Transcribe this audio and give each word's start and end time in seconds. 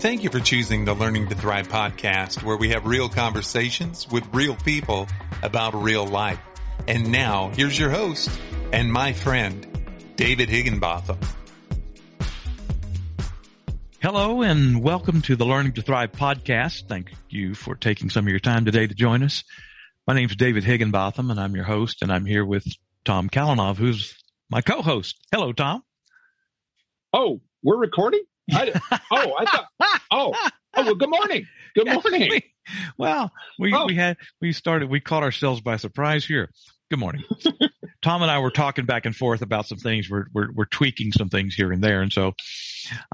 Thank 0.00 0.24
you 0.24 0.30
for 0.30 0.40
choosing 0.40 0.86
the 0.86 0.94
Learning 0.94 1.28
to 1.28 1.34
Thrive 1.34 1.68
podcast, 1.68 2.42
where 2.42 2.56
we 2.56 2.70
have 2.70 2.86
real 2.86 3.10
conversations 3.10 4.08
with 4.10 4.26
real 4.32 4.56
people 4.56 5.06
about 5.42 5.74
real 5.74 6.06
life. 6.06 6.40
And 6.88 7.12
now, 7.12 7.50
here's 7.50 7.78
your 7.78 7.90
host 7.90 8.30
and 8.72 8.90
my 8.90 9.12
friend, 9.12 9.66
David 10.16 10.48
Higginbotham. 10.48 11.18
Hello 14.00 14.40
and 14.40 14.82
welcome 14.82 15.20
to 15.20 15.36
the 15.36 15.44
Learning 15.44 15.74
to 15.74 15.82
Thrive 15.82 16.12
podcast. 16.12 16.88
Thank 16.88 17.12
you 17.28 17.54
for 17.54 17.74
taking 17.74 18.08
some 18.08 18.24
of 18.24 18.30
your 18.30 18.40
time 18.40 18.64
today 18.64 18.86
to 18.86 18.94
join 18.94 19.22
us. 19.22 19.44
My 20.06 20.14
name 20.14 20.30
is 20.30 20.36
David 20.36 20.64
Higginbotham 20.64 21.30
and 21.30 21.38
I'm 21.38 21.54
your 21.54 21.66
host 21.66 22.00
and 22.00 22.10
I'm 22.10 22.24
here 22.24 22.46
with 22.46 22.64
Tom 23.04 23.28
Kalinov, 23.28 23.76
who's 23.76 24.14
my 24.48 24.62
co-host. 24.62 25.18
Hello, 25.30 25.52
Tom. 25.52 25.82
Oh, 27.12 27.42
we're 27.62 27.76
recording? 27.76 28.22
I, 28.52 28.80
oh, 29.10 29.34
I 29.38 29.44
thought, 29.44 29.66
oh, 30.10 30.34
oh, 30.74 30.84
well, 30.84 30.94
good 30.94 31.10
morning. 31.10 31.46
Good 31.74 31.86
morning. 32.04 32.42
well, 32.98 33.32
we, 33.58 33.74
oh. 33.74 33.86
we 33.86 33.94
had, 33.94 34.16
we 34.40 34.52
started, 34.52 34.90
we 34.90 35.00
caught 35.00 35.22
ourselves 35.22 35.60
by 35.60 35.76
surprise 35.76 36.24
here. 36.24 36.50
Good 36.90 36.98
morning. 36.98 37.22
Tom 38.02 38.22
and 38.22 38.30
I 38.30 38.38
were 38.38 38.50
talking 38.50 38.86
back 38.86 39.06
and 39.06 39.14
forth 39.14 39.42
about 39.42 39.66
some 39.66 39.78
things. 39.78 40.08
We're, 40.10 40.26
we're, 40.32 40.52
we're 40.52 40.64
tweaking 40.64 41.12
some 41.12 41.28
things 41.28 41.54
here 41.54 41.70
and 41.70 41.84
there. 41.84 42.00
And 42.00 42.12
so, 42.12 42.32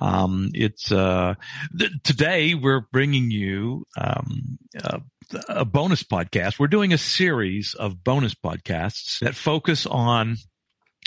um, 0.01 0.51
it's, 0.55 0.93
uh, 0.93 1.35
th- 1.77 1.91
today 2.05 2.55
we're 2.55 2.83
bringing 2.93 3.31
you, 3.31 3.85
um, 3.99 4.59
uh, 4.83 5.01
a 5.49 5.65
bonus 5.65 6.05
podcast. 6.05 6.59
We're 6.59 6.69
doing 6.69 6.93
a 6.93 6.99
series 6.99 7.75
of 7.75 8.05
bonus 8.05 8.35
podcasts 8.35 9.19
that 9.21 9.35
focus 9.35 9.85
on 9.85 10.37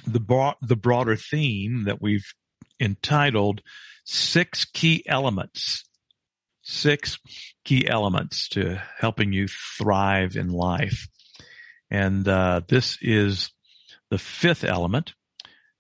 the 0.05 0.19
broad, 0.19 0.55
the 0.61 0.75
broader 0.75 1.15
theme 1.15 1.85
that 1.85 2.01
we've 2.01 2.25
entitled 2.79 3.61
six 4.09 4.65
key 4.65 5.03
elements, 5.07 5.85
six 6.63 7.19
key 7.63 7.87
elements 7.87 8.49
to 8.49 8.81
helping 8.97 9.31
you 9.31 9.47
thrive 9.47 10.35
in 10.35 10.49
life. 10.49 11.07
And 11.91 12.27
uh, 12.27 12.61
this 12.67 12.97
is 13.01 13.51
the 14.09 14.17
fifth 14.17 14.63
element, 14.63 15.13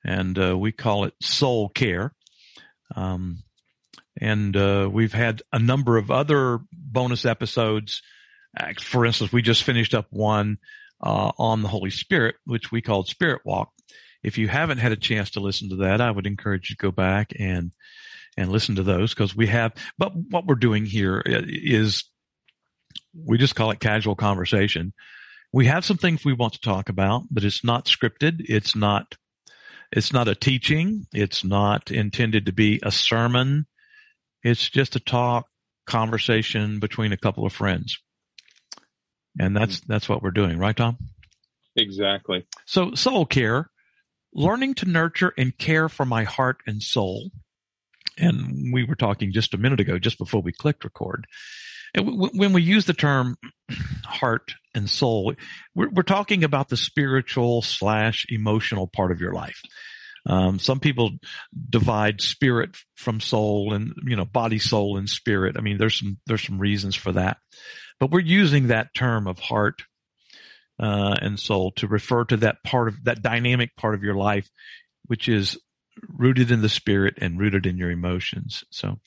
and 0.03 0.37
uh, 0.37 0.57
we 0.57 0.71
call 0.71 1.05
it 1.05 1.13
soul 1.21 1.69
care. 1.69 2.13
Um, 2.95 3.39
and 4.21 4.55
uh, 4.55 4.89
we've 4.91 5.13
had 5.13 5.41
a 5.51 5.59
number 5.59 5.97
of 5.97 6.11
other 6.11 6.59
bonus 6.71 7.25
episodes. 7.25 8.01
For 8.81 9.05
instance, 9.05 9.31
we 9.31 9.41
just 9.41 9.63
finished 9.63 9.95
up 9.95 10.07
one 10.11 10.57
uh, 11.01 11.31
on 11.37 11.61
the 11.61 11.67
Holy 11.67 11.91
Spirit, 11.91 12.35
which 12.45 12.71
we 12.71 12.81
called 12.81 13.07
Spirit 13.07 13.41
Walk. 13.43 13.71
If 14.21 14.37
you 14.37 14.47
haven't 14.47 14.79
had 14.79 14.91
a 14.91 14.97
chance 14.97 15.31
to 15.31 15.39
listen 15.39 15.69
to 15.69 15.75
that, 15.77 16.01
I 16.01 16.11
would 16.11 16.27
encourage 16.27 16.69
you 16.69 16.75
to 16.75 16.81
go 16.81 16.91
back 16.91 17.33
and 17.39 17.71
and 18.39 18.51
listen 18.51 18.75
to 18.75 18.83
those 18.83 19.13
because 19.13 19.35
we 19.35 19.47
have. 19.47 19.73
But 19.97 20.13
what 20.15 20.45
we're 20.45 20.55
doing 20.55 20.85
here 20.85 21.21
is 21.25 22.05
we 23.13 23.37
just 23.37 23.55
call 23.55 23.71
it 23.71 23.79
casual 23.79 24.15
conversation 24.15 24.93
we 25.51 25.65
have 25.65 25.85
some 25.85 25.97
things 25.97 26.23
we 26.23 26.33
want 26.33 26.53
to 26.53 26.61
talk 26.61 26.89
about, 26.89 27.23
but 27.31 27.43
it's 27.43 27.63
not 27.63 27.85
scripted. 27.85 28.45
It's 28.47 28.75
not, 28.75 29.15
it's 29.91 30.13
not 30.13 30.27
a 30.27 30.35
teaching. 30.35 31.07
It's 31.11 31.43
not 31.43 31.91
intended 31.91 32.45
to 32.45 32.51
be 32.51 32.79
a 32.83 32.91
sermon. 32.91 33.65
It's 34.43 34.69
just 34.69 34.95
a 34.95 34.99
talk 34.99 35.47
conversation 35.87 36.79
between 36.79 37.13
a 37.13 37.17
couple 37.17 37.45
of 37.45 37.53
friends. 37.53 37.97
And 39.39 39.55
that's, 39.55 39.77
mm-hmm. 39.77 39.91
that's 39.91 40.07
what 40.07 40.21
we're 40.21 40.31
doing, 40.31 40.59
right, 40.59 40.75
Tom? 40.75 40.97
Exactly. 41.75 42.45
So 42.65 42.93
soul 42.93 43.25
care, 43.25 43.69
learning 44.33 44.75
to 44.75 44.89
nurture 44.89 45.33
and 45.37 45.57
care 45.57 45.89
for 45.89 46.05
my 46.05 46.25
heart 46.25 46.57
and 46.67 46.81
soul. 46.81 47.31
And 48.19 48.73
we 48.73 48.83
were 48.83 48.95
talking 48.95 49.31
just 49.31 49.53
a 49.53 49.57
minute 49.57 49.79
ago, 49.79 49.97
just 49.97 50.17
before 50.17 50.41
we 50.41 50.51
clicked 50.51 50.83
record. 50.83 51.25
W- 51.95 52.31
when 52.33 52.53
we 52.53 52.61
use 52.61 52.85
the 52.85 52.93
term 52.93 53.37
heart 54.05 54.53
and 54.75 54.89
soul, 54.89 55.33
we're, 55.75 55.89
we're 55.89 56.03
talking 56.03 56.43
about 56.43 56.69
the 56.69 56.77
spiritual 56.77 57.61
slash 57.61 58.25
emotional 58.29 58.87
part 58.87 59.11
of 59.11 59.21
your 59.21 59.33
life. 59.33 59.61
Um, 60.25 60.59
some 60.59 60.79
people 60.79 61.11
divide 61.69 62.21
spirit 62.21 62.75
from 62.95 63.21
soul 63.21 63.73
and, 63.73 63.93
you 64.05 64.15
know, 64.15 64.25
body, 64.25 64.59
soul 64.59 64.97
and 64.97 65.09
spirit. 65.09 65.55
I 65.57 65.61
mean, 65.61 65.77
there's 65.77 65.97
some, 65.97 66.17
there's 66.27 66.45
some 66.45 66.59
reasons 66.59 66.95
for 66.95 67.13
that, 67.13 67.37
but 67.99 68.11
we're 68.11 68.19
using 68.19 68.67
that 68.67 68.93
term 68.93 69.27
of 69.27 69.39
heart, 69.39 69.81
uh, 70.79 71.15
and 71.21 71.39
soul 71.39 71.71
to 71.71 71.87
refer 71.87 72.23
to 72.25 72.37
that 72.37 72.63
part 72.63 72.87
of 72.87 73.03
that 73.03 73.21
dynamic 73.21 73.75
part 73.75 73.95
of 73.95 74.03
your 74.03 74.15
life, 74.15 74.49
which 75.07 75.27
is 75.27 75.59
rooted 76.07 76.51
in 76.51 76.61
the 76.61 76.69
spirit 76.69 77.15
and 77.17 77.39
rooted 77.39 77.65
in 77.65 77.77
your 77.77 77.91
emotions. 77.91 78.63
So 78.69 78.99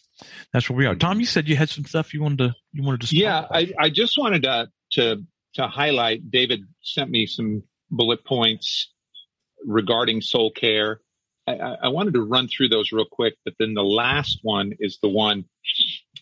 that's 0.52 0.68
where 0.68 0.76
we 0.76 0.86
are. 0.86 0.94
Tom, 0.94 1.20
you 1.20 1.26
said 1.26 1.48
you 1.48 1.56
had 1.56 1.70
some 1.70 1.84
stuff 1.84 2.14
you 2.14 2.22
wanted 2.22 2.38
to 2.38 2.54
you 2.72 2.82
wanted 2.82 3.02
to. 3.08 3.16
Yeah, 3.16 3.46
I, 3.50 3.72
I 3.78 3.90
just 3.90 4.18
wanted 4.18 4.42
to 4.42 4.68
to 4.92 5.24
to 5.54 5.66
highlight. 5.66 6.30
David 6.30 6.60
sent 6.82 7.10
me 7.10 7.26
some 7.26 7.62
bullet 7.90 8.24
points 8.24 8.90
regarding 9.64 10.20
soul 10.20 10.50
care. 10.50 11.00
I, 11.46 11.54
I 11.54 11.88
wanted 11.88 12.14
to 12.14 12.22
run 12.22 12.48
through 12.48 12.68
those 12.68 12.92
real 12.92 13.06
quick, 13.10 13.34
but 13.44 13.54
then 13.58 13.74
the 13.74 13.82
last 13.82 14.38
one 14.42 14.72
is 14.78 14.98
the 15.02 15.08
one 15.08 15.44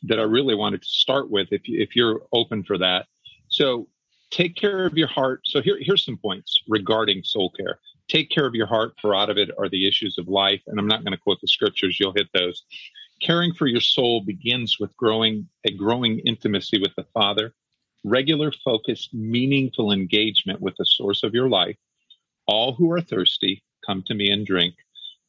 that 0.05 0.19
I 0.19 0.23
really 0.23 0.55
wanted 0.55 0.83
to 0.83 0.89
start 0.89 1.31
with. 1.31 1.49
If 1.51 1.69
you, 1.69 1.81
if 1.81 1.95
you're 1.95 2.23
open 2.33 2.65
for 2.65 2.79
that, 2.79 3.07
so 3.49 3.89
take 4.31 4.57
care 4.57 4.87
of 4.87 4.97
your 4.97 5.09
heart. 5.09 5.43
So 5.45 5.61
here 5.61 5.79
here's 5.81 6.05
some 6.05 6.17
points 6.17 6.63
regarding 6.69 7.23
soul 7.25 7.53
care 7.57 7.79
take 8.11 8.31
care 8.31 8.47
of 8.47 8.55
your 8.55 8.67
heart, 8.67 8.95
for 9.01 9.15
out 9.15 9.31
of 9.31 9.39
it 9.39 9.51
are 9.59 9.69
the 9.69 9.87
issues 9.87 10.19
of 10.19 10.29
life. 10.29 10.61
And 10.67 10.79
I'm 10.79 10.89
not 10.89 11.05
going 11.05 11.13
to 11.13 11.23
quote 11.23 11.41
the 11.41 11.49
scriptures, 11.49 11.99
you'll 11.99 12.15
hit 12.15 12.29
those. 12.35 12.65
Caring 13.23 13.53
for 13.55 13.67
your 13.67 13.81
soul 13.81 14.23
begins 14.25 14.79
with 14.81 14.97
growing 14.97 15.49
a 15.65 15.71
growing 15.71 16.21
intimacy 16.21 16.79
with 16.81 16.95
the 16.97 17.07
Father, 17.15 17.55
regular, 18.05 18.51
focused, 18.65 19.15
meaningful 19.15 19.93
engagement 19.93 20.61
with 20.61 20.75
the 20.77 20.87
source 20.87 21.23
of 21.23 21.35
your 21.35 21.49
life. 21.49 21.77
All 22.47 22.75
who 22.75 22.91
are 22.91 23.01
thirsty, 23.01 23.63
come 23.87 24.03
to 24.07 24.15
me 24.15 24.31
and 24.31 24.47
drink. 24.47 24.75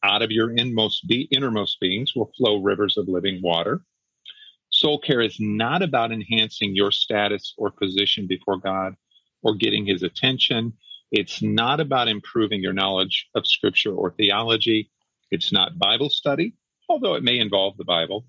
Out 0.04 0.22
of 0.22 0.32
your 0.32 0.52
inmost 0.52 1.08
be- 1.08 1.28
innermost 1.32 1.80
beings 1.80 2.16
will 2.16 2.32
flow 2.38 2.62
rivers 2.62 2.98
of 2.98 3.08
living 3.08 3.42
water. 3.44 3.82
Soul 4.72 5.00
care 5.00 5.22
is 5.22 5.38
not 5.40 5.82
about 5.84 6.12
enhancing 6.12 6.76
your 6.76 6.92
status 6.92 7.54
or 7.58 7.70
position 7.70 8.26
before 8.26 8.58
God 8.58 8.96
or 9.44 9.54
getting 9.56 9.86
his 9.86 10.02
attention. 10.02 10.74
It's 11.12 11.42
not 11.42 11.80
about 11.80 12.08
improving 12.08 12.62
your 12.62 12.74
knowledge 12.74 13.28
of 13.36 13.46
scripture 13.46 13.94
or 13.94 14.12
theology. 14.12 14.90
It's 15.30 15.52
not 15.52 15.78
Bible 15.78 16.10
study, 16.10 16.56
although 16.90 17.16
it 17.16 17.24
may 17.24 17.40
involve 17.40 17.78
the 17.78 17.86
Bible. 17.86 18.26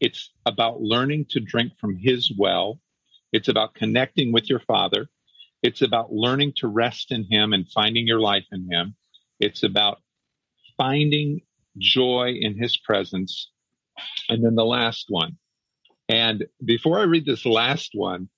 It's 0.00 0.30
about 0.44 0.80
learning 0.80 1.26
to 1.30 1.40
drink 1.40 1.72
from 1.80 1.96
his 1.96 2.32
well. 2.36 2.80
It's 3.32 3.48
about 3.48 3.74
connecting 3.74 4.32
with 4.32 4.50
your 4.50 4.60
father. 4.60 5.08
It's 5.62 5.82
about 5.82 6.12
learning 6.12 6.54
to 6.56 6.68
rest 6.68 7.12
in 7.12 7.24
him 7.30 7.52
and 7.52 7.70
finding 7.70 8.06
your 8.06 8.20
life 8.20 8.46
in 8.52 8.70
him. 8.70 8.96
It's 9.40 9.62
about 9.62 9.98
finding 10.76 11.40
joy 11.78 12.34
in 12.40 12.58
his 12.58 12.76
presence. 12.76 13.50
And 14.28 14.44
then 14.44 14.54
the 14.54 14.64
last 14.64 15.06
one. 15.08 15.38
And 16.08 16.44
before 16.64 17.00
I 17.00 17.04
read 17.04 17.26
this 17.26 17.46
last 17.46 17.90
one, 17.94 18.28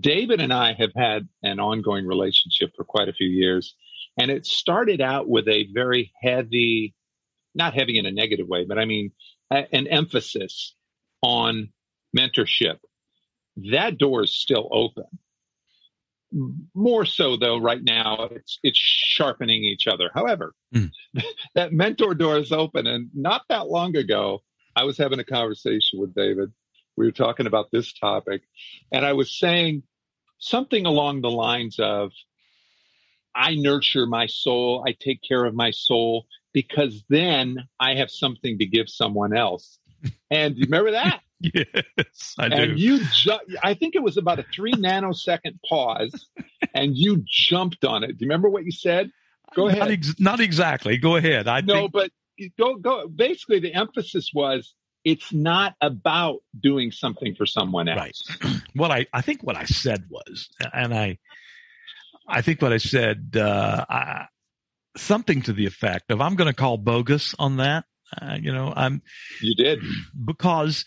David 0.00 0.40
and 0.40 0.52
I 0.52 0.74
have 0.74 0.92
had 0.94 1.28
an 1.42 1.60
ongoing 1.60 2.06
relationship 2.06 2.70
for 2.76 2.84
quite 2.84 3.08
a 3.08 3.12
few 3.12 3.28
years. 3.28 3.74
And 4.18 4.30
it 4.30 4.46
started 4.46 5.00
out 5.00 5.28
with 5.28 5.48
a 5.48 5.68
very 5.72 6.12
heavy, 6.22 6.94
not 7.54 7.74
heavy 7.74 7.98
in 7.98 8.06
a 8.06 8.10
negative 8.10 8.48
way, 8.48 8.64
but 8.64 8.78
I 8.78 8.84
mean, 8.84 9.12
a, 9.50 9.66
an 9.74 9.86
emphasis 9.86 10.74
on 11.22 11.70
mentorship. 12.16 12.78
That 13.70 13.98
door 13.98 14.24
is 14.24 14.32
still 14.32 14.68
open. 14.72 15.04
More 16.74 17.04
so 17.04 17.36
though, 17.36 17.58
right 17.58 17.82
now 17.82 18.28
it's, 18.30 18.58
it's 18.62 18.78
sharpening 18.78 19.64
each 19.64 19.86
other. 19.86 20.10
However, 20.14 20.54
mm. 20.74 20.90
that 21.54 21.72
mentor 21.72 22.14
door 22.14 22.38
is 22.38 22.52
open. 22.52 22.86
And 22.86 23.10
not 23.14 23.42
that 23.48 23.68
long 23.68 23.96
ago, 23.96 24.42
I 24.76 24.84
was 24.84 24.96
having 24.96 25.18
a 25.18 25.24
conversation 25.24 25.98
with 25.98 26.14
David 26.14 26.52
we 27.00 27.06
were 27.06 27.12
talking 27.12 27.46
about 27.46 27.70
this 27.72 27.94
topic, 27.94 28.42
and 28.92 29.06
I 29.06 29.14
was 29.14 29.38
saying 29.38 29.84
something 30.38 30.84
along 30.84 31.22
the 31.22 31.30
lines 31.30 31.78
of, 31.78 32.12
I 33.34 33.54
nurture 33.54 34.06
my 34.06 34.26
soul, 34.26 34.84
I 34.86 34.92
take 34.92 35.20
care 35.26 35.46
of 35.46 35.54
my 35.54 35.70
soul, 35.70 36.26
because 36.52 37.02
then 37.08 37.56
I 37.80 37.94
have 37.94 38.10
something 38.10 38.58
to 38.58 38.66
give 38.66 38.88
someone 38.88 39.34
else. 39.36 39.78
And 40.30 40.56
you 40.56 40.64
remember 40.64 40.92
that? 40.92 41.20
yes, 41.40 42.34
I 42.38 42.48
do. 42.48 42.54
And 42.54 42.78
you, 42.78 43.00
ju- 43.12 43.56
I 43.62 43.74
think 43.74 43.96
it 43.96 44.02
was 44.02 44.16
about 44.16 44.38
a 44.38 44.44
three 44.54 44.72
nanosecond 44.72 45.58
pause, 45.68 46.28
and 46.74 46.96
you 46.96 47.24
jumped 47.26 47.84
on 47.84 48.04
it. 48.04 48.08
Do 48.08 48.24
you 48.24 48.28
remember 48.28 48.48
what 48.48 48.64
you 48.64 48.72
said? 48.72 49.10
Go 49.56 49.66
ahead. 49.68 49.80
Not, 49.80 49.90
ex- 49.90 50.20
not 50.20 50.40
exactly. 50.40 50.98
Go 50.98 51.16
ahead. 51.16 51.48
I 51.48 51.62
no, 51.62 51.74
think- 51.74 51.92
but 51.92 52.10
go 52.58 52.76
go. 52.76 53.08
Basically, 53.08 53.58
the 53.58 53.74
emphasis 53.74 54.30
was 54.32 54.74
it's 55.04 55.32
not 55.32 55.74
about 55.80 56.40
doing 56.58 56.92
something 56.92 57.34
for 57.34 57.46
someone 57.46 57.88
else. 57.88 57.98
Right. 58.42 58.52
what 58.74 58.90
I, 58.90 59.06
I 59.12 59.22
think 59.22 59.42
what 59.42 59.56
I 59.56 59.64
said 59.64 60.04
was, 60.10 60.48
and 60.72 60.92
I, 60.94 61.18
I 62.28 62.42
think 62.42 62.62
what 62.62 62.72
I 62.72 62.78
said, 62.78 63.36
uh, 63.36 63.84
I, 63.88 64.26
something 64.96 65.42
to 65.42 65.52
the 65.52 65.66
effect 65.66 66.10
of, 66.10 66.20
I'm 66.20 66.36
going 66.36 66.48
to 66.48 66.54
call 66.54 66.76
bogus 66.76 67.34
on 67.38 67.58
that. 67.58 67.84
Uh, 68.20 68.36
you 68.40 68.52
know, 68.52 68.72
I'm. 68.74 69.02
You 69.40 69.54
did 69.54 69.80
because 70.24 70.84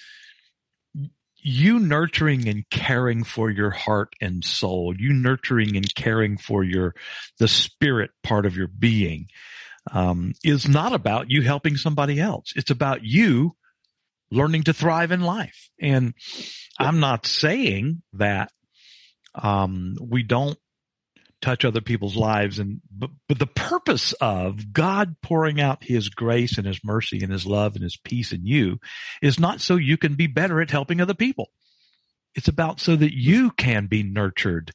you 1.37 1.79
nurturing 1.79 2.47
and 2.47 2.69
caring 2.69 3.23
for 3.23 3.49
your 3.49 3.69
heart 3.69 4.13
and 4.21 4.43
soul, 4.43 4.93
you 4.97 5.13
nurturing 5.13 5.75
and 5.75 5.93
caring 5.95 6.37
for 6.37 6.63
your 6.63 6.95
the 7.39 7.47
spirit 7.47 8.11
part 8.23 8.45
of 8.45 8.55
your 8.55 8.67
being, 8.67 9.27
um, 9.91 10.33
is 10.43 10.67
not 10.67 10.93
about 10.93 11.29
you 11.29 11.41
helping 11.41 11.77
somebody 11.77 12.19
else. 12.19 12.53
It's 12.55 12.71
about 12.71 13.03
you 13.03 13.55
learning 14.33 14.63
to 14.63 14.73
thrive 14.73 15.11
in 15.11 15.21
life. 15.21 15.69
And 15.79 16.13
I'm 16.79 16.99
not 16.99 17.25
saying 17.25 18.01
that 18.13 18.51
um, 19.35 19.97
we 20.01 20.23
don't 20.23 20.57
touch 21.41 21.65
other 21.65 21.81
people's 21.81 22.15
lives 22.15 22.57
and 22.57 22.79
but, 22.89 23.09
but 23.27 23.37
the 23.37 23.45
purpose 23.45 24.13
of 24.13 24.71
God 24.71 25.17
pouring 25.21 25.59
out 25.59 25.83
his 25.83 26.07
grace 26.07 26.57
and 26.57 26.65
his 26.65 26.79
mercy 26.85 27.19
and 27.21 27.31
his 27.31 27.45
love 27.45 27.75
and 27.75 27.83
his 27.83 27.97
peace 27.97 28.31
in 28.31 28.45
you 28.45 28.79
is 29.21 29.39
not 29.39 29.59
so 29.59 29.75
you 29.75 29.97
can 29.97 30.15
be 30.15 30.27
better 30.27 30.61
at 30.61 30.71
helping 30.71 31.01
other 31.01 31.13
people. 31.13 31.49
It's 32.33 32.47
about 32.47 32.79
so 32.79 32.95
that 32.95 33.13
you 33.13 33.51
can 33.51 33.87
be 33.87 34.03
nurtured 34.03 34.71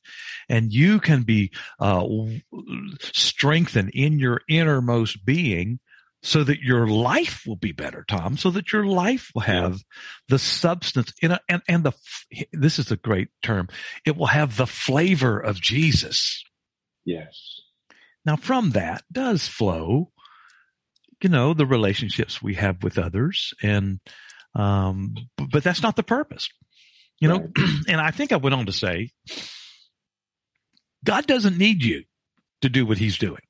and 0.49 0.73
you 0.73 1.01
can 1.01 1.23
be 1.23 1.53
uh, 1.81 2.07
strengthened 3.01 3.91
in 3.95 4.19
your 4.19 4.43
innermost 4.49 5.25
being 5.25 5.81
so 6.23 6.43
that 6.45 6.61
your 6.61 6.89
life 6.89 7.45
will 7.47 7.57
be 7.57 7.73
better, 7.73 8.05
Tom, 8.09 8.37
so 8.37 8.51
that 8.51 8.73
your 8.73 8.85
life 8.85 9.31
will 9.35 9.43
have 9.43 9.73
yeah. 9.73 9.79
the 10.29 10.39
substance 10.39 11.13
in 11.23 11.31
a, 11.31 11.41
and, 11.49 11.63
and 11.69 11.85
the, 11.85 11.93
this 12.53 12.79
is 12.79 12.91
a 12.91 12.97
great 12.97 13.29
term. 13.43 13.69
It 14.05 14.17
will 14.17 14.27
have 14.27 14.57
the 14.57 14.67
flavor 14.67 15.39
of 15.39 15.61
Jesus. 15.61 16.45
Yes. 17.05 17.61
Now 18.25 18.37
from 18.37 18.71
that 18.71 19.03
does 19.13 19.47
flow, 19.47 20.11
you 21.23 21.29
know, 21.29 21.55
the 21.55 21.67
relationships 21.67 22.43
we 22.43 22.55
have 22.55 22.83
with 22.83 22.99
others 22.99 23.55
and, 23.63 24.01
um, 24.55 25.15
but, 25.37 25.51
but 25.51 25.65
that's 25.65 25.83
not 25.83 25.95
the 25.95 26.03
purpose, 26.03 26.49
you 27.21 27.31
right. 27.31 27.41
know, 27.41 27.65
and 27.89 28.01
I 28.01 28.11
think 28.11 28.33
I 28.33 28.37
went 28.37 28.55
on 28.55 28.67
to 28.67 28.73
say, 28.73 29.11
God 31.05 31.27
doesn't 31.27 31.59
need 31.59 31.85
you 31.85 32.03
to 32.63 32.69
do 32.69 32.85
what 32.85 32.99
he's 32.99 33.19
doing. 33.19 33.43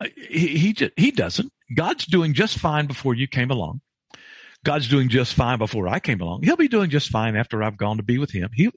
Uh, 0.00 0.08
he 0.16 0.72
he, 0.72 0.90
he 0.96 1.10
doesn't. 1.10 1.52
God's 1.74 2.06
doing 2.06 2.34
just 2.34 2.58
fine 2.58 2.86
before 2.86 3.14
you 3.14 3.26
came 3.26 3.50
along. 3.50 3.80
God's 4.64 4.88
doing 4.88 5.10
just 5.10 5.34
fine 5.34 5.58
before 5.58 5.86
I 5.86 5.98
came 6.00 6.22
along. 6.22 6.42
He'll 6.42 6.56
be 6.56 6.68
doing 6.68 6.88
just 6.88 7.10
fine 7.10 7.36
after 7.36 7.62
I've 7.62 7.76
gone 7.76 7.98
to 7.98 8.02
be 8.02 8.16
with 8.16 8.30
him. 8.30 8.48
He, 8.54 8.70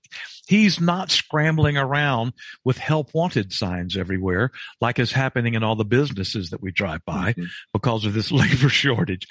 he's 0.45 0.81
not 0.81 1.11
scrambling 1.11 1.77
around 1.77 2.33
with 2.65 2.77
help 2.77 3.13
wanted 3.13 3.53
signs 3.53 3.95
everywhere 3.95 4.51
like 4.81 4.99
is 4.99 5.13
happening 5.13 5.53
in 5.53 5.63
all 5.63 5.77
the 5.77 5.85
businesses 5.85 6.49
that 6.49 6.61
we 6.61 6.71
drive 6.71 7.05
by 7.05 7.31
mm-hmm. 7.31 7.45
because 7.71 8.05
of 8.05 8.13
this 8.13 8.31
labor 8.33 8.69
shortage. 8.69 9.27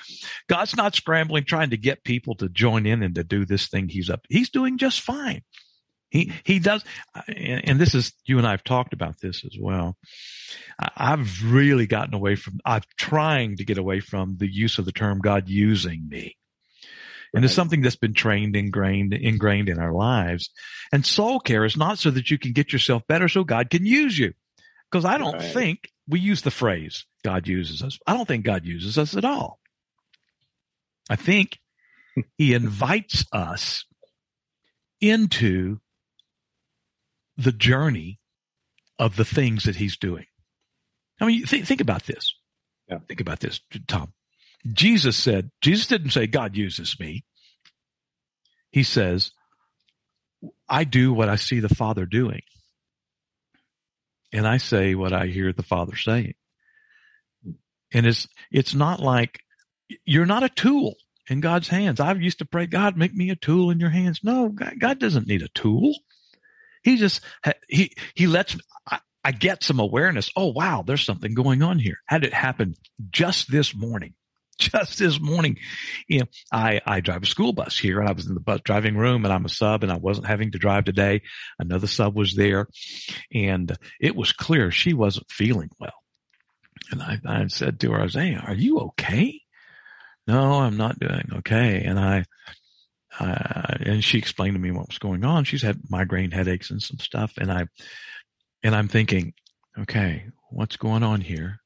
God's 0.49 0.75
not 0.75 0.95
scrambling 0.95 1.45
trying 1.45 1.71
to 1.71 1.77
get 1.77 2.05
people 2.05 2.35
to 2.37 2.49
join 2.49 2.87
in 2.87 3.03
and 3.03 3.15
to 3.17 3.23
do 3.23 3.45
this 3.45 3.69
thing 3.69 3.91
he's 3.91 4.09
up. 4.09 4.25
He's 4.31 4.49
doing 4.49 4.79
just 4.79 5.03
fine. 5.03 5.43
He, 6.11 6.33
he 6.45 6.59
does, 6.59 6.85
and 7.29 7.81
this 7.81 7.95
is, 7.95 8.13
you 8.25 8.39
and 8.39 8.47
I 8.47 8.53
have 8.53 8.65
talked 8.65 8.93
about 8.93 9.21
this 9.21 9.45
as 9.45 9.57
well. 9.61 9.97
I've 10.79 11.43
really 11.45 11.87
gotten 11.87 12.15
away 12.15 12.37
from, 12.37 12.61
I'm 12.65 12.83
trying 12.97 13.57
to 13.57 13.65
get 13.65 13.79
away 13.79 14.01
from 14.01 14.37
the 14.39 14.51
use 14.51 14.79
of 14.79 14.85
the 14.85 14.93
term 14.93 15.19
God 15.19 15.49
using 15.49 16.09
me. 16.09 16.37
And 17.35 17.45
it's 17.45 17.55
something 17.55 17.83
that's 17.83 17.97
been 17.97 18.15
trained, 18.15 18.57
ingrained, 18.57 19.13
ingrained 19.13 19.69
in 19.69 19.79
our 19.79 19.93
lives. 19.93 20.51
And 20.93 21.05
soul 21.05 21.39
care 21.41 21.65
is 21.65 21.77
not 21.77 21.99
so 21.99 22.11
that 22.11 22.31
you 22.31 22.39
can 22.39 22.53
get 22.53 22.73
yourself 22.73 23.03
better 23.07 23.29
so 23.29 23.45
God 23.45 23.69
can 23.69 23.85
use 23.85 24.19
you. 24.19 24.33
Because 24.91 25.05
I 25.05 25.19
don't 25.19 25.35
right. 25.35 25.53
think 25.53 25.91
we 26.09 26.21
use 26.21 26.43
the 26.43 26.51
phrase 26.51 27.05
God 27.25 27.47
uses 27.49 27.83
us. 27.83 27.99
I 28.07 28.15
don't 28.15 28.27
think 28.27 28.45
God 28.45 28.65
uses 28.65 28.97
us 28.97 29.17
at 29.17 29.25
all. 29.25 29.59
I 31.11 31.17
think 31.17 31.59
he 32.39 32.55
invites 32.55 33.27
us 33.33 33.85
into 35.01 35.81
the 37.37 37.53
journey 37.53 38.19
of 38.99 39.17
the 39.17 39.25
things 39.25 39.65
that 39.65 39.77
he's 39.77 39.97
doing. 39.97 40.27
I 41.21 41.27
mean, 41.27 41.45
think, 41.47 41.67
think 41.67 41.81
about 41.81 42.05
this. 42.05 42.35
Yeah. 42.89 42.99
Think 43.09 43.21
about 43.21 43.41
this, 43.41 43.61
Tom. 43.89 44.13
Jesus 44.73 45.17
said, 45.17 45.51
Jesus 45.61 45.87
didn't 45.87 46.11
say, 46.11 46.27
God 46.27 46.57
uses 46.57 46.99
me. 46.99 47.25
He 48.71 48.83
says, 48.83 49.33
I 50.69 50.85
do 50.85 51.13
what 51.13 51.29
I 51.29 51.37
see 51.37 51.61
the 51.61 51.75
Father 51.75 52.07
doing. 52.07 52.43
And 54.33 54.47
I 54.47 54.59
say 54.59 54.95
what 54.95 55.13
I 55.13 55.27
hear 55.27 55.53
the 55.53 55.63
Father 55.63 55.97
saying. 55.97 56.35
And 57.93 58.07
it's, 58.07 58.29
it's 58.51 58.75
not 58.75 59.01
like 59.01 59.41
you're 60.05 60.27
not 60.27 60.43
a 60.43 60.49
tool 60.49 60.97
in 61.29 61.41
God's 61.41 61.69
hands. 61.69 62.01
I 62.01 62.13
used 62.13 62.39
to 62.39 62.45
pray, 62.45 62.67
God, 62.67 62.97
make 62.97 63.15
me 63.15 63.31
a 63.31 63.37
tool 63.37 63.71
in 63.71 63.81
your 63.81 63.91
hands. 63.91 64.21
No, 64.23 64.49
God 64.49 64.99
doesn't 64.99 65.29
need 65.29 65.43
a 65.43 65.49
tool. 65.49 65.95
He 66.87 66.99
just, 66.99 67.21
he, 67.69 67.91
he 68.15 68.29
lets, 68.29 68.57
I, 68.89 69.01
I 69.25 69.33
get 69.33 69.65
some 69.65 69.81
awareness. 69.81 70.31
Oh, 70.37 70.53
wow, 70.53 70.85
there's 70.87 71.05
something 71.05 71.35
going 71.35 71.61
on 71.65 71.81
here. 71.81 71.97
Had 72.07 72.23
it 72.23 72.33
happen 72.33 72.77
just 73.11 73.51
this 73.51 73.75
morning? 73.75 74.15
Just 74.59 74.99
this 74.99 75.21
morning, 75.21 75.59
you 76.09 76.21
know, 76.21 76.27
I, 76.51 76.81
I 76.87 77.01
drive 77.01 77.23
a 77.23 77.27
school 77.27 77.53
bus 77.53 77.77
here 77.77 78.01
and 78.01 78.09
I 78.09 78.13
was 78.13 78.27
in 78.27 78.33
the 78.33 78.41
bus 78.41 78.63
driving 78.65 78.97
room 78.97 79.27
and 79.27 79.35
I'm 79.35 79.45
a 79.45 79.51
sub 79.51 79.83
and 79.83 79.93
I 79.93 79.99
wasn't 79.99 80.29
having 80.29 80.53
to 80.53 80.59
drive 80.59 80.87
today. 80.87 81.21
Another 81.59 81.87
sub 81.87 82.17
was 82.17 82.35
there 82.35 82.67
and 83.35 83.71
it 84.01 84.17
was 84.17 84.33
clear 84.33 84.71
she 84.71 84.95
wasn't 84.95 85.31
feeling 85.31 85.69
well. 85.79 85.93
And 86.91 87.03
I, 87.03 87.19
I 87.27 87.47
said 87.49 87.79
to 87.81 87.93
her, 87.93 88.01
I 88.01 88.05
was 88.05 88.15
saying, 88.15 88.39
are 88.39 88.55
you 88.55 88.79
okay? 88.79 89.43
No, 90.27 90.55
I'm 90.55 90.79
not 90.79 90.99
doing 90.99 91.29
okay. 91.35 91.83
And 91.85 92.01
I, 92.01 92.25
uh, 93.19 93.77
and 93.81 94.05
she 94.05 94.19
explained 94.19 94.55
to 94.55 94.61
me 94.61 94.71
what 94.71 94.89
was 94.89 94.99
going 94.99 95.25
on. 95.25 95.45
She's 95.45 95.63
had 95.63 95.91
migraine 95.91 96.31
headaches 96.31 96.71
and 96.71 96.83
some 96.83 96.99
stuff. 96.99 97.35
And 97.39 97.51
I, 97.51 97.67
and 98.63 98.75
I'm 98.75 98.89
thinking, 98.89 99.35
okay, 99.79 100.27
what's 100.51 100.77
going 100.77 101.03
on 101.03 101.21
here? 101.21 101.61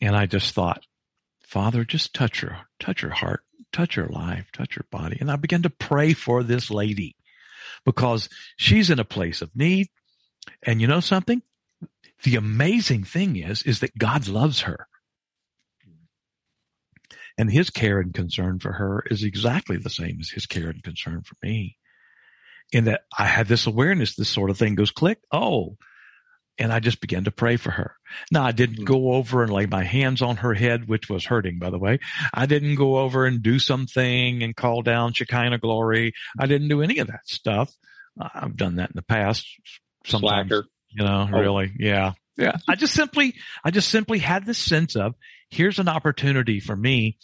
And 0.00 0.16
I 0.16 0.26
just 0.26 0.54
thought, 0.54 0.84
Father, 1.46 1.84
just 1.84 2.14
touch 2.14 2.40
her, 2.40 2.58
touch 2.78 3.00
her 3.00 3.10
heart, 3.10 3.40
touch 3.72 3.94
her 3.94 4.08
life, 4.08 4.50
touch 4.52 4.74
her 4.74 4.84
body. 4.90 5.16
And 5.20 5.30
I 5.30 5.36
began 5.36 5.62
to 5.62 5.70
pray 5.70 6.12
for 6.12 6.42
this 6.42 6.70
lady 6.70 7.16
because 7.84 8.28
she's 8.56 8.90
in 8.90 8.98
a 8.98 9.04
place 9.04 9.42
of 9.42 9.54
need. 9.54 9.88
And 10.62 10.80
you 10.80 10.86
know 10.86 11.00
something? 11.00 11.42
The 12.22 12.36
amazing 12.36 13.04
thing 13.04 13.36
is, 13.36 13.62
is 13.62 13.80
that 13.80 13.98
God 13.98 14.28
loves 14.28 14.62
her. 14.62 14.86
And 17.38 17.50
his 17.50 17.70
care 17.70 18.00
and 18.00 18.14
concern 18.14 18.58
for 18.58 18.72
her 18.72 19.04
is 19.10 19.22
exactly 19.22 19.76
the 19.76 19.90
same 19.90 20.18
as 20.20 20.30
his 20.30 20.46
care 20.46 20.70
and 20.70 20.82
concern 20.82 21.22
for 21.22 21.36
me. 21.42 21.76
In 22.72 22.84
that 22.84 23.02
I 23.16 23.26
had 23.26 23.46
this 23.46 23.66
awareness, 23.66 24.16
this 24.16 24.28
sort 24.28 24.50
of 24.50 24.58
thing 24.58 24.74
goes 24.74 24.90
click. 24.90 25.18
Oh, 25.30 25.76
and 26.58 26.72
I 26.72 26.80
just 26.80 27.00
began 27.00 27.24
to 27.24 27.30
pray 27.30 27.56
for 27.56 27.70
her. 27.70 27.96
Now 28.30 28.44
I 28.44 28.52
didn't 28.52 28.78
hmm. 28.78 28.84
go 28.84 29.12
over 29.12 29.42
and 29.42 29.52
lay 29.52 29.66
my 29.66 29.84
hands 29.84 30.22
on 30.22 30.36
her 30.38 30.54
head, 30.54 30.88
which 30.88 31.08
was 31.08 31.24
hurting, 31.24 31.58
by 31.58 31.70
the 31.70 31.78
way. 31.78 31.98
I 32.32 32.46
didn't 32.46 32.76
go 32.76 32.98
over 32.98 33.26
and 33.26 33.42
do 33.42 33.58
something 33.58 34.42
and 34.42 34.56
call 34.56 34.82
down 34.82 35.12
Shekinah 35.12 35.58
glory. 35.58 36.14
I 36.38 36.46
didn't 36.46 36.68
do 36.68 36.82
any 36.82 36.98
of 36.98 37.08
that 37.08 37.26
stuff. 37.28 37.72
I've 38.18 38.56
done 38.56 38.76
that 38.76 38.90
in 38.90 38.96
the 38.96 39.02
past. 39.02 39.46
Sometimes, 40.06 40.48
Slacker. 40.48 40.66
you 40.90 41.04
know, 41.04 41.28
oh. 41.30 41.38
really. 41.38 41.72
Yeah. 41.78 42.12
Yeah. 42.36 42.56
I 42.68 42.74
just 42.74 42.94
simply, 42.94 43.34
I 43.64 43.70
just 43.70 43.88
simply 43.88 44.18
had 44.18 44.46
this 44.46 44.58
sense 44.58 44.96
of 44.96 45.14
here's 45.50 45.78
an 45.78 45.88
opportunity 45.88 46.60
for 46.60 46.76
me 46.76 47.18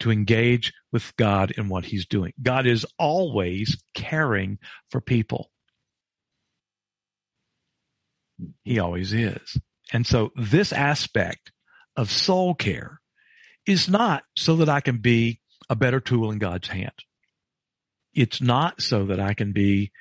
to 0.00 0.10
engage 0.10 0.72
with 0.92 1.14
God 1.16 1.52
in 1.52 1.68
what 1.68 1.84
he's 1.84 2.06
doing. 2.06 2.32
God 2.42 2.66
is 2.66 2.86
always 2.98 3.82
caring 3.94 4.58
for 4.90 5.00
people. 5.00 5.50
He 8.64 8.78
always 8.78 9.12
is. 9.12 9.56
And 9.92 10.06
so 10.06 10.30
this 10.36 10.72
aspect 10.72 11.52
of 11.96 12.10
soul 12.10 12.54
care 12.54 13.00
is 13.66 13.88
not 13.88 14.22
so 14.36 14.56
that 14.56 14.68
I 14.68 14.80
can 14.80 14.98
be 14.98 15.40
a 15.68 15.76
better 15.76 16.00
tool 16.00 16.30
in 16.30 16.38
God's 16.38 16.68
hand. 16.68 16.92
It's 18.14 18.40
not 18.40 18.80
so 18.80 19.06
that 19.06 19.20
I 19.20 19.34
can 19.34 19.52
be 19.52 19.92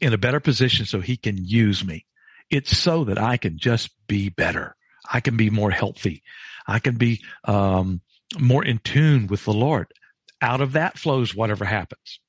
in 0.00 0.12
a 0.12 0.18
better 0.18 0.40
position 0.40 0.86
so 0.86 1.00
he 1.00 1.16
can 1.16 1.36
use 1.36 1.84
me. 1.84 2.06
It's 2.50 2.76
so 2.76 3.04
that 3.04 3.18
I 3.18 3.36
can 3.36 3.58
just 3.58 3.90
be 4.06 4.28
better. 4.28 4.76
I 5.10 5.20
can 5.20 5.36
be 5.36 5.50
more 5.50 5.70
healthy. 5.70 6.22
I 6.70 6.78
can 6.78 6.96
be 6.96 7.22
um, 7.44 8.00
more 8.38 8.64
in 8.64 8.78
tune 8.78 9.26
with 9.26 9.44
the 9.44 9.52
Lord. 9.52 9.92
Out 10.40 10.60
of 10.60 10.72
that 10.72 10.98
flows 10.98 11.34
whatever 11.34 11.64
happens. 11.64 12.20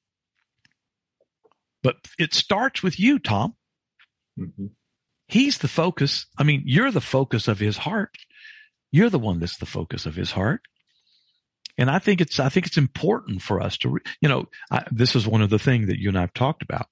But 1.83 1.95
it 2.19 2.33
starts 2.33 2.83
with 2.83 2.99
you, 2.99 3.19
Tom. 3.19 3.55
Mm-hmm. 4.39 4.67
He's 5.27 5.59
the 5.59 5.67
focus. 5.67 6.25
I 6.37 6.43
mean, 6.43 6.63
you're 6.65 6.91
the 6.91 7.01
focus 7.01 7.47
of 7.47 7.59
his 7.59 7.77
heart. 7.77 8.15
You're 8.91 9.09
the 9.09 9.19
one 9.19 9.39
that's 9.39 9.57
the 9.57 9.65
focus 9.65 10.05
of 10.05 10.15
his 10.15 10.31
heart. 10.31 10.61
And 11.77 11.89
I 11.89 11.99
think 11.99 12.19
it's, 12.19 12.39
I 12.39 12.49
think 12.49 12.67
it's 12.67 12.77
important 12.77 13.41
for 13.41 13.61
us 13.61 13.77
to, 13.79 13.97
you 14.19 14.29
know, 14.29 14.45
I, 14.69 14.83
this 14.91 15.15
is 15.15 15.25
one 15.25 15.41
of 15.41 15.49
the 15.49 15.59
things 15.59 15.87
that 15.87 15.99
you 15.99 16.09
and 16.09 16.17
I 16.17 16.21
have 16.21 16.33
talked 16.33 16.63
about. 16.63 16.87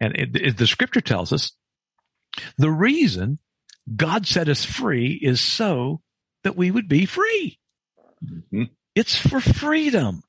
And 0.00 0.14
it, 0.14 0.36
it, 0.36 0.56
the 0.56 0.66
scripture 0.66 1.00
tells 1.00 1.32
us 1.32 1.52
the 2.56 2.70
reason 2.70 3.38
God 3.94 4.26
set 4.26 4.48
us 4.48 4.64
free 4.64 5.18
is 5.20 5.40
so 5.40 6.00
that 6.46 6.56
we 6.56 6.70
would 6.70 6.88
be 6.88 7.06
free. 7.06 7.58
Mm-hmm. 8.24 8.62
It's 8.94 9.16
for 9.16 9.40
freedom 9.40 10.22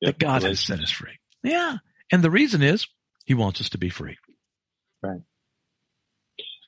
yep, 0.00 0.18
that 0.18 0.24
God 0.24 0.42
has 0.42 0.60
set 0.60 0.78
us 0.80 0.90
free. 0.90 1.18
Yeah. 1.42 1.78
And 2.12 2.22
the 2.22 2.30
reason 2.30 2.62
is 2.62 2.86
he 3.24 3.32
wants 3.32 3.62
us 3.62 3.70
to 3.70 3.78
be 3.78 3.88
free. 3.88 4.18
Right. 5.02 5.22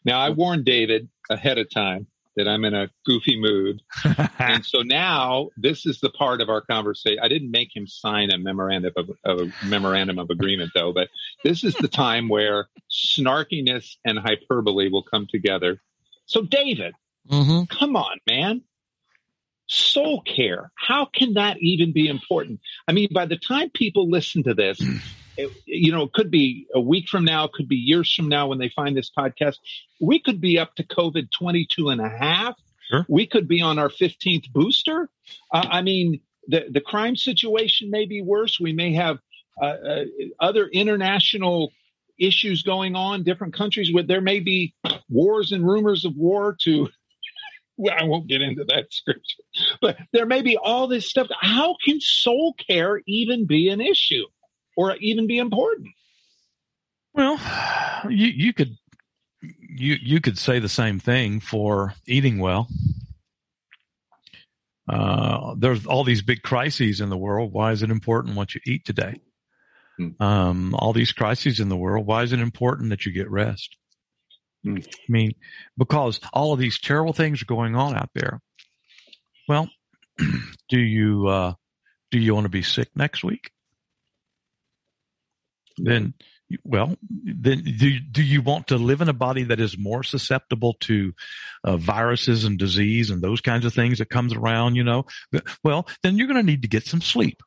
Now 0.02 0.18
I 0.18 0.30
warned 0.30 0.64
David 0.64 1.10
ahead 1.28 1.58
of 1.58 1.68
time 1.70 2.06
that 2.36 2.48
I'm 2.48 2.64
in 2.64 2.72
a 2.72 2.88
goofy 3.04 3.38
mood. 3.38 3.82
and 4.38 4.64
so 4.64 4.80
now 4.80 5.50
this 5.58 5.84
is 5.84 6.00
the 6.00 6.08
part 6.08 6.40
of 6.40 6.48
our 6.48 6.62
conversation. 6.62 7.18
I 7.22 7.28
didn't 7.28 7.50
make 7.50 7.76
him 7.76 7.86
sign 7.86 8.30
a 8.32 8.38
memorandum 8.38 8.92
of, 8.96 9.10
of, 9.26 9.40
a 9.40 9.66
memorandum 9.66 10.18
of 10.18 10.30
agreement 10.30 10.70
though, 10.74 10.94
but 10.94 11.08
this 11.44 11.64
is 11.64 11.74
the 11.74 11.88
time 12.06 12.30
where 12.30 12.68
snarkiness 12.90 13.96
and 14.06 14.18
hyperbole 14.18 14.88
will 14.88 15.02
come 15.02 15.26
together. 15.30 15.82
So 16.24 16.42
David, 16.42 16.94
mm-hmm. 17.30 17.64
come 17.64 17.94
on, 17.94 18.18
man. 18.26 18.62
Soul 19.72 20.22
care. 20.22 20.72
How 20.74 21.04
can 21.04 21.34
that 21.34 21.58
even 21.60 21.92
be 21.92 22.08
important? 22.08 22.58
I 22.88 22.92
mean, 22.92 23.08
by 23.14 23.26
the 23.26 23.36
time 23.36 23.70
people 23.70 24.10
listen 24.10 24.42
to 24.42 24.54
this, 24.54 24.82
it, 25.36 25.52
you 25.64 25.92
know, 25.92 26.02
it 26.02 26.12
could 26.12 26.28
be 26.28 26.66
a 26.74 26.80
week 26.80 27.08
from 27.08 27.24
now, 27.24 27.44
it 27.44 27.52
could 27.52 27.68
be 27.68 27.76
years 27.76 28.12
from 28.12 28.28
now 28.28 28.48
when 28.48 28.58
they 28.58 28.68
find 28.68 28.96
this 28.96 29.12
podcast. 29.16 29.58
We 30.00 30.18
could 30.18 30.40
be 30.40 30.58
up 30.58 30.74
to 30.74 30.82
COVID 30.82 31.30
22 31.30 31.88
and 31.88 32.00
a 32.00 32.08
half. 32.08 32.54
Sure. 32.90 33.06
We 33.08 33.28
could 33.28 33.46
be 33.46 33.62
on 33.62 33.78
our 33.78 33.88
15th 33.88 34.50
booster. 34.52 35.08
Uh, 35.54 35.66
I 35.70 35.82
mean, 35.82 36.20
the, 36.48 36.66
the 36.68 36.80
crime 36.80 37.14
situation 37.14 37.92
may 37.92 38.06
be 38.06 38.22
worse. 38.22 38.58
We 38.58 38.72
may 38.72 38.94
have 38.94 39.18
uh, 39.62 39.66
uh, 39.66 40.04
other 40.40 40.66
international 40.66 41.70
issues 42.18 42.62
going 42.62 42.96
on, 42.96 43.22
different 43.22 43.54
countries 43.54 43.94
where 43.94 44.02
there 44.02 44.20
may 44.20 44.40
be 44.40 44.74
wars 45.08 45.52
and 45.52 45.64
rumors 45.64 46.04
of 46.04 46.16
war 46.16 46.56
to. 46.62 46.88
Well, 47.80 47.96
I 47.98 48.04
won't 48.04 48.28
get 48.28 48.42
into 48.42 48.64
that 48.64 48.86
scripture, 48.90 49.42
but 49.80 49.96
there 50.12 50.26
may 50.26 50.42
be 50.42 50.56
all 50.56 50.86
this 50.86 51.08
stuff. 51.08 51.28
How 51.40 51.76
can 51.84 52.00
soul 52.00 52.54
care 52.54 53.00
even 53.06 53.46
be 53.46 53.68
an 53.68 53.80
issue? 53.80 54.26
or 54.80 54.96
even 54.96 55.26
be 55.26 55.38
important. 55.38 55.88
Well, 57.12 57.38
you 58.08 58.28
you 58.28 58.52
could 58.52 58.76
you 59.42 59.96
you 60.00 60.20
could 60.20 60.38
say 60.38 60.58
the 60.58 60.68
same 60.68 60.98
thing 60.98 61.40
for 61.40 61.94
eating 62.06 62.38
well. 62.38 62.68
Uh, 64.88 65.54
there's 65.58 65.86
all 65.86 66.02
these 66.02 66.22
big 66.22 66.42
crises 66.42 67.00
in 67.00 67.10
the 67.10 67.16
world. 67.16 67.52
Why 67.52 67.72
is 67.72 67.82
it 67.82 67.90
important 67.90 68.36
what 68.36 68.54
you 68.54 68.60
eat 68.66 68.84
today? 68.84 69.20
Hmm. 69.98 70.22
Um, 70.22 70.74
all 70.74 70.92
these 70.92 71.12
crises 71.12 71.60
in 71.60 71.68
the 71.68 71.76
world. 71.76 72.06
Why 72.06 72.22
is 72.22 72.32
it 72.32 72.40
important 72.40 72.90
that 72.90 73.04
you 73.04 73.12
get 73.12 73.30
rest? 73.30 73.76
Hmm. 74.64 74.76
I 74.76 75.12
mean, 75.12 75.32
because 75.78 76.20
all 76.32 76.52
of 76.52 76.58
these 76.58 76.78
terrible 76.78 77.12
things 77.12 77.42
are 77.42 77.46
going 77.46 77.76
on 77.76 77.94
out 77.94 78.10
there. 78.14 78.40
Well, 79.48 79.70
do 80.68 80.78
you 80.78 81.26
uh, 81.26 81.54
do 82.10 82.18
you 82.18 82.34
want 82.34 82.44
to 82.44 82.50
be 82.50 82.62
sick 82.62 82.88
next 82.94 83.24
week? 83.24 83.50
then 85.84 86.14
well, 86.64 86.96
then 87.08 87.62
do, 87.62 88.00
do 88.00 88.24
you 88.24 88.42
want 88.42 88.66
to 88.68 88.76
live 88.76 89.00
in 89.00 89.08
a 89.08 89.12
body 89.12 89.44
that 89.44 89.60
is 89.60 89.78
more 89.78 90.02
susceptible 90.02 90.74
to 90.80 91.12
uh, 91.62 91.76
viruses 91.76 92.42
and 92.42 92.58
disease 92.58 93.10
and 93.10 93.22
those 93.22 93.40
kinds 93.40 93.64
of 93.64 93.72
things 93.72 93.98
that 93.98 94.10
comes 94.10 94.32
around, 94.32 94.74
you 94.74 94.82
know? 94.82 95.06
Well, 95.62 95.86
then 96.02 96.16
you're 96.16 96.26
going 96.26 96.40
to 96.40 96.46
need 96.46 96.62
to 96.62 96.68
get 96.68 96.86
some 96.86 97.00
sleep. 97.00 97.40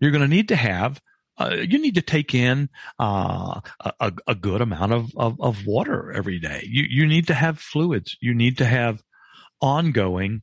You're 0.00 0.12
going 0.12 0.22
to 0.22 0.28
need 0.28 0.48
to 0.48 0.56
have 0.56 0.98
uh, 1.38 1.56
you 1.56 1.78
need 1.78 1.94
to 1.94 2.02
take 2.02 2.34
in 2.34 2.68
uh, 2.98 3.60
a, 4.00 4.12
a, 4.26 4.34
good 4.34 4.60
amount 4.60 4.92
of, 4.92 5.10
of, 5.16 5.40
of, 5.40 5.66
water 5.66 6.12
every 6.12 6.38
day. 6.38 6.62
You, 6.68 6.84
you 6.88 7.06
need 7.06 7.28
to 7.28 7.34
have 7.34 7.58
fluids. 7.58 8.16
You 8.20 8.34
need 8.34 8.58
to 8.58 8.66
have 8.66 9.02
ongoing. 9.60 10.42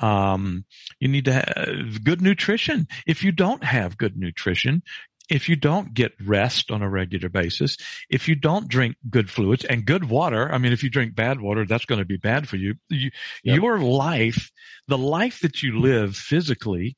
Um, 0.00 0.64
you 1.00 1.08
need 1.08 1.26
to 1.26 1.32
have 1.34 2.02
good 2.02 2.22
nutrition. 2.22 2.88
If 3.06 3.24
you 3.24 3.32
don't 3.32 3.62
have 3.62 3.98
good 3.98 4.16
nutrition, 4.16 4.82
if 5.28 5.48
you 5.48 5.56
don't 5.56 5.94
get 5.94 6.12
rest 6.24 6.70
on 6.70 6.82
a 6.82 6.88
regular 6.88 7.28
basis, 7.28 7.76
if 8.10 8.28
you 8.28 8.34
don't 8.34 8.68
drink 8.68 8.96
good 9.08 9.30
fluids 9.30 9.64
and 9.64 9.84
good 9.84 10.08
water, 10.08 10.52
I 10.52 10.58
mean, 10.58 10.72
if 10.72 10.82
you 10.82 10.90
drink 10.90 11.14
bad 11.14 11.40
water, 11.40 11.64
that's 11.64 11.84
going 11.84 12.00
to 12.00 12.04
be 12.04 12.16
bad 12.16 12.48
for 12.48 12.56
you. 12.56 12.74
you 12.88 13.10
yep. 13.44 13.56
Your 13.56 13.78
life, 13.78 14.50
the 14.88 14.98
life 14.98 15.40
that 15.40 15.62
you 15.62 15.80
live 15.80 16.16
physically 16.16 16.96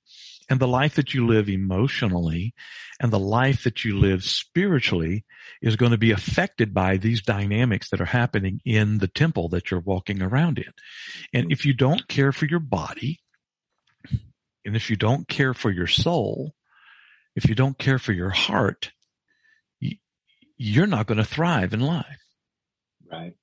and 0.50 0.60
the 0.60 0.68
life 0.68 0.96
that 0.96 1.14
you 1.14 1.26
live 1.26 1.48
emotionally 1.48 2.54
and 3.00 3.12
the 3.12 3.18
life 3.18 3.64
that 3.64 3.84
you 3.84 3.98
live 3.98 4.22
spiritually 4.22 5.24
is 5.62 5.76
going 5.76 5.92
to 5.92 5.98
be 5.98 6.10
affected 6.10 6.74
by 6.74 6.96
these 6.96 7.22
dynamics 7.22 7.90
that 7.90 8.00
are 8.00 8.06
happening 8.06 8.60
in 8.64 8.98
the 8.98 9.08
temple 9.08 9.48
that 9.50 9.70
you're 9.70 9.80
walking 9.80 10.22
around 10.22 10.58
in. 10.58 10.72
And 11.32 11.50
if 11.50 11.64
you 11.64 11.72
don't 11.72 12.06
care 12.08 12.32
for 12.32 12.46
your 12.46 12.60
body, 12.60 13.20
and 14.64 14.76
if 14.76 14.90
you 14.90 14.96
don't 14.96 15.28
care 15.28 15.54
for 15.54 15.70
your 15.70 15.86
soul, 15.86 16.54
if 17.36 17.48
you 17.48 17.54
don't 17.54 17.78
care 17.78 17.98
for 17.98 18.12
your 18.12 18.30
heart, 18.30 18.90
you're 20.56 20.86
not 20.86 21.06
going 21.06 21.18
to 21.18 21.24
thrive 21.24 21.74
in 21.74 21.80
life. 21.80 22.20
Right. 23.10 23.34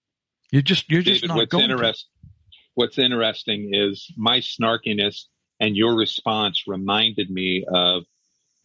You're 0.52 0.62
just 0.62 0.90
you're 0.90 1.02
just 1.02 1.22
David, 1.22 1.30
not 1.30 1.38
what's 1.38 1.52
going. 1.52 1.70
Interest, 1.70 2.08
to. 2.22 2.30
What's 2.76 2.98
interesting 2.98 3.72
is 3.74 4.12
my 4.18 4.40
snarkiness 4.40 5.26
and 5.62 5.78
your 5.78 5.96
response 5.96 6.64
reminded 6.68 7.30
me 7.30 7.66
of 7.72 8.04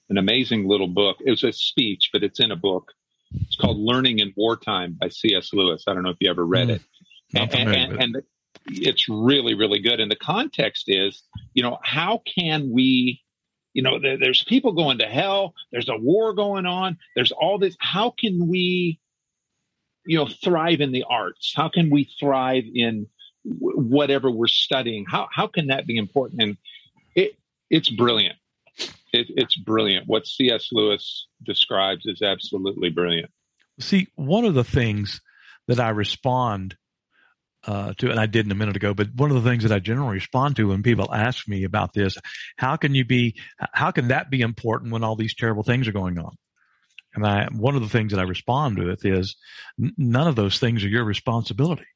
an 0.09 0.19
amazing 0.19 0.67
little 0.67 0.89
book. 0.89 1.19
It 1.25 1.31
was 1.31 1.45
a 1.45 1.53
speech, 1.53 2.11
but 2.13 2.25
it's 2.25 2.41
in 2.41 2.51
a 2.51 2.57
book. 2.57 2.93
It's 3.33 3.57
called 3.57 3.79
Learning 3.79 4.19
in 4.19 4.33
Wartime 4.37 4.97
by 5.01 5.09
C.S. 5.09 5.53
Lewis. 5.53 5.85
I 5.87 5.95
don't 5.95 6.03
know 6.03 6.11
if 6.11 6.17
you 6.21 6.31
ever 6.31 6.45
read 6.45 6.69
mm, 6.69 6.77
it. 6.77 6.83
And, 7.35 7.55
and, 7.55 8.03
and, 8.03 8.23
it's 8.69 9.09
really, 9.09 9.55
really 9.55 9.79
good. 9.79 10.01
And 10.01 10.11
the 10.11 10.17
context 10.17 10.85
is, 10.89 11.23
you 11.55 11.63
know, 11.63 11.79
how 11.85 12.23
can 12.27 12.71
we 12.73 13.21
you 13.77 13.83
know, 13.83 14.01
there, 14.01 14.17
there's 14.17 14.43
people 14.43 14.73
going 14.73 14.99
to 14.99 15.07
hell. 15.07 15.53
There's 15.71 15.91
a 15.91 15.99
war 15.99 16.33
going 16.33 16.65
on. 16.65 16.97
There's 17.15 17.31
all 17.31 17.59
this. 17.59 17.77
How 17.79 18.11
can 18.19 18.49
we, 18.49 18.99
you 20.07 20.17
know, 20.17 20.27
thrive 20.27 20.81
in 20.81 20.93
the 20.93 21.05
arts? 21.07 21.53
How 21.55 21.69
can 21.69 21.91
we 21.91 22.09
thrive 22.19 22.65
in 22.75 23.07
whatever 23.45 24.31
we're 24.31 24.47
studying? 24.47 25.05
How 25.07 25.29
how 25.31 25.47
can 25.47 25.67
that 25.67 25.87
be 25.87 25.99
important? 25.99 26.41
And 26.41 26.57
it's 27.71 27.91
brilliant. 27.91 28.37
It, 29.13 29.27
it's 29.31 29.57
brilliant. 29.57 30.07
What 30.07 30.27
C.S. 30.27 30.69
Lewis 30.73 31.27
describes 31.43 32.07
is 32.07 32.23
absolutely 32.23 32.91
brilliant. 32.91 33.31
See, 33.81 34.09
one 34.15 34.45
of 34.45 34.55
the 34.55 34.65
things 34.65 35.21
that 35.69 35.81
I 35.81 35.91
respond 35.91 36.77
uh, 37.67 37.95
to, 37.99 38.11
and 38.11 38.21
I 38.21 38.27
did 38.27 38.47
not 38.47 38.53
a 38.53 38.59
minute 38.59 38.77
ago, 38.77 38.95
but 38.95 39.09
one 39.15 39.31
of 39.31 39.43
the 39.43 39.49
things 39.49 39.65
that 39.65 39.73
I 39.73 39.79
generally 39.81 40.15
respond 40.15 40.57
to 40.57 40.69
when 40.69 40.83
people 40.83 41.13
ask 41.13 41.49
me 41.49 41.65
about 41.65 41.93
this, 41.93 42.17
how 42.57 42.77
can 42.77 42.95
you 42.95 43.05
be, 43.05 43.37
how 43.73 43.91
can 43.91 44.09
that 44.09 44.31
be 44.31 44.41
important 44.41 44.93
when 44.93 45.03
all 45.03 45.17
these 45.17 45.35
terrible 45.35 45.63
things 45.63 45.89
are 45.89 45.93
going 45.93 46.19
on? 46.19 46.37
And 47.15 47.27
I, 47.27 47.49
one 47.51 47.75
of 47.75 47.83
the 47.83 47.89
things 47.89 48.13
that 48.13 48.21
I 48.21 48.25
respond 48.25 48.79
with 48.79 49.05
is 49.05 49.37
n- 49.83 49.95
none 49.97 50.29
of 50.29 50.37
those 50.37 50.59
things 50.59 50.85
are 50.85 50.89
your 50.89 51.05
responsibility. 51.05 51.87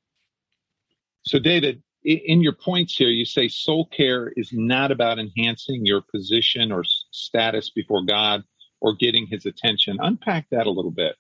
So 1.23 1.39
David, 1.39 1.83
in 2.03 2.41
your 2.41 2.55
points 2.55 2.97
here, 2.97 3.09
you 3.09 3.25
say 3.25 3.49
soul 3.49 3.87
care 3.87 4.33
is 4.37 4.53
not 4.53 4.91
about 4.91 5.19
enhancing 5.19 5.85
your 5.85 6.03
position 6.03 6.73
or 6.73 6.85
status 7.11 7.71
before 7.71 8.05
God 8.05 8.43
or 8.81 8.95
getting 8.95 9.27
his 9.27 9.47
attention. 9.47 9.99
Unpack 10.01 10.49
that 10.51 10.67
a 10.67 10.71
little 10.71 10.91
bit. 10.91 11.17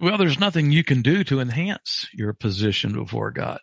Well, 0.00 0.18
there's 0.18 0.40
nothing 0.40 0.70
you 0.70 0.84
can 0.84 1.02
do 1.02 1.24
to 1.24 1.40
enhance 1.40 2.06
your 2.12 2.32
position 2.32 2.92
before 2.92 3.30
God. 3.30 3.60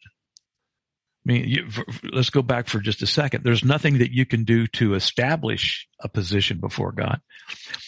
I 1.25 1.31
mean, 1.31 1.47
you, 1.47 1.69
for, 1.69 1.85
let's 2.11 2.31
go 2.31 2.41
back 2.41 2.67
for 2.67 2.79
just 2.79 3.01
a 3.01 3.07
second. 3.07 3.43
There's 3.43 3.63
nothing 3.63 3.99
that 3.99 4.11
you 4.11 4.25
can 4.25 4.43
do 4.43 4.67
to 4.67 4.95
establish 4.95 5.87
a 5.99 6.09
position 6.09 6.59
before 6.59 6.91
God. 6.91 7.21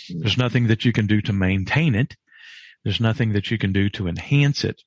There's 0.09 0.38
nothing 0.38 0.67
that 0.67 0.85
you 0.85 0.93
can 0.93 1.07
do 1.07 1.21
to 1.21 1.33
maintain 1.33 1.95
it. 1.95 2.15
There's 2.83 3.00
nothing 3.00 3.33
that 3.33 3.50
you 3.50 3.57
can 3.57 3.71
do 3.71 3.89
to 3.91 4.07
enhance 4.07 4.63
it. 4.63 4.83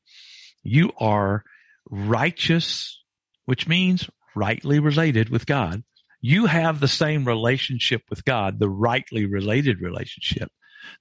You 0.63 0.93
are 0.99 1.45
righteous, 1.91 3.03
which 3.45 3.69
means 3.69 4.09
rightly 4.35 4.79
related 4.79 5.29
with 5.29 5.47
God. 5.47 5.83
You 6.21 6.47
have 6.47 6.81
the 6.81 6.89
same 6.89 7.25
relationship 7.25 8.03
with 8.11 8.25
God, 8.25 8.59
the 8.59 8.69
rightly 8.69 9.27
related 9.27 9.81
relationship 9.81 10.51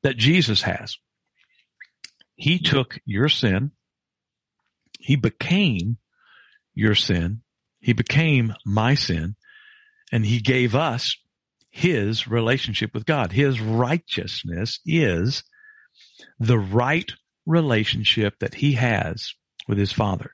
that 0.04 0.18
Jesus 0.18 0.62
has. 0.62 0.98
He 2.36 2.60
took 2.60 3.00
your 3.06 3.30
sin. 3.30 3.72
He 5.00 5.16
became 5.16 5.98
your 6.74 6.96
sin. 6.96 7.42
He 7.80 7.94
became 7.94 8.54
my 8.66 8.96
sin 8.96 9.36
and 10.12 10.26
he 10.26 10.40
gave 10.40 10.76
us 10.76 11.18
his 11.70 12.28
relationship 12.28 12.94
with 12.94 13.06
God. 13.06 13.32
His 13.32 13.60
righteousness 13.60 14.80
is 14.86 15.44
the 16.40 16.58
right 16.58 17.12
relationship 17.46 18.40
that 18.40 18.56
he 18.56 18.74
has 18.74 19.34
with 19.68 19.78
his 19.78 19.92
father. 19.92 20.32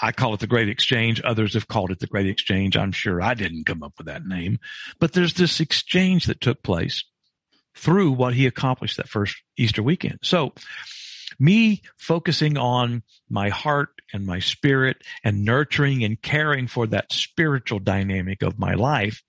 I 0.00 0.12
call 0.12 0.34
it 0.34 0.40
the 0.40 0.46
great 0.46 0.68
exchange. 0.68 1.20
Others 1.22 1.54
have 1.54 1.68
called 1.68 1.90
it 1.90 1.98
the 1.98 2.06
great 2.06 2.26
exchange. 2.26 2.76
I'm 2.76 2.92
sure 2.92 3.22
I 3.22 3.34
didn't 3.34 3.66
come 3.66 3.82
up 3.82 3.94
with 3.98 4.06
that 4.06 4.26
name, 4.26 4.58
but 4.98 5.12
there's 5.12 5.34
this 5.34 5.60
exchange 5.60 6.26
that 6.26 6.40
took 6.40 6.62
place 6.62 7.04
through 7.74 8.12
what 8.12 8.34
he 8.34 8.46
accomplished 8.46 8.98
that 8.98 9.08
first 9.08 9.36
Easter 9.56 9.82
weekend. 9.82 10.20
So 10.22 10.52
me 11.38 11.82
focusing 11.96 12.56
on 12.56 13.02
my 13.28 13.48
heart 13.48 13.90
and 14.12 14.26
my 14.26 14.38
spirit 14.38 14.98
and 15.24 15.44
nurturing 15.44 16.04
and 16.04 16.20
caring 16.20 16.68
for 16.68 16.86
that 16.88 17.12
spiritual 17.12 17.80
dynamic 17.80 18.42
of 18.42 18.58
my 18.58 18.74
life 18.74 19.22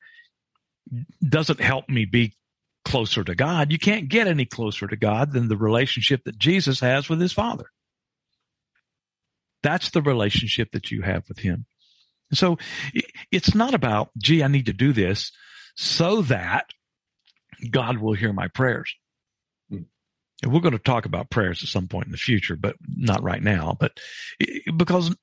doesn't 1.28 1.60
help 1.60 1.90
me 1.90 2.06
be 2.06 2.34
closer 2.84 3.24
to 3.24 3.34
God. 3.34 3.72
You 3.72 3.80
can't 3.80 4.08
get 4.08 4.28
any 4.28 4.46
closer 4.46 4.86
to 4.86 4.96
God 4.96 5.34
than 5.34 5.48
the 5.48 5.58
relationship 5.58 6.24
that 6.26 6.38
Jesus 6.38 6.80
has 6.82 7.10
with 7.10 7.20
his 7.20 7.34
father. 7.34 7.66
That's 9.66 9.90
the 9.90 10.02
relationship 10.04 10.72
that 10.74 10.92
you 10.92 11.02
have 11.02 11.24
with 11.28 11.40
him. 11.40 11.66
So 12.34 12.58
it's 13.32 13.56
not 13.56 13.74
about, 13.74 14.12
gee, 14.18 14.44
I 14.44 14.48
need 14.48 14.68
to 14.68 14.74
do 14.74 14.94
this 14.94 15.32
so 15.76 16.22
that 16.24 16.68
God 17.72 17.98
will 17.98 18.14
hear 18.14 18.32
my 18.32 18.48
prayers. 18.48 18.94
And 19.72 20.54
we're 20.54 20.62
going 20.62 20.74
to 20.74 20.80
talk 20.80 21.06
about 21.06 21.32
prayers 21.32 21.64
at 21.64 21.70
some 21.70 21.88
point 21.88 22.06
in 22.06 22.12
the 22.12 22.18
future, 22.18 22.56
but 22.56 22.76
not 22.88 23.24
right 23.24 23.42
now. 23.42 23.76
But 23.80 24.00
because 24.78 25.16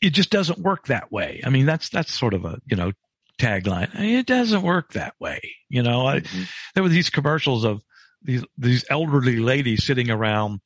it 0.00 0.10
just 0.10 0.30
doesn't 0.30 0.58
work 0.58 0.86
that 0.86 1.12
way. 1.12 1.42
I 1.44 1.50
mean, 1.50 1.66
that's 1.66 1.90
that's 1.90 2.14
sort 2.14 2.32
of 2.32 2.44
a 2.44 2.60
you 2.66 2.76
know 2.76 2.92
tagline. 3.38 3.90
I 3.94 4.00
mean, 4.00 4.16
it 4.16 4.26
doesn't 4.26 4.62
work 4.62 4.92
that 4.92 5.14
way. 5.20 5.40
You 5.68 5.82
know, 5.82 6.04
mm-hmm. 6.04 6.40
I, 6.42 6.48
there 6.74 6.82
were 6.82 6.88
these 6.88 7.10
commercials 7.10 7.64
of 7.64 7.82
these 8.22 8.44
these 8.56 8.84
elderly 8.88 9.36
ladies 9.36 9.84
sitting 9.84 10.10
around 10.10 10.60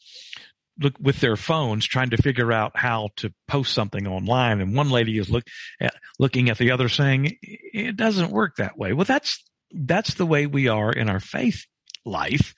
look 0.81 0.95
with 1.01 1.21
their 1.21 1.37
phones 1.37 1.87
trying 1.87 2.11
to 2.11 2.17
figure 2.17 2.53
out 2.53 2.73
how 2.75 3.09
to 3.17 3.33
post 3.47 3.75
something 3.75 4.07
online 4.07 4.61
and 4.61 4.75
one 4.75 4.91
lady 4.91 5.19
is 5.19 5.31
look 5.31 5.45
at, 5.81 5.95
looking 6.19 6.49
at 6.51 6.59
the 6.59 6.71
other 6.71 6.89
saying 6.89 7.37
it 7.43 7.97
doesn't 7.97 8.31
work 8.31 8.57
that 8.57 8.79
way 8.79 8.93
well 8.93 9.05
that's 9.05 9.45
that's 9.73 10.15
the 10.15 10.27
way 10.27 10.47
we 10.47 10.69
are 10.69 10.93
in 10.93 11.09
our 11.09 11.21
faith 11.21 11.67
life. 12.05 12.55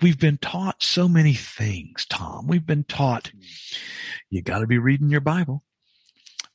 We've 0.00 0.18
been 0.18 0.38
taught 0.38 0.82
so 0.82 1.08
many 1.08 1.34
things, 1.34 2.06
Tom. 2.06 2.46
We've 2.46 2.66
been 2.66 2.84
taught 2.84 3.30
you 4.30 4.42
got 4.42 4.60
to 4.60 4.66
be 4.66 4.78
reading 4.78 5.10
your 5.10 5.20
Bible. 5.20 5.62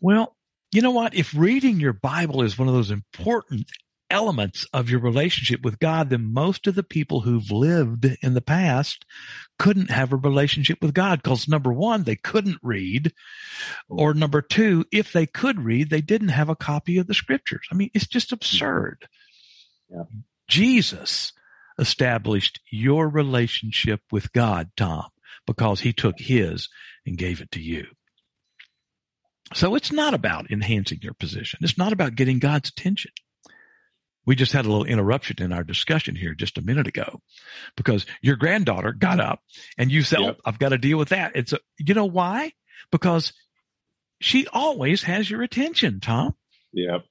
Well, 0.01 0.35
you 0.71 0.81
know 0.81 0.91
what? 0.91 1.15
If 1.15 1.33
reading 1.33 1.79
your 1.79 1.93
Bible 1.93 2.41
is 2.41 2.57
one 2.57 2.67
of 2.67 2.73
those 2.73 2.91
important 2.91 3.67
elements 4.09 4.65
of 4.73 4.89
your 4.89 4.99
relationship 4.99 5.61
with 5.63 5.79
God, 5.79 6.09
then 6.09 6.33
most 6.33 6.67
of 6.67 6.75
the 6.75 6.83
people 6.83 7.21
who've 7.21 7.51
lived 7.51 8.05
in 8.21 8.33
the 8.33 8.41
past 8.41 9.05
couldn't 9.57 9.91
have 9.91 10.13
a 10.13 10.17
relationship 10.17 10.79
with 10.81 10.93
God 10.93 11.21
because 11.21 11.47
number 11.47 11.71
one, 11.71 12.03
they 12.03 12.15
couldn't 12.15 12.59
read. 12.61 13.13
Or 13.87 14.13
number 14.13 14.41
two, 14.41 14.85
if 14.91 15.13
they 15.13 15.25
could 15.25 15.61
read, 15.61 15.89
they 15.89 16.01
didn't 16.01 16.29
have 16.29 16.49
a 16.49 16.55
copy 16.55 16.97
of 16.97 17.07
the 17.07 17.13
scriptures. 17.13 17.67
I 17.71 17.75
mean, 17.75 17.91
it's 17.93 18.07
just 18.07 18.31
absurd. 18.31 19.07
Yeah. 19.89 20.03
Jesus 20.47 21.33
established 21.77 22.59
your 22.69 23.07
relationship 23.07 24.01
with 24.11 24.33
God, 24.33 24.69
Tom, 24.75 25.09
because 25.45 25.81
he 25.81 25.93
took 25.93 26.19
his 26.19 26.69
and 27.05 27.17
gave 27.17 27.41
it 27.41 27.51
to 27.51 27.61
you. 27.61 27.85
So 29.53 29.75
it's 29.75 29.91
not 29.91 30.13
about 30.13 30.51
enhancing 30.51 30.99
your 31.01 31.13
position. 31.13 31.59
It's 31.63 31.77
not 31.77 31.93
about 31.93 32.15
getting 32.15 32.39
God's 32.39 32.69
attention. 32.69 33.11
We 34.29 34.35
just 34.35 34.53
had 34.53 34.67
a 34.67 34.69
little 34.69 34.85
interruption 34.85 35.41
in 35.41 35.51
our 35.51 35.63
discussion 35.63 36.15
here 36.15 36.35
just 36.35 36.59
a 36.59 36.61
minute 36.61 36.85
ago 36.85 37.19
because 37.75 38.05
your 38.21 38.35
granddaughter 38.35 38.91
got 38.91 39.19
up 39.19 39.41
and 39.75 39.91
you 39.91 40.03
said, 40.03 40.19
yep. 40.19 40.35
oh, 40.37 40.41
I've 40.45 40.59
got 40.59 40.69
to 40.69 40.77
deal 40.77 40.99
with 40.99 41.09
that. 41.09 41.31
It's 41.33 41.51
a, 41.51 41.57
you 41.79 41.95
know 41.95 42.05
why? 42.05 42.51
Because 42.91 43.33
she 44.21 44.45
always 44.45 45.01
has 45.01 45.27
your 45.27 45.41
attention, 45.41 45.99
Tom. 45.99 46.35
Yep 46.73 47.05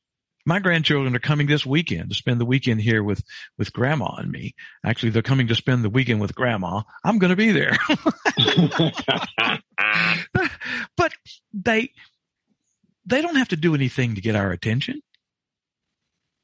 my 0.46 0.60
grandchildren 0.60 1.16
are 1.16 1.18
coming 1.18 1.48
this 1.48 1.66
weekend 1.66 2.08
to 2.08 2.14
spend 2.14 2.40
the 2.40 2.46
weekend 2.46 2.80
here 2.80 3.02
with, 3.02 3.22
with 3.58 3.72
grandma 3.72 4.14
and 4.16 4.30
me. 4.30 4.54
Actually, 4.82 5.10
they're 5.10 5.20
coming 5.20 5.48
to 5.48 5.56
spend 5.56 5.84
the 5.84 5.90
weekend 5.90 6.20
with 6.20 6.36
grandma. 6.36 6.82
I'm 7.04 7.18
going 7.18 7.30
to 7.30 7.36
be 7.36 7.50
there. 7.50 7.76
but 10.96 11.12
they, 11.52 11.90
they 13.04 13.20
don't 13.20 13.36
have 13.36 13.48
to 13.48 13.56
do 13.56 13.74
anything 13.74 14.14
to 14.14 14.22
get 14.22 14.36
our 14.36 14.50
attention. 14.52 15.02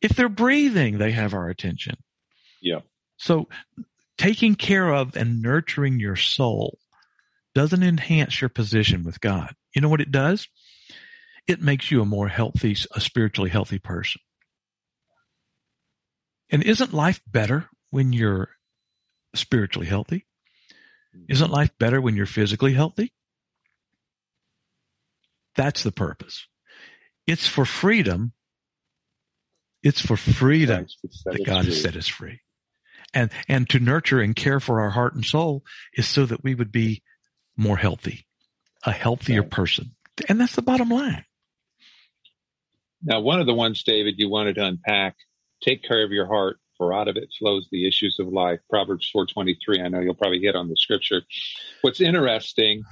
If 0.04 0.16
they're 0.16 0.28
breathing, 0.28 0.98
they 0.98 1.10
have 1.10 1.34
our 1.34 1.48
attention. 1.48 1.96
Yeah. 2.60 2.80
So 3.16 3.48
taking 4.18 4.54
care 4.54 4.92
of 4.92 5.16
and 5.16 5.42
nurturing 5.42 5.98
your 5.98 6.16
soul 6.16 6.78
doesn't 7.54 7.82
enhance 7.82 8.40
your 8.40 8.50
position 8.50 9.02
with 9.02 9.20
God. 9.20 9.54
You 9.74 9.80
know 9.80 9.88
what 9.88 10.00
it 10.00 10.12
does? 10.12 10.48
it 11.46 11.60
makes 11.60 11.90
you 11.90 12.00
a 12.00 12.06
more 12.06 12.28
healthy, 12.28 12.76
a 12.94 13.00
spiritually 13.00 13.50
healthy 13.50 13.78
person. 13.78 14.20
And 16.50 16.62
isn't 16.62 16.94
life 16.94 17.20
better 17.26 17.68
when 17.90 18.12
you're 18.12 18.50
spiritually 19.34 19.86
healthy? 19.86 20.26
Isn't 21.28 21.50
life 21.50 21.70
better 21.78 22.00
when 22.00 22.16
you're 22.16 22.26
physically 22.26 22.74
healthy? 22.74 23.12
That's 25.54 25.82
the 25.82 25.92
purpose. 25.92 26.46
It's 27.26 27.46
for 27.46 27.64
freedom. 27.64 28.32
It's 29.84 30.00
for 30.00 30.16
freedom 30.16 30.86
that 31.26 31.44
God 31.44 31.66
has 31.66 31.82
set 31.82 31.94
us 31.94 32.08
free. 32.08 32.40
And, 33.12 33.30
and 33.46 33.68
to 33.68 33.78
nurture 33.78 34.20
and 34.20 34.34
care 34.34 34.58
for 34.58 34.80
our 34.80 34.90
heart 34.90 35.14
and 35.14 35.24
soul 35.24 35.62
is 35.92 36.08
so 36.08 36.24
that 36.24 36.42
we 36.42 36.54
would 36.54 36.72
be 36.72 37.02
more 37.56 37.76
healthy, 37.76 38.26
a 38.84 38.90
healthier 38.90 39.42
person. 39.42 39.94
And 40.28 40.40
that's 40.40 40.56
the 40.56 40.62
bottom 40.62 40.88
line. 40.88 41.24
Now, 43.02 43.20
one 43.20 43.40
of 43.40 43.46
the 43.46 43.54
ones, 43.54 43.82
David, 43.82 44.14
you 44.16 44.30
wanted 44.30 44.54
to 44.54 44.64
unpack, 44.64 45.16
take 45.62 45.84
care 45.84 46.02
of 46.02 46.10
your 46.10 46.26
heart, 46.26 46.58
for 46.78 46.94
out 46.94 47.06
of 47.06 47.16
it 47.16 47.28
flows 47.38 47.68
the 47.70 47.86
issues 47.86 48.16
of 48.18 48.28
life. 48.28 48.60
Proverbs 48.70 49.10
4.23, 49.14 49.84
I 49.84 49.88
know 49.88 50.00
you'll 50.00 50.14
probably 50.14 50.40
hit 50.40 50.56
on 50.56 50.68
the 50.68 50.76
scripture. 50.76 51.22
What's 51.82 52.00
interesting 52.00 52.82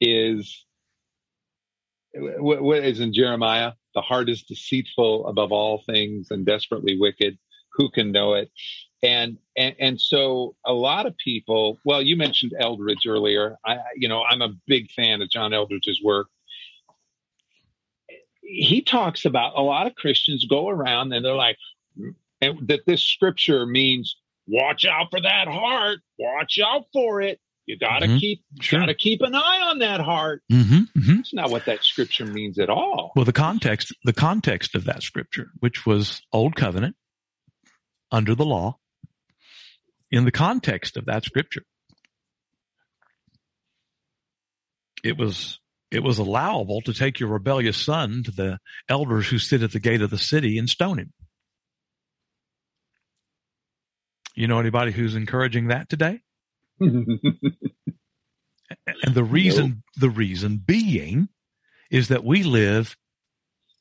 is, 0.00 0.66
what 2.12 2.84
is 2.84 2.98
in 2.98 3.14
Jeremiah? 3.14 3.72
The 3.94 4.02
heart 4.02 4.28
is 4.28 4.42
deceitful 4.42 5.26
above 5.26 5.52
all 5.52 5.82
things 5.86 6.30
and 6.30 6.44
desperately 6.44 6.98
wicked. 6.98 7.38
Who 7.74 7.90
can 7.90 8.12
know 8.12 8.34
it? 8.34 8.50
And, 9.02 9.38
and 9.56 9.74
and 9.78 10.00
so 10.00 10.56
a 10.64 10.72
lot 10.72 11.04
of 11.04 11.14
people 11.18 11.78
well 11.84 12.00
you 12.00 12.16
mentioned 12.16 12.54
eldredge 12.58 13.06
earlier 13.06 13.58
i 13.66 13.76
you 13.96 14.08
know 14.08 14.24
i'm 14.30 14.40
a 14.40 14.54
big 14.66 14.90
fan 14.92 15.20
of 15.20 15.28
john 15.28 15.52
eldredge's 15.52 16.02
work 16.02 16.28
he 18.44 18.82
talks 18.82 19.24
about 19.24 19.56
a 19.56 19.62
lot 19.62 19.86
of 19.86 19.94
Christians 19.94 20.46
go 20.46 20.68
around 20.68 21.12
and 21.12 21.24
they're 21.24 21.34
like, 21.34 21.56
and 22.40 22.68
that 22.68 22.80
this 22.86 23.02
scripture 23.02 23.66
means 23.66 24.16
watch 24.46 24.84
out 24.84 25.08
for 25.10 25.20
that 25.20 25.48
heart, 25.48 26.00
watch 26.18 26.58
out 26.64 26.86
for 26.92 27.20
it. 27.20 27.40
You 27.66 27.78
got 27.78 28.00
to 28.00 28.06
mm-hmm. 28.06 28.18
keep, 28.18 28.44
sure. 28.60 28.80
got 28.80 28.86
to 28.86 28.94
keep 28.94 29.22
an 29.22 29.34
eye 29.34 29.68
on 29.70 29.78
that 29.78 30.00
heart. 30.00 30.42
Mm-hmm. 30.52 30.98
Mm-hmm. 30.98 31.16
That's 31.16 31.34
not 31.34 31.50
what 31.50 31.64
that 31.64 31.82
scripture 31.82 32.26
means 32.26 32.58
at 32.58 32.68
all. 32.68 33.12
Well, 33.16 33.24
the 33.24 33.32
context, 33.32 33.94
the 34.04 34.12
context 34.12 34.74
of 34.74 34.84
that 34.84 35.02
scripture, 35.02 35.48
which 35.60 35.86
was 35.86 36.20
old 36.32 36.56
covenant 36.56 36.96
under 38.12 38.34
the 38.34 38.44
law, 38.44 38.78
in 40.10 40.24
the 40.24 40.30
context 40.30 40.96
of 40.96 41.06
that 41.06 41.24
scripture, 41.24 41.64
it 45.02 45.18
was 45.18 45.58
it 45.90 46.02
was 46.02 46.18
allowable 46.18 46.80
to 46.82 46.92
take 46.92 47.20
your 47.20 47.28
rebellious 47.28 47.76
son 47.76 48.24
to 48.24 48.30
the 48.30 48.58
elders 48.88 49.28
who 49.28 49.38
sit 49.38 49.62
at 49.62 49.72
the 49.72 49.78
gate 49.78 50.02
of 50.02 50.10
the 50.10 50.18
city 50.18 50.58
and 50.58 50.68
stone 50.68 50.98
him. 50.98 51.12
You 54.34 54.48
know 54.48 54.58
anybody 54.58 54.90
who's 54.90 55.14
encouraging 55.14 55.68
that 55.68 55.88
today? 55.88 56.20
and 56.80 57.54
the 59.14 59.24
reason, 59.24 59.64
nope. 59.64 59.74
the 59.96 60.10
reason 60.10 60.62
being 60.64 61.28
is 61.90 62.08
that 62.08 62.24
we 62.24 62.42
live 62.42 62.96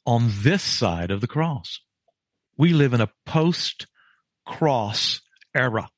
on 0.06 0.30
this 0.42 0.62
side 0.62 1.12
of 1.12 1.22
the 1.22 1.28
cross. 1.28 1.80
We 2.58 2.74
live 2.74 2.94
in 2.94 3.02
a 3.02 3.12
post 3.26 3.88
cross 4.46 5.22
era. 5.56 5.90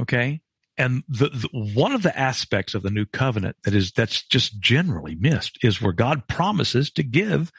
Okay. 0.00 0.40
And 0.78 1.04
the, 1.08 1.28
the, 1.28 1.48
one 1.52 1.92
of 1.92 2.02
the 2.02 2.18
aspects 2.18 2.74
of 2.74 2.82
the 2.82 2.90
new 2.90 3.04
covenant 3.04 3.56
that 3.64 3.74
is 3.74 3.92
that's 3.92 4.22
just 4.26 4.58
generally 4.58 5.14
missed 5.14 5.58
is 5.62 5.80
where 5.80 5.92
God 5.92 6.26
promises 6.28 6.90
to 6.92 7.02
give 7.02 7.52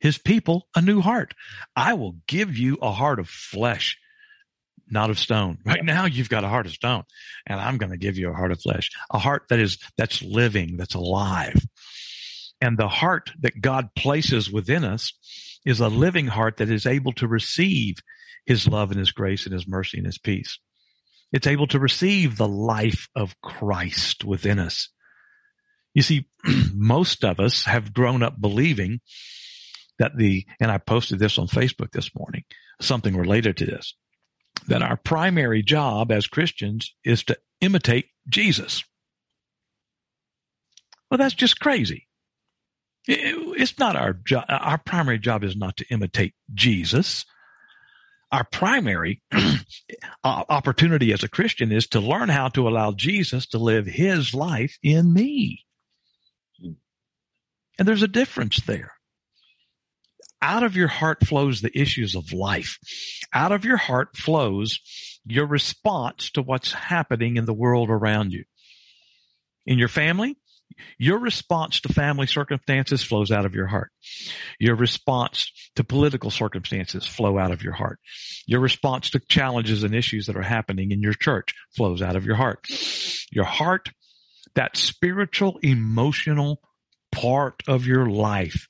his 0.00 0.18
people 0.18 0.66
a 0.74 0.82
new 0.82 1.00
heart. 1.00 1.34
I 1.76 1.94
will 1.94 2.16
give 2.26 2.56
you 2.56 2.78
a 2.82 2.90
heart 2.90 3.20
of 3.20 3.28
flesh, 3.28 3.98
not 4.90 5.10
of 5.10 5.18
stone. 5.18 5.58
Right 5.64 5.84
now 5.84 6.06
you've 6.06 6.28
got 6.28 6.44
a 6.44 6.48
heart 6.48 6.66
of 6.66 6.72
stone 6.72 7.04
and 7.46 7.60
I'm 7.60 7.78
going 7.78 7.92
to 7.92 7.98
give 7.98 8.18
you 8.18 8.30
a 8.30 8.34
heart 8.34 8.52
of 8.52 8.60
flesh, 8.60 8.90
a 9.10 9.18
heart 9.18 9.44
that 9.50 9.58
is 9.58 9.78
that's 9.96 10.22
living, 10.22 10.76
that's 10.76 10.94
alive. 10.94 11.60
And 12.60 12.76
the 12.76 12.88
heart 12.88 13.30
that 13.40 13.60
God 13.60 13.94
places 13.94 14.50
within 14.50 14.84
us 14.84 15.12
is 15.64 15.80
a 15.80 15.88
living 15.88 16.26
heart 16.26 16.58
that 16.58 16.70
is 16.70 16.86
able 16.86 17.12
to 17.14 17.26
receive 17.26 17.96
his 18.46 18.66
love 18.66 18.90
and 18.90 18.98
his 18.98 19.12
grace 19.12 19.44
and 19.44 19.52
his 19.52 19.66
mercy 19.66 19.98
and 19.98 20.06
his 20.06 20.18
peace. 20.18 20.58
It's 21.32 21.46
able 21.46 21.68
to 21.68 21.78
receive 21.78 22.36
the 22.36 22.48
life 22.48 23.08
of 23.14 23.40
Christ 23.40 24.24
within 24.24 24.58
us. 24.58 24.88
You 25.94 26.02
see, 26.02 26.26
most 26.74 27.24
of 27.24 27.40
us 27.40 27.64
have 27.64 27.94
grown 27.94 28.22
up 28.22 28.40
believing 28.40 29.00
that 29.98 30.16
the, 30.16 30.46
and 30.60 30.70
I 30.70 30.78
posted 30.78 31.18
this 31.18 31.38
on 31.38 31.46
Facebook 31.46 31.92
this 31.92 32.10
morning, 32.16 32.44
something 32.80 33.16
related 33.16 33.58
to 33.58 33.66
this, 33.66 33.94
that 34.66 34.82
our 34.82 34.96
primary 34.96 35.62
job 35.62 36.12
as 36.12 36.26
Christians 36.26 36.94
is 37.04 37.24
to 37.24 37.38
imitate 37.60 38.06
Jesus. 38.28 38.84
Well, 41.10 41.18
that's 41.18 41.34
just 41.34 41.60
crazy. 41.60 42.06
It's 43.06 43.78
not 43.78 43.96
our 43.96 44.12
job. 44.12 44.44
Our 44.48 44.78
primary 44.78 45.18
job 45.18 45.42
is 45.42 45.56
not 45.56 45.76
to 45.78 45.86
imitate 45.90 46.34
Jesus. 46.54 47.24
Our 48.30 48.44
primary 48.44 49.22
opportunity 50.24 51.12
as 51.12 51.24
a 51.24 51.28
Christian 51.28 51.72
is 51.72 51.88
to 51.88 52.00
learn 52.00 52.28
how 52.28 52.48
to 52.50 52.68
allow 52.68 52.92
Jesus 52.92 53.46
to 53.48 53.58
live 53.58 53.86
his 53.86 54.34
life 54.34 54.78
in 54.82 55.12
me. 55.12 55.64
And 57.78 57.88
there's 57.88 58.02
a 58.02 58.08
difference 58.08 58.60
there. 58.66 58.92
Out 60.42 60.62
of 60.62 60.76
your 60.76 60.88
heart 60.88 61.26
flows 61.26 61.60
the 61.60 61.78
issues 61.78 62.14
of 62.14 62.32
life. 62.32 62.78
Out 63.32 63.52
of 63.52 63.64
your 63.64 63.76
heart 63.76 64.16
flows 64.16 64.80
your 65.26 65.46
response 65.46 66.30
to 66.32 66.42
what's 66.42 66.72
happening 66.72 67.36
in 67.36 67.44
the 67.44 67.54
world 67.54 67.90
around 67.90 68.32
you. 68.32 68.44
In 69.66 69.78
your 69.78 69.88
family, 69.88 70.36
your 70.98 71.18
response 71.18 71.80
to 71.80 71.92
family 71.92 72.26
circumstances 72.26 73.02
flows 73.02 73.30
out 73.30 73.44
of 73.44 73.54
your 73.54 73.66
heart. 73.66 73.90
Your 74.58 74.76
response 74.76 75.50
to 75.76 75.84
political 75.84 76.30
circumstances 76.30 77.06
flow 77.06 77.38
out 77.38 77.50
of 77.50 77.62
your 77.62 77.72
heart. 77.72 77.98
Your 78.46 78.60
response 78.60 79.10
to 79.10 79.20
challenges 79.20 79.84
and 79.84 79.94
issues 79.94 80.26
that 80.26 80.36
are 80.36 80.42
happening 80.42 80.90
in 80.90 81.00
your 81.00 81.12
church 81.12 81.54
flows 81.76 82.02
out 82.02 82.16
of 82.16 82.24
your 82.24 82.36
heart. 82.36 82.66
Your 83.30 83.44
heart, 83.44 83.90
that 84.54 84.76
spiritual, 84.76 85.58
emotional 85.62 86.60
part 87.12 87.62
of 87.68 87.86
your 87.86 88.08
life 88.08 88.66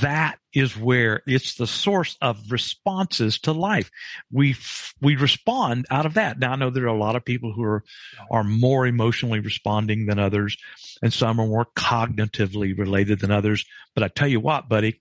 that 0.00 0.38
is 0.54 0.76
where 0.76 1.22
it's 1.26 1.54
the 1.54 1.66
source 1.66 2.16
of 2.22 2.50
responses 2.50 3.38
to 3.40 3.52
life. 3.52 3.90
We 4.30 4.56
we 5.00 5.16
respond 5.16 5.86
out 5.90 6.06
of 6.06 6.14
that. 6.14 6.38
Now 6.38 6.52
I 6.52 6.56
know 6.56 6.70
there 6.70 6.84
are 6.84 6.86
a 6.86 6.98
lot 6.98 7.16
of 7.16 7.24
people 7.24 7.52
who 7.52 7.62
are 7.62 7.84
are 8.30 8.44
more 8.44 8.86
emotionally 8.86 9.40
responding 9.40 10.06
than 10.06 10.18
others, 10.18 10.56
and 11.02 11.12
some 11.12 11.40
are 11.40 11.46
more 11.46 11.66
cognitively 11.76 12.76
related 12.78 13.20
than 13.20 13.30
others. 13.30 13.64
But 13.94 14.04
I 14.04 14.08
tell 14.08 14.28
you 14.28 14.40
what, 14.40 14.68
buddy, 14.68 15.00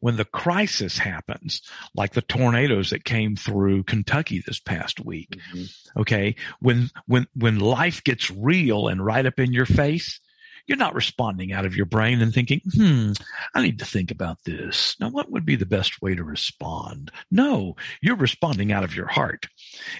when 0.00 0.16
the 0.16 0.24
crisis 0.24 0.98
happens, 0.98 1.62
like 1.94 2.12
the 2.12 2.22
tornadoes 2.22 2.90
that 2.90 3.04
came 3.04 3.36
through 3.36 3.84
Kentucky 3.84 4.42
this 4.44 4.60
past 4.60 5.04
week, 5.04 5.30
mm-hmm. 5.30 6.00
okay, 6.00 6.36
when 6.60 6.90
when 7.06 7.26
when 7.34 7.58
life 7.58 8.02
gets 8.04 8.30
real 8.30 8.88
and 8.88 9.04
right 9.04 9.26
up 9.26 9.38
in 9.38 9.52
your 9.52 9.66
face, 9.66 10.20
you're 10.66 10.78
not 10.78 10.94
responding 10.94 11.52
out 11.52 11.66
of 11.66 11.76
your 11.76 11.86
brain 11.86 12.22
and 12.22 12.32
thinking, 12.32 12.60
hmm, 12.74 13.12
I 13.54 13.62
need 13.62 13.78
to 13.80 13.84
think 13.84 14.10
about 14.10 14.38
this. 14.44 14.96
Now, 14.98 15.10
what 15.10 15.30
would 15.30 15.44
be 15.44 15.56
the 15.56 15.66
best 15.66 16.00
way 16.00 16.14
to 16.14 16.24
respond? 16.24 17.10
No, 17.30 17.76
you're 18.00 18.16
responding 18.16 18.72
out 18.72 18.84
of 18.84 18.96
your 18.96 19.06
heart. 19.06 19.46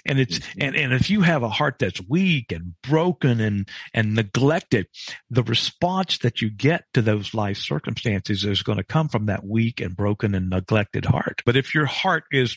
And 0.06 0.18
it's, 0.18 0.38
mm-hmm. 0.38 0.62
and, 0.62 0.76
and 0.76 0.92
if 0.92 1.10
you 1.10 1.20
have 1.20 1.42
a 1.42 1.48
heart 1.48 1.76
that's 1.78 2.00
weak 2.08 2.50
and 2.52 2.74
broken 2.82 3.40
and, 3.40 3.68
and 3.92 4.14
neglected, 4.14 4.86
the 5.30 5.42
response 5.42 6.18
that 6.18 6.40
you 6.40 6.50
get 6.50 6.84
to 6.94 7.02
those 7.02 7.34
life 7.34 7.58
circumstances 7.58 8.44
is 8.44 8.62
going 8.62 8.78
to 8.78 8.84
come 8.84 9.08
from 9.08 9.26
that 9.26 9.44
weak 9.44 9.80
and 9.80 9.96
broken 9.96 10.34
and 10.34 10.48
neglected 10.48 11.04
heart. 11.04 11.42
But 11.44 11.56
if 11.56 11.74
your 11.74 11.86
heart 11.86 12.24
is, 12.32 12.56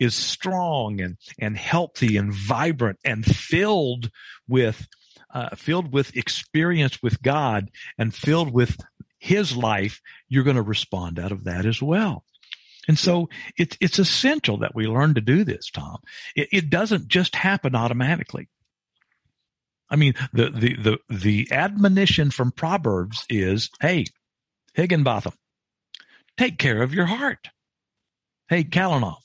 is 0.00 0.14
strong 0.14 1.00
and, 1.00 1.16
and 1.38 1.56
healthy 1.56 2.16
and 2.16 2.32
vibrant 2.32 2.98
and 3.04 3.24
filled 3.24 4.10
with 4.48 4.88
uh, 5.32 5.54
filled 5.56 5.92
with 5.92 6.16
experience 6.16 7.02
with 7.02 7.22
God 7.22 7.70
and 7.96 8.14
filled 8.14 8.52
with 8.52 8.76
his 9.18 9.56
life, 9.56 10.00
you're 10.28 10.44
going 10.44 10.56
to 10.56 10.62
respond 10.62 11.18
out 11.18 11.32
of 11.32 11.44
that 11.44 11.66
as 11.66 11.82
well. 11.82 12.24
And 12.86 12.98
so 12.98 13.28
it's, 13.58 13.76
it's 13.80 13.98
essential 13.98 14.58
that 14.58 14.74
we 14.74 14.86
learn 14.86 15.14
to 15.14 15.20
do 15.20 15.44
this, 15.44 15.70
Tom. 15.70 15.98
It, 16.34 16.48
it 16.52 16.70
doesn't 16.70 17.08
just 17.08 17.36
happen 17.36 17.74
automatically. 17.74 18.48
I 19.90 19.96
mean, 19.96 20.14
the, 20.32 20.50
the, 20.50 20.76
the, 20.76 20.98
the 21.14 21.48
admonition 21.52 22.30
from 22.30 22.52
Proverbs 22.52 23.24
is, 23.28 23.70
Hey, 23.80 24.06
Higginbotham, 24.74 25.34
take 26.36 26.58
care 26.58 26.82
of 26.82 26.94
your 26.94 27.06
heart. 27.06 27.48
Hey, 28.48 28.64
Kalinov, 28.64 29.16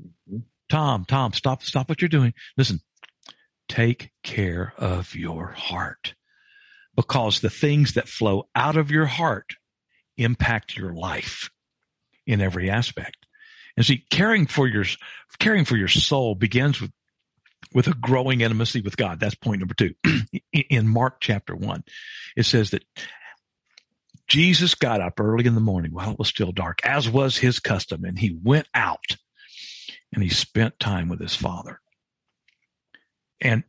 mm-hmm. 0.00 0.38
Tom, 0.68 1.04
Tom, 1.04 1.32
stop, 1.32 1.64
stop 1.64 1.88
what 1.88 2.00
you're 2.00 2.08
doing. 2.08 2.34
Listen, 2.56 2.80
take 3.70 4.10
care 4.24 4.74
of 4.78 5.14
your 5.14 5.46
heart 5.46 6.14
because 6.96 7.38
the 7.38 7.48
things 7.48 7.94
that 7.94 8.08
flow 8.08 8.48
out 8.56 8.76
of 8.76 8.90
your 8.90 9.06
heart 9.06 9.54
impact 10.16 10.76
your 10.76 10.92
life 10.92 11.50
in 12.26 12.40
every 12.40 12.68
aspect. 12.68 13.16
And 13.76 13.86
see, 13.86 14.04
caring 14.10 14.48
for 14.48 14.66
your, 14.66 14.84
caring 15.38 15.64
for 15.64 15.76
your 15.76 15.88
soul 15.88 16.34
begins 16.34 16.80
with, 16.80 16.90
with 17.72 17.86
a 17.86 17.94
growing 17.94 18.40
intimacy 18.40 18.80
with 18.80 18.96
God. 18.96 19.20
That's 19.20 19.36
point 19.36 19.60
number 19.60 19.74
two. 19.74 19.94
in 20.52 20.88
Mark 20.88 21.18
chapter 21.20 21.54
one, 21.54 21.84
it 22.36 22.46
says 22.46 22.70
that 22.70 22.84
Jesus 24.26 24.74
got 24.74 25.00
up 25.00 25.20
early 25.20 25.46
in 25.46 25.54
the 25.54 25.60
morning 25.60 25.92
while 25.92 26.10
it 26.10 26.18
was 26.18 26.28
still 26.28 26.50
dark, 26.50 26.80
as 26.84 27.08
was 27.08 27.38
his 27.38 27.60
custom, 27.60 28.04
and 28.04 28.18
he 28.18 28.36
went 28.42 28.66
out 28.74 29.16
and 30.12 30.24
he 30.24 30.28
spent 30.28 30.80
time 30.80 31.08
with 31.08 31.20
his 31.20 31.36
father. 31.36 31.80
And, 33.40 33.64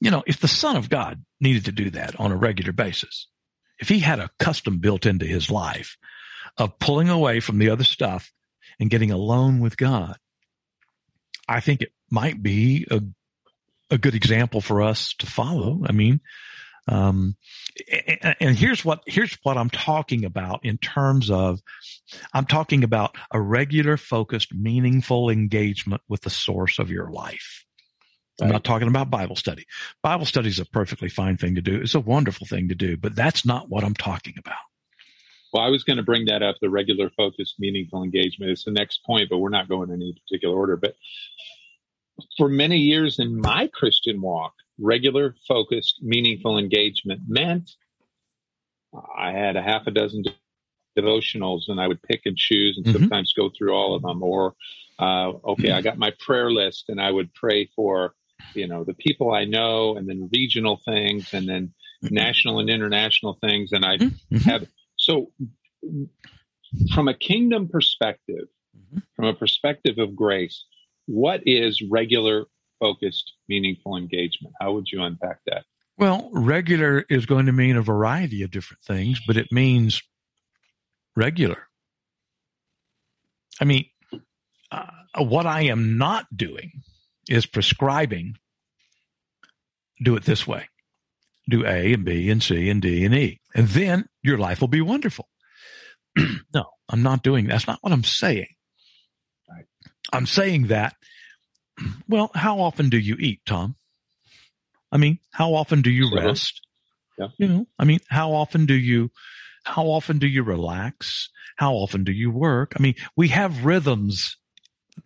you 0.00 0.10
know, 0.10 0.22
if 0.26 0.40
the 0.40 0.48
son 0.48 0.76
of 0.76 0.88
God 0.88 1.24
needed 1.40 1.66
to 1.66 1.72
do 1.72 1.90
that 1.90 2.18
on 2.18 2.32
a 2.32 2.36
regular 2.36 2.72
basis, 2.72 3.28
if 3.78 3.88
he 3.88 4.00
had 4.00 4.18
a 4.18 4.30
custom 4.38 4.78
built 4.78 5.06
into 5.06 5.26
his 5.26 5.50
life 5.50 5.96
of 6.56 6.78
pulling 6.78 7.08
away 7.08 7.40
from 7.40 7.58
the 7.58 7.70
other 7.70 7.84
stuff 7.84 8.32
and 8.78 8.90
getting 8.90 9.10
alone 9.10 9.60
with 9.60 9.76
God, 9.76 10.16
I 11.48 11.60
think 11.60 11.82
it 11.82 11.92
might 12.10 12.42
be 12.42 12.86
a, 12.90 13.00
a 13.90 13.98
good 13.98 14.14
example 14.14 14.60
for 14.60 14.82
us 14.82 15.14
to 15.18 15.26
follow. 15.26 15.82
I 15.86 15.92
mean, 15.92 16.20
um, 16.88 17.36
and, 18.22 18.36
and 18.40 18.56
here's 18.56 18.84
what, 18.84 19.02
here's 19.06 19.36
what 19.42 19.56
I'm 19.56 19.70
talking 19.70 20.24
about 20.24 20.64
in 20.64 20.78
terms 20.78 21.30
of, 21.30 21.60
I'm 22.32 22.46
talking 22.46 22.84
about 22.84 23.16
a 23.30 23.40
regular, 23.40 23.96
focused, 23.96 24.54
meaningful 24.54 25.30
engagement 25.30 26.02
with 26.08 26.22
the 26.22 26.30
source 26.30 26.78
of 26.78 26.90
your 26.90 27.10
life. 27.10 27.64
I'm 28.40 28.52
not 28.52 28.64
talking 28.64 28.88
about 28.88 29.10
Bible 29.10 29.36
study. 29.36 29.66
Bible 30.02 30.26
study 30.26 30.48
is 30.48 30.58
a 30.58 30.64
perfectly 30.64 31.08
fine 31.08 31.36
thing 31.36 31.54
to 31.56 31.62
do. 31.62 31.80
It's 31.80 31.94
a 31.94 32.00
wonderful 32.00 32.46
thing 32.46 32.68
to 32.68 32.74
do, 32.74 32.96
but 32.96 33.14
that's 33.14 33.44
not 33.44 33.68
what 33.68 33.84
I'm 33.84 33.94
talking 33.94 34.34
about. 34.38 34.58
Well, 35.52 35.62
I 35.62 35.68
was 35.68 35.82
going 35.82 35.96
to 35.96 36.02
bring 36.02 36.26
that 36.26 36.42
up 36.42 36.56
the 36.60 36.70
regular, 36.70 37.10
focused, 37.16 37.56
meaningful 37.58 38.04
engagement. 38.04 38.52
It's 38.52 38.64
the 38.64 38.70
next 38.70 39.04
point, 39.04 39.28
but 39.30 39.38
we're 39.38 39.48
not 39.48 39.68
going 39.68 39.90
in 39.90 39.96
any 39.96 40.14
particular 40.14 40.56
order. 40.56 40.76
But 40.76 40.94
for 42.36 42.48
many 42.48 42.76
years 42.76 43.18
in 43.18 43.40
my 43.40 43.68
Christian 43.72 44.20
walk, 44.20 44.54
regular, 44.78 45.34
focused, 45.48 46.02
meaningful 46.02 46.58
engagement 46.58 47.22
meant 47.26 47.72
I 49.16 49.32
had 49.32 49.56
a 49.56 49.62
half 49.62 49.86
a 49.86 49.90
dozen 49.90 50.24
devotionals 50.98 51.68
and 51.68 51.80
I 51.80 51.86
would 51.88 52.02
pick 52.02 52.22
and 52.24 52.36
choose 52.36 52.76
and 52.76 52.86
mm-hmm. 52.86 53.02
sometimes 53.02 53.32
go 53.32 53.50
through 53.56 53.72
all 53.72 53.94
of 53.94 54.02
them. 54.02 54.22
Or, 54.22 54.54
uh, 54.98 55.32
okay, 55.44 55.72
I 55.72 55.80
got 55.80 55.98
my 55.98 56.12
prayer 56.18 56.50
list 56.50 56.88
and 56.88 57.00
I 57.00 57.10
would 57.10 57.32
pray 57.34 57.68
for 57.74 58.14
you 58.54 58.66
know 58.66 58.84
the 58.84 58.94
people 58.94 59.32
I 59.32 59.44
know, 59.44 59.96
and 59.96 60.08
then 60.08 60.28
regional 60.32 60.80
things, 60.84 61.32
and 61.32 61.48
then 61.48 61.72
mm-hmm. 62.04 62.14
national 62.14 62.60
and 62.60 62.70
international 62.70 63.38
things, 63.40 63.72
and 63.72 63.84
I 63.84 63.96
mm-hmm. 63.96 64.36
have 64.38 64.66
so 64.96 65.30
from 66.94 67.08
a 67.08 67.14
kingdom 67.14 67.68
perspective, 67.68 68.48
mm-hmm. 68.76 68.98
from 69.16 69.26
a 69.26 69.34
perspective 69.34 69.98
of 69.98 70.14
grace, 70.14 70.64
what 71.06 71.42
is 71.46 71.82
regular, 71.90 72.46
focused, 72.78 73.32
meaningful 73.48 73.96
engagement? 73.96 74.54
How 74.60 74.72
would 74.72 74.86
you 74.92 75.02
unpack 75.02 75.38
that? 75.46 75.64
Well, 75.96 76.30
regular 76.32 77.04
is 77.10 77.26
going 77.26 77.46
to 77.46 77.52
mean 77.52 77.76
a 77.76 77.82
variety 77.82 78.42
of 78.42 78.50
different 78.50 78.82
things, 78.82 79.20
but 79.26 79.36
it 79.36 79.52
means 79.52 80.02
regular. 81.14 81.66
I 83.60 83.64
mean, 83.66 83.84
uh, 84.72 84.86
what 85.18 85.46
I 85.46 85.62
am 85.62 85.98
not 85.98 86.24
doing 86.34 86.72
is 87.28 87.46
prescribing 87.46 88.34
do 90.02 90.16
it 90.16 90.24
this 90.24 90.46
way. 90.46 90.68
Do 91.48 91.66
A 91.66 91.92
and 91.92 92.04
B 92.04 92.30
and 92.30 92.42
C 92.42 92.70
and 92.70 92.80
D 92.80 93.04
and 93.04 93.14
E. 93.14 93.40
And 93.54 93.68
then 93.68 94.06
your 94.22 94.38
life 94.38 94.60
will 94.60 94.68
be 94.68 94.80
wonderful. 94.80 95.28
no, 96.54 96.64
I'm 96.88 97.02
not 97.02 97.22
doing. 97.22 97.46
That's 97.46 97.66
not 97.66 97.78
what 97.82 97.92
I'm 97.92 98.04
saying. 98.04 98.48
Right. 99.48 99.66
I'm 100.12 100.26
saying 100.26 100.68
that, 100.68 100.94
well, 102.08 102.30
how 102.34 102.60
often 102.60 102.88
do 102.88 102.98
you 102.98 103.16
eat, 103.18 103.40
Tom? 103.46 103.76
I 104.92 104.96
mean, 104.96 105.18
how 105.32 105.54
often 105.54 105.82
do 105.82 105.90
you 105.90 106.10
rest? 106.14 106.60
Yeah. 107.18 107.28
You 107.38 107.48
know, 107.48 107.66
I 107.78 107.84
mean, 107.84 108.00
how 108.08 108.32
often 108.32 108.66
do 108.66 108.74
you, 108.74 109.10
how 109.64 109.84
often 109.84 110.18
do 110.18 110.26
you 110.26 110.42
relax? 110.42 111.28
How 111.56 111.74
often 111.74 112.04
do 112.04 112.12
you 112.12 112.30
work? 112.30 112.72
I 112.78 112.82
mean, 112.82 112.94
we 113.16 113.28
have 113.28 113.64
rhythms 113.64 114.36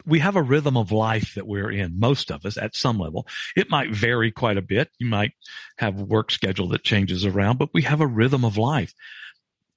we 0.07 0.19
have 0.21 0.37
a 0.37 0.43
rhythm 0.43 0.77
of 0.77 0.93
life 0.93 1.35
that 1.35 1.47
we're 1.47 1.71
in, 1.71 1.99
most 1.99 2.31
of 2.31 2.45
us 2.45 2.57
at 2.57 2.77
some 2.77 2.99
level. 2.99 3.27
It 3.57 3.71
might 3.71 3.91
vary 3.91 4.31
quite 4.31 4.57
a 4.57 4.63
bit. 4.63 4.91
You 4.99 5.07
might 5.07 5.33
have 5.79 6.01
work 6.01 6.31
schedule 6.31 6.69
that 6.69 6.85
changes 6.85 7.25
around, 7.25 7.59
but 7.59 7.71
we 7.73 7.83
have 7.83 8.01
a 8.01 8.07
rhythm 8.07 8.45
of 8.45 8.57
life. 8.57 8.93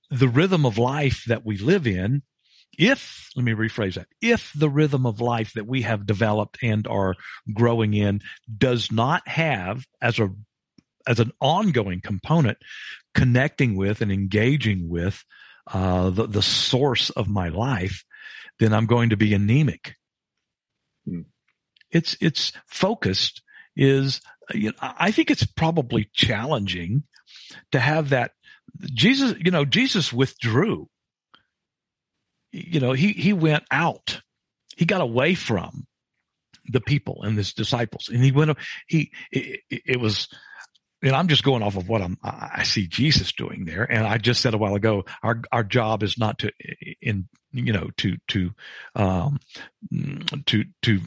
The 0.10 0.28
rhythm 0.28 0.66
of 0.66 0.78
life 0.78 1.24
that 1.28 1.46
we 1.46 1.58
live 1.58 1.88
in 1.88 2.22
if, 2.78 3.32
let 3.36 3.44
me 3.44 3.54
rephrase 3.54 3.96
that, 3.96 4.08
if 4.22 4.52
the 4.54 4.70
rhythm 4.70 5.06
of 5.06 5.20
life 5.20 5.54
that 5.54 5.66
we 5.66 5.82
have 5.82 6.06
developed 6.06 6.60
and 6.62 6.86
are 6.88 7.16
growing 7.54 7.94
in 7.94 8.22
does 8.56 8.92
not 8.92 9.28
have 9.28 9.86
as 10.02 10.20
a, 10.20 10.30
as 11.08 11.20
an 11.20 11.32
ongoing 11.42 12.02
component 12.02 12.58
connecting 13.16 13.76
with 13.76 14.02
and 14.02 14.12
engaging 14.12 14.90
with, 14.90 15.24
uh, 15.74 16.10
the, 16.12 16.28
the 16.28 16.42
source 16.42 17.10
of 17.10 17.28
my 17.28 17.50
life, 17.50 18.06
then 18.60 18.74
I'm 18.74 18.86
going 18.86 19.10
to 19.10 19.18
be 19.18 19.34
anemic. 19.34 19.96
Hmm. 21.08 21.22
It's, 21.92 22.18
it's 22.20 22.52
focused 22.68 23.42
is, 23.76 24.22
you 24.54 24.70
know, 24.72 24.78
I 24.82 25.12
think 25.12 25.32
it's 25.32 25.46
probably 25.46 26.10
challenging 26.14 27.04
to 27.72 27.80
have 27.80 28.10
that 28.10 28.32
Jesus, 28.94 29.36
you 29.40 29.52
know, 29.52 29.66
Jesus 29.66 30.12
withdrew 30.12 30.90
you 32.58 32.80
know, 32.80 32.94
he, 32.94 33.14
he 33.14 33.34
went 33.34 33.64
out. 33.72 34.22
He 34.76 34.86
got 34.86 35.02
away 35.02 35.36
from 35.36 35.86
the 36.66 36.82
people 36.82 37.24
and 37.24 37.38
his 37.38 37.54
disciples 37.54 38.10
and 38.10 38.24
he 38.24 38.32
went, 38.32 38.58
he, 38.88 39.12
it, 39.32 39.62
it 39.70 40.00
was, 40.00 40.28
and 41.02 41.16
I'm 41.16 41.28
just 41.28 41.44
going 41.44 41.64
off 41.64 41.78
of 41.78 41.88
what 41.88 42.02
I'm, 42.02 42.18
I 42.24 42.64
see 42.64 42.88
Jesus 42.88 43.32
doing 43.32 43.66
there. 43.66 43.84
And 43.84 44.06
I 44.06 44.18
just 44.18 44.42
said 44.42 44.54
a 44.54 44.58
while 44.58 44.76
ago, 44.76 45.06
our, 45.24 45.42
our 45.52 45.64
job 45.64 46.04
is 46.04 46.18
not 46.18 46.40
to, 46.40 46.52
in, 47.02 47.28
you 47.52 47.74
know, 47.74 47.90
to, 47.98 48.18
to, 48.28 48.52
um, 48.96 49.40
to, 50.46 50.66
to 50.82 51.00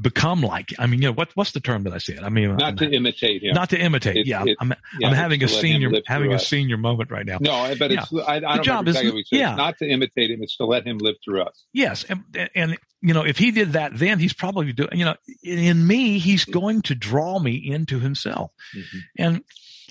become 0.00 0.42
like, 0.42 0.72
I 0.78 0.86
mean, 0.86 1.00
you 1.00 1.08
know, 1.08 1.14
what, 1.14 1.30
what's 1.34 1.52
the 1.52 1.60
term 1.60 1.84
that 1.84 1.92
I 1.92 1.98
said? 1.98 2.20
I 2.22 2.28
mean, 2.28 2.56
not 2.56 2.62
I'm, 2.62 2.76
to 2.76 2.90
imitate 2.90 3.42
him. 3.42 3.54
Not 3.54 3.70
to 3.70 3.78
imitate. 3.78 4.16
It, 4.18 4.26
yeah, 4.26 4.44
it, 4.44 4.56
I'm, 4.60 4.74
yeah, 5.00 5.08
I'm 5.08 5.14
having 5.14 5.42
a 5.42 5.48
senior, 5.48 5.90
having 6.06 6.32
a 6.32 6.36
us. 6.36 6.46
senior 6.46 6.76
moment 6.76 7.10
right 7.10 7.24
now. 7.24 7.38
No, 7.40 7.74
but 7.78 7.90
yeah. 7.90 8.02
it's, 8.02 8.12
I, 8.12 8.36
I 8.36 8.40
don't 8.40 8.62
job 8.62 8.88
is, 8.88 8.96
exactly 8.96 9.24
yeah. 9.32 9.54
Not 9.54 9.78
to 9.78 9.88
imitate 9.88 10.30
him. 10.30 10.42
It's 10.42 10.56
to 10.58 10.66
let 10.66 10.86
him 10.86 10.98
live 10.98 11.16
through 11.24 11.42
us. 11.42 11.64
Yes. 11.72 12.04
And, 12.04 12.24
and, 12.54 12.78
you 13.00 13.14
know, 13.14 13.24
if 13.24 13.38
he 13.38 13.50
did 13.50 13.72
that 13.72 13.96
then, 13.96 14.18
he's 14.18 14.34
probably 14.34 14.72
doing, 14.72 14.90
you 14.92 15.04
know, 15.04 15.16
in 15.42 15.86
me, 15.86 16.18
he's 16.18 16.44
going 16.44 16.82
to 16.82 16.94
draw 16.94 17.38
me 17.38 17.54
into 17.54 17.98
himself. 17.98 18.52
Mm-hmm. 18.76 18.98
And, 19.18 19.44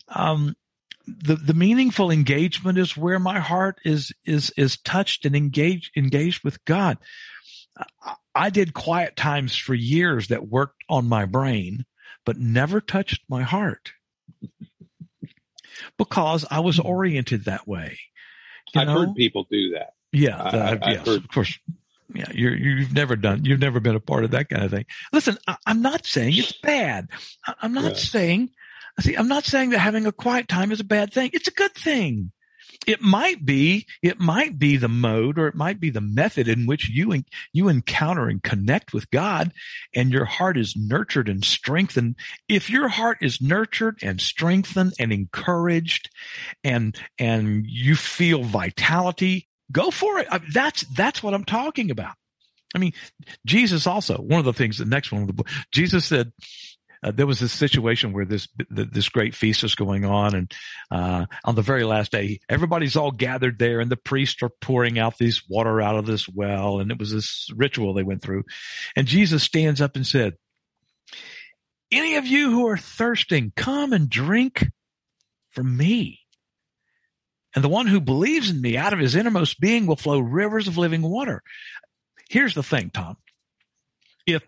um, 0.08 0.56
the, 1.08 1.36
the 1.36 1.54
meaningful 1.54 2.12
engagement 2.12 2.78
is 2.78 2.98
where 2.98 3.20
my 3.20 3.40
heart 3.40 3.80
is, 3.86 4.12
is, 4.26 4.52
is 4.58 4.78
touched 4.78 5.26
and 5.26 5.36
engaged, 5.36 5.92
engaged 5.96 6.44
with 6.44 6.64
God. 6.66 6.98
I 8.34 8.50
did 8.50 8.74
quiet 8.74 9.16
times 9.16 9.56
for 9.56 9.74
years 9.74 10.30
that 10.30 10.48
worked 10.48 10.84
on 10.90 11.08
my 11.08 11.26
brain, 11.26 11.86
but 12.26 12.38
never 12.38 12.82
touched 12.82 13.22
my 13.30 13.44
heart 13.44 13.92
because 15.98 16.46
I 16.50 16.60
was 16.60 16.78
hmm. 16.78 16.88
oriented 16.88 17.46
that 17.46 17.68
way. 17.68 18.00
You 18.74 18.82
I've 18.82 18.88
know? 18.88 19.00
heard 19.00 19.16
people 19.16 19.46
do 19.50 19.72
that. 19.72 19.94
Yeah, 20.12 20.42
I, 20.42 20.92
yes, 20.92 21.06
heard, 21.06 21.24
of 21.24 21.28
course. 21.30 21.60
Yeah, 22.14 22.32
you're, 22.34 22.56
you've 22.56 22.94
never 22.94 23.18
done, 23.18 23.44
you've 23.44 23.60
never 23.60 23.82
been 23.82 23.96
a 23.96 24.00
part 24.00 24.24
of 24.24 24.32
that 24.32 24.48
kind 24.48 24.64
of 24.64 24.72
thing. 24.72 24.86
Listen, 25.12 25.38
I, 25.48 25.58
am 25.68 25.82
not 25.82 26.06
saying 26.06 26.34
it's 26.38 26.54
bad. 26.54 27.10
I, 27.46 27.54
am 27.64 27.74
not 27.74 27.84
yeah. 27.84 27.94
saying, 28.00 28.50
see, 29.02 29.16
I'm 29.16 29.28
not 29.28 29.46
saying 29.46 29.72
that 29.72 29.80
having 29.80 30.06
a 30.06 30.12
quiet 30.12 30.48
time 30.48 30.72
is 30.72 30.80
a 30.80 30.86
bad 30.86 31.14
thing. 31.14 31.30
It's 31.34 31.48
a 31.48 31.52
good 31.52 31.74
thing 31.74 32.32
it 32.88 33.02
might 33.02 33.46
be, 33.46 33.88
it 34.02 34.20
might 34.20 34.60
be 34.60 34.78
the 34.78 34.88
mode 34.88 35.40
or 35.40 35.48
it 35.48 35.56
might 35.56 35.80
be 35.80 35.90
the 35.90 36.02
method 36.02 36.48
in 36.48 36.66
which 36.66 36.90
you, 36.90 37.24
you 37.54 37.68
encounter 37.68 38.28
and 38.28 38.44
connect 38.44 38.94
with 38.94 39.10
God 39.12 39.52
and 39.94 40.12
your 40.12 40.26
heart 40.26 40.58
is 40.58 40.76
nurtured 40.76 41.30
and 41.30 41.44
strengthened. 41.44 42.16
If 42.48 42.70
your 42.70 42.88
heart 42.88 43.20
is 43.22 43.42
nurtured 43.42 44.00
and 44.04 44.22
strengthened 44.22 44.94
and 45.00 45.12
encouraged 45.12 46.10
and, 46.64 46.98
and 47.18 47.66
you 47.68 47.96
feel 47.96 48.44
vitality, 48.44 49.48
go 49.72 49.92
for 49.92 50.20
it. 50.20 50.28
That's, 50.54 50.82
that's 50.96 51.24
what 51.24 51.34
I'm 51.34 51.46
talking 51.46 51.92
about. 51.92 52.14
I 52.74 52.78
mean, 52.78 52.94
Jesus 53.46 53.88
also, 53.88 54.18
one 54.18 54.40
of 54.40 54.46
the 54.46 54.54
things, 54.54 54.78
the 54.78 54.86
next 54.86 55.12
one 55.12 55.30
Jesus 55.72 56.06
said, 56.06 56.34
uh, 57.06 57.12
there 57.12 57.28
was 57.28 57.40
this 57.40 57.54
situation 57.54 58.14
where 58.14 58.26
this 58.26 58.48
this 58.70 59.10
great 59.10 59.36
feast 59.36 59.62
was 59.62 59.76
going 59.76 60.06
on, 60.06 60.34
and 60.34 60.52
uh, 60.90 61.26
on 61.44 61.54
the 61.54 61.62
very 61.62 61.84
last 61.84 62.12
day, 62.12 62.40
everybody's 62.50 62.96
all 62.96 63.12
gathered 63.12 63.60
there, 63.60 63.80
and 63.80 63.92
the 63.92 63.96
priests 63.96 64.42
are 64.42 64.50
pouring 64.50 64.98
out 64.98 65.20
this 65.20 65.48
water 65.48 65.80
out 65.80 65.96
of 65.96 66.08
this 66.08 66.28
well, 66.28 66.80
and 66.80 66.90
it 66.90 66.98
was 66.98 67.12
this 67.12 67.48
ritual 67.56 67.94
they 67.94 68.02
went 68.02 68.24
through, 68.24 68.44
and 68.96 69.06
Jesus 69.06 69.44
stands 69.44 69.82
up 69.82 69.96
and 69.96 70.08
said, 70.08 70.34
"Any 71.92 72.16
of 72.16 72.26
you 72.26 72.50
who 72.50 72.68
are 72.68 72.78
thirsting, 72.78 73.54
come 73.56 73.94
and 73.94 74.10
drink 74.10 74.66
from 75.52 75.78
me." 75.78 76.22
And 77.54 77.64
the 77.64 77.70
one 77.70 77.86
who 77.86 78.02
believes 78.02 78.50
in 78.50 78.60
me 78.60 78.78
out 78.78 78.94
of 78.94 79.00
his 79.00 79.16
innermost 79.16 79.60
being 79.60 79.86
will 79.86 79.96
flow 79.96 80.20
rivers 80.20 80.68
of 80.68 80.78
living 80.78 81.04
water. 81.04 81.44
Here's 82.30 82.56
the 82.56 82.64
thing, 82.64 82.90
Tom. 82.90 83.18
If 84.26 84.42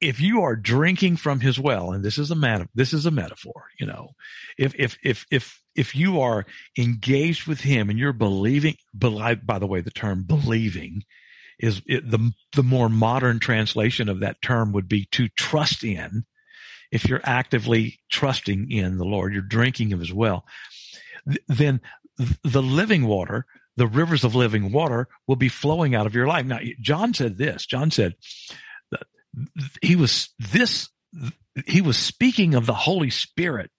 if 0.00 0.20
you 0.20 0.42
are 0.42 0.56
drinking 0.56 1.16
from 1.16 1.40
his 1.40 1.58
well, 1.58 1.92
and 1.92 2.04
this 2.04 2.18
is 2.18 2.30
a 2.30 2.68
this 2.74 2.92
is 2.92 3.06
a 3.06 3.10
metaphor, 3.10 3.66
you 3.78 3.86
know, 3.86 4.10
if, 4.58 4.74
if, 4.78 4.98
if, 5.02 5.26
if, 5.30 5.62
if 5.74 5.94
you 5.94 6.20
are 6.20 6.46
engaged 6.78 7.46
with 7.46 7.60
him 7.60 7.90
and 7.90 7.98
you're 7.98 8.12
believing, 8.12 8.76
by 8.94 9.58
the 9.58 9.66
way, 9.66 9.80
the 9.80 9.90
term 9.90 10.24
believing 10.24 11.02
is 11.58 11.82
it, 11.86 12.10
the, 12.10 12.32
the 12.52 12.62
more 12.62 12.88
modern 12.88 13.38
translation 13.38 14.08
of 14.08 14.20
that 14.20 14.40
term 14.40 14.72
would 14.72 14.88
be 14.88 15.06
to 15.12 15.28
trust 15.28 15.84
in. 15.84 16.24
If 16.90 17.08
you're 17.08 17.20
actively 17.22 18.00
trusting 18.10 18.70
in 18.70 18.98
the 18.98 19.04
Lord, 19.04 19.32
you're 19.32 19.42
drinking 19.42 19.92
of 19.92 20.00
his 20.00 20.12
well, 20.12 20.44
then 21.46 21.80
the 22.42 22.62
living 22.62 23.06
water, 23.06 23.46
the 23.76 23.86
rivers 23.86 24.24
of 24.24 24.34
living 24.34 24.72
water 24.72 25.06
will 25.28 25.36
be 25.36 25.48
flowing 25.48 25.94
out 25.94 26.06
of 26.06 26.14
your 26.14 26.26
life. 26.26 26.46
Now, 26.46 26.58
John 26.80 27.14
said 27.14 27.38
this, 27.38 27.64
John 27.66 27.90
said, 27.90 28.14
he 29.82 29.96
was 29.96 30.30
this 30.38 30.88
he 31.66 31.80
was 31.80 31.96
speaking 31.96 32.54
of 32.54 32.66
the 32.66 32.74
Holy 32.74 33.10
Spirit 33.10 33.70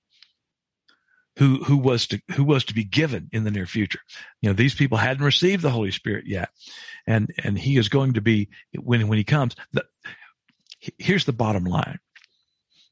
who 1.37 1.63
who 1.63 1.77
was 1.77 2.07
to 2.07 2.21
who 2.35 2.43
was 2.43 2.65
to 2.65 2.73
be 2.73 2.83
given 2.83 3.29
in 3.31 3.43
the 3.43 3.51
near 3.51 3.65
future. 3.65 3.99
You 4.41 4.49
know, 4.49 4.53
these 4.53 4.75
people 4.75 4.97
hadn't 4.97 5.23
received 5.23 5.61
the 5.61 5.69
Holy 5.69 5.91
Spirit 5.91 6.25
yet. 6.27 6.49
And 7.07 7.33
and 7.43 7.57
he 7.57 7.77
is 7.77 7.89
going 7.89 8.13
to 8.13 8.21
be 8.21 8.49
when 8.75 9.07
when 9.07 9.17
he 9.17 9.23
comes. 9.23 9.55
The, 9.71 9.85
here's 10.97 11.25
the 11.25 11.33
bottom 11.33 11.63
line. 11.63 11.99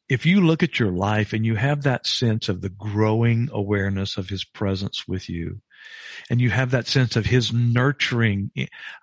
If 0.07 0.25
you 0.25 0.41
look 0.41 0.63
at 0.63 0.79
your 0.79 0.91
life 0.91 1.33
and 1.33 1.45
you 1.45 1.55
have 1.55 1.83
that 1.83 2.07
sense 2.07 2.49
of 2.49 2.61
the 2.61 2.69
growing 2.69 3.49
awareness 3.51 4.17
of 4.17 4.29
his 4.29 4.43
presence 4.43 5.07
with 5.07 5.29
you, 5.29 5.61
and 6.29 6.39
you 6.39 6.49
have 6.49 6.71
that 6.71 6.87
sense 6.87 7.15
of 7.15 7.25
his 7.25 7.51
nurturing 7.51 8.51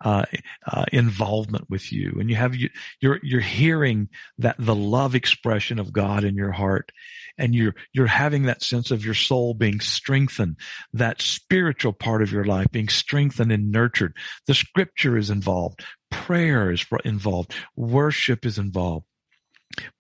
uh, 0.05 0.25
uh, 0.67 0.85
involvement 0.93 1.69
with 1.69 1.93
you, 1.93 2.17
and 2.19 2.31
you 2.31 2.37
have 2.37 2.55
you, 2.55 2.71
you're 3.01 3.19
you're 3.23 3.41
hearing 3.41 4.09
that 4.39 4.57
the 4.59 4.75
love 4.75 5.15
expression 5.15 5.79
of 5.79 5.93
God 5.93 6.25
in 6.25 6.37
your 6.37 6.53
heart, 6.53 6.93
and 7.39 7.55
you're 7.55 7.75
you're 7.93 8.07
having 8.07 8.45
that 8.45 8.63
sense 8.63 8.91
of 8.91 9.05
your 9.05 9.15
soul 9.15 9.55
being 9.55 9.81
strengthened, 9.81 10.57
that 10.93 11.21
spiritual 11.21 11.93
part 11.93 12.23
of 12.23 12.33
your 12.33 12.45
life 12.45 12.69
being 12.71 12.89
strengthened 12.89 13.53
and 13.53 13.73
nurtured. 13.73 14.17
The 14.47 14.55
Scripture 14.55 15.17
is 15.17 15.31
involved, 15.31 15.85
prayer 16.11 16.71
is 16.71 16.85
involved, 17.05 17.55
worship 17.77 18.47
is 18.47 18.59
involved. 18.59 19.07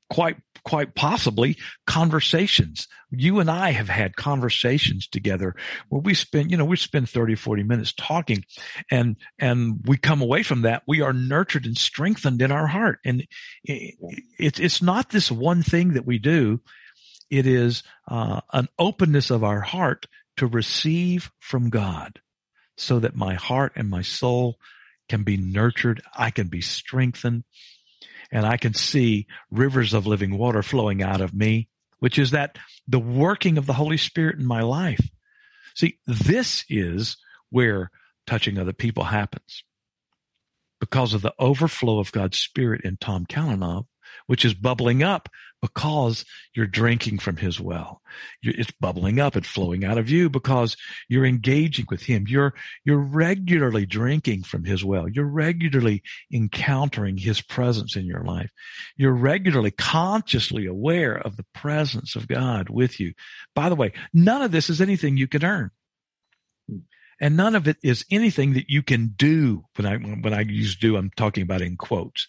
Quite 0.08 0.36
quite 0.66 0.96
possibly 0.96 1.56
conversations. 1.86 2.88
You 3.10 3.38
and 3.38 3.48
I 3.48 3.70
have 3.70 3.88
had 3.88 4.16
conversations 4.16 5.06
together 5.06 5.54
where 5.90 6.02
we 6.02 6.12
spend, 6.12 6.50
you 6.50 6.56
know, 6.56 6.64
we 6.64 6.76
spend 6.76 7.08
30, 7.08 7.36
40 7.36 7.62
minutes 7.62 7.94
talking 7.96 8.44
and, 8.90 9.16
and 9.38 9.80
we 9.86 9.96
come 9.96 10.20
away 10.20 10.42
from 10.42 10.62
that. 10.62 10.82
We 10.88 11.02
are 11.02 11.12
nurtured 11.12 11.66
and 11.66 11.78
strengthened 11.78 12.42
in 12.42 12.50
our 12.50 12.66
heart. 12.66 12.98
And 13.04 13.28
it's, 13.62 14.58
it's 14.58 14.82
not 14.82 15.10
this 15.10 15.30
one 15.30 15.62
thing 15.62 15.94
that 15.94 16.04
we 16.04 16.18
do. 16.18 16.60
It 17.30 17.46
is, 17.46 17.84
uh, 18.08 18.40
an 18.52 18.66
openness 18.76 19.30
of 19.30 19.44
our 19.44 19.60
heart 19.60 20.06
to 20.38 20.48
receive 20.48 21.30
from 21.38 21.70
God 21.70 22.20
so 22.76 22.98
that 22.98 23.14
my 23.14 23.34
heart 23.34 23.72
and 23.76 23.88
my 23.88 24.02
soul 24.02 24.56
can 25.08 25.22
be 25.22 25.36
nurtured. 25.36 26.02
I 26.12 26.32
can 26.32 26.48
be 26.48 26.60
strengthened 26.60 27.44
and 28.30 28.46
I 28.46 28.56
can 28.56 28.74
see 28.74 29.26
rivers 29.50 29.94
of 29.94 30.06
living 30.06 30.36
water 30.36 30.62
flowing 30.62 31.02
out 31.02 31.20
of 31.20 31.34
me, 31.34 31.68
which 31.98 32.18
is 32.18 32.32
that 32.32 32.58
the 32.86 32.98
working 32.98 33.58
of 33.58 33.66
the 33.66 33.72
Holy 33.72 33.96
Spirit 33.96 34.38
in 34.38 34.46
my 34.46 34.62
life. 34.62 35.00
See, 35.74 35.98
this 36.06 36.64
is 36.68 37.16
where 37.50 37.90
touching 38.26 38.58
other 38.58 38.72
people 38.72 39.04
happens 39.04 39.62
because 40.80 41.14
of 41.14 41.22
the 41.22 41.34
overflow 41.38 41.98
of 41.98 42.12
God's 42.12 42.38
Spirit 42.38 42.82
in 42.84 42.96
Tom 42.96 43.26
Kalinov 43.26 43.86
which 44.26 44.44
is 44.44 44.54
bubbling 44.54 45.02
up 45.02 45.28
because 45.60 46.24
you're 46.54 46.66
drinking 46.66 47.18
from 47.18 47.36
his 47.36 47.60
well. 47.60 48.00
It's 48.42 48.70
bubbling 48.72 49.20
up 49.20 49.36
and 49.36 49.46
flowing 49.46 49.84
out 49.84 49.98
of 49.98 50.10
you 50.10 50.28
because 50.28 50.76
you're 51.08 51.24
engaging 51.24 51.86
with 51.90 52.02
him. 52.02 52.26
You're, 52.28 52.54
you're 52.84 52.98
regularly 52.98 53.86
drinking 53.86 54.44
from 54.44 54.64
his 54.64 54.84
well. 54.84 55.08
You're 55.08 55.24
regularly 55.24 56.02
encountering 56.32 57.16
his 57.16 57.40
presence 57.40 57.96
in 57.96 58.06
your 58.06 58.24
life. 58.24 58.50
You're 58.96 59.12
regularly 59.12 59.70
consciously 59.70 60.66
aware 60.66 61.16
of 61.16 61.36
the 61.36 61.46
presence 61.54 62.16
of 62.16 62.28
God 62.28 62.68
with 62.68 63.00
you. 63.00 63.14
By 63.54 63.68
the 63.68 63.76
way, 63.76 63.92
none 64.12 64.42
of 64.42 64.52
this 64.52 64.70
is 64.70 64.80
anything 64.80 65.16
you 65.16 65.28
can 65.28 65.44
earn. 65.44 65.70
And 67.18 67.36
none 67.36 67.56
of 67.56 67.66
it 67.66 67.78
is 67.82 68.04
anything 68.10 68.52
that 68.54 68.68
you 68.68 68.82
can 68.82 69.14
do. 69.16 69.64
When 69.76 69.86
I, 69.86 69.96
when 69.96 70.34
I 70.34 70.42
use 70.42 70.76
do, 70.76 70.96
I'm 70.96 71.10
talking 71.16 71.42
about 71.42 71.62
in 71.62 71.76
quotes. 71.76 72.26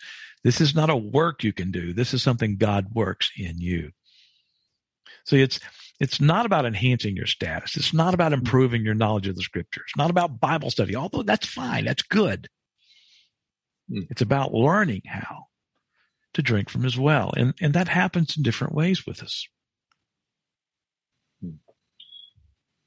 This 0.47 0.61
is 0.61 0.73
not 0.73 0.89
a 0.89 0.95
work 0.95 1.43
you 1.43 1.51
can 1.51 1.71
do. 1.71 1.91
This 1.91 2.13
is 2.13 2.23
something 2.23 2.55
God 2.55 2.93
works 2.93 3.29
in 3.35 3.59
you. 3.59 3.91
So 5.25 5.35
it's, 5.35 5.59
it's 5.99 6.21
not 6.21 6.45
about 6.45 6.65
enhancing 6.65 7.17
your 7.17 7.25
status. 7.25 7.75
It's 7.75 7.93
not 7.93 8.13
about 8.13 8.31
improving 8.31 8.85
your 8.85 8.93
knowledge 8.93 9.27
of 9.27 9.35
the 9.35 9.41
scriptures. 9.41 9.83
It's 9.89 9.97
not 9.97 10.09
about 10.09 10.39
Bible 10.39 10.69
study, 10.69 10.95
although 10.95 11.23
that's 11.23 11.45
fine. 11.45 11.83
That's 11.83 12.03
good. 12.03 12.47
Hmm. 13.91 14.03
It's 14.09 14.21
about 14.21 14.53
learning 14.53 15.01
how 15.05 15.47
to 16.35 16.41
drink 16.41 16.69
from 16.69 16.83
his 16.83 16.97
well. 16.97 17.33
And, 17.35 17.53
and 17.59 17.73
that 17.73 17.89
happens 17.89 18.37
in 18.37 18.43
different 18.43 18.73
ways 18.73 19.05
with 19.05 19.21
us. 19.21 19.45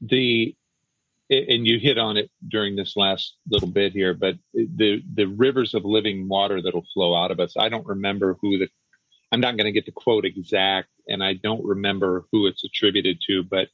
The, 0.01 0.57
and 1.31 1.67
you 1.67 1.79
hit 1.79 1.99
on 1.99 2.17
it 2.17 2.31
during 2.49 2.77
this 2.77 2.97
last 2.97 3.37
little 3.49 3.69
bit 3.69 3.93
here, 3.93 4.15
but 4.15 4.37
the, 4.53 5.03
the 5.15 5.27
rivers 5.27 5.75
of 5.75 5.85
living 5.85 6.29
water 6.29 6.61
that'll 6.61 6.87
flow 6.93 7.15
out 7.15 7.31
of 7.31 7.41
us. 7.41 7.55
I 7.57 7.69
don't 7.69 7.87
remember 7.87 8.37
who 8.41 8.59
the, 8.59 8.69
I'm 9.31 9.41
not 9.41 9.57
going 9.57 9.67
to 9.67 9.73
get 9.73 9.87
the 9.87 9.93
quote 9.93 10.25
exact 10.25 10.89
and 11.07 11.23
I 11.23 11.35
don't 11.35 11.65
remember 11.65 12.25
who 12.33 12.47
it's 12.47 12.65
attributed 12.65 13.19
to, 13.29 13.45
but 13.45 13.69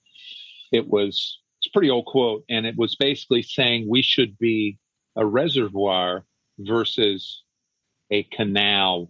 it 0.71 0.87
was, 0.87 1.41
it's 1.61 1.69
a 1.69 1.73
pretty 1.73 1.91
old 1.91 2.07
quote. 2.07 2.45
And 2.51 2.67
it 2.67 2.77
was 2.77 2.95
basically 2.95 3.43
saying 3.43 3.89
we 3.89 4.03
should 4.03 4.37
be 4.39 4.79
a 5.17 5.25
reservoir 5.25 6.25
versus 6.59 7.43
a 8.11 8.25
canal 8.25 9.09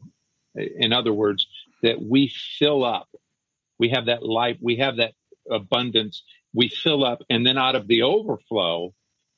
in 0.56 0.92
other 0.92 1.12
words, 1.12 1.46
that 1.82 2.02
we 2.02 2.32
fill 2.58 2.84
up. 2.84 3.08
We 3.78 3.90
have 3.90 4.06
that 4.06 4.22
life, 4.22 4.56
we 4.60 4.76
have 4.76 4.96
that 4.96 5.12
abundance, 5.50 6.22
we 6.56 6.70
fill 6.70 7.04
up, 7.04 7.22
and 7.28 7.46
then 7.46 7.58
out 7.58 7.76
of 7.76 7.86
the 7.86 8.02
overflow, 8.02 8.94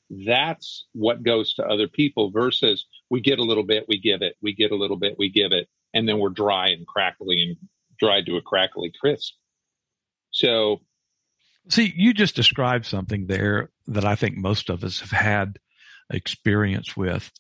that's 0.09 0.87
what 0.93 1.25
goes 1.25 1.55
to 1.55 1.65
other 1.65 1.89
people 1.89 2.31
versus 2.31 2.87
we 3.11 3.21
get 3.21 3.41
a 3.41 3.45
little 3.45 3.65
bit, 3.65 3.87
we 3.89 3.99
give 3.99 4.23
it, 4.23 4.37
we 4.41 4.55
get 4.55 4.71
a 4.71 4.77
little 4.77 4.97
bit, 4.97 5.17
we 5.19 5.29
give 5.29 5.51
it, 5.51 5.69
and 5.93 6.09
then 6.09 6.21
we're 6.21 6.29
dry 6.29 6.69
and 6.69 6.87
crackly 6.87 7.43
and 7.43 7.57
dried 7.99 8.27
to 8.27 8.37
a 8.37 8.41
crackly 8.41 8.93
crisp. 9.01 9.35
So, 10.31 10.83
see, 11.69 11.93
you 11.97 12.15
just 12.15 12.37
described 12.37 12.87
something 12.87 13.27
there 13.27 13.71
that 13.89 14.05
I 14.05 14.15
think 14.15 14.37
most 14.37 14.71
of 14.71 14.85
us 14.85 15.01
have 15.01 15.11
had 15.11 15.59
experience 16.11 16.97
with 16.97 17.33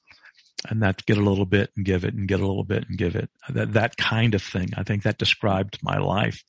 and 0.69 0.83
that's 0.83 1.05
get 1.05 1.19
a 1.19 1.23
little 1.23 1.47
bit 1.47 1.71
and 1.77 1.87
give 1.87 2.05
it 2.05 2.15
and 2.15 2.27
get 2.27 2.41
a 2.41 2.47
little 2.47 2.65
bit 2.65 2.85
and 2.89 2.99
give 2.99 3.15
it. 3.15 3.31
That, 3.49 3.75
that 3.75 3.97
kind 3.97 4.35
of 4.35 4.43
thing. 4.43 4.71
I 4.77 4.83
think 4.83 5.05
that 5.05 5.17
described 5.17 5.79
my 5.85 5.99
life. 5.99 6.43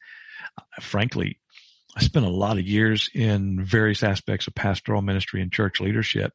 Frankly, 0.82 1.40
I 1.96 2.02
spent 2.02 2.26
a 2.26 2.30
lot 2.30 2.58
of 2.58 2.68
years 2.68 3.10
in 3.14 3.64
various 3.64 4.04
aspects 4.04 4.48
of 4.48 4.56
pastoral 4.56 5.02
ministry 5.02 5.42
and 5.42 5.52
church 5.52 5.80
leadership. 5.80 6.34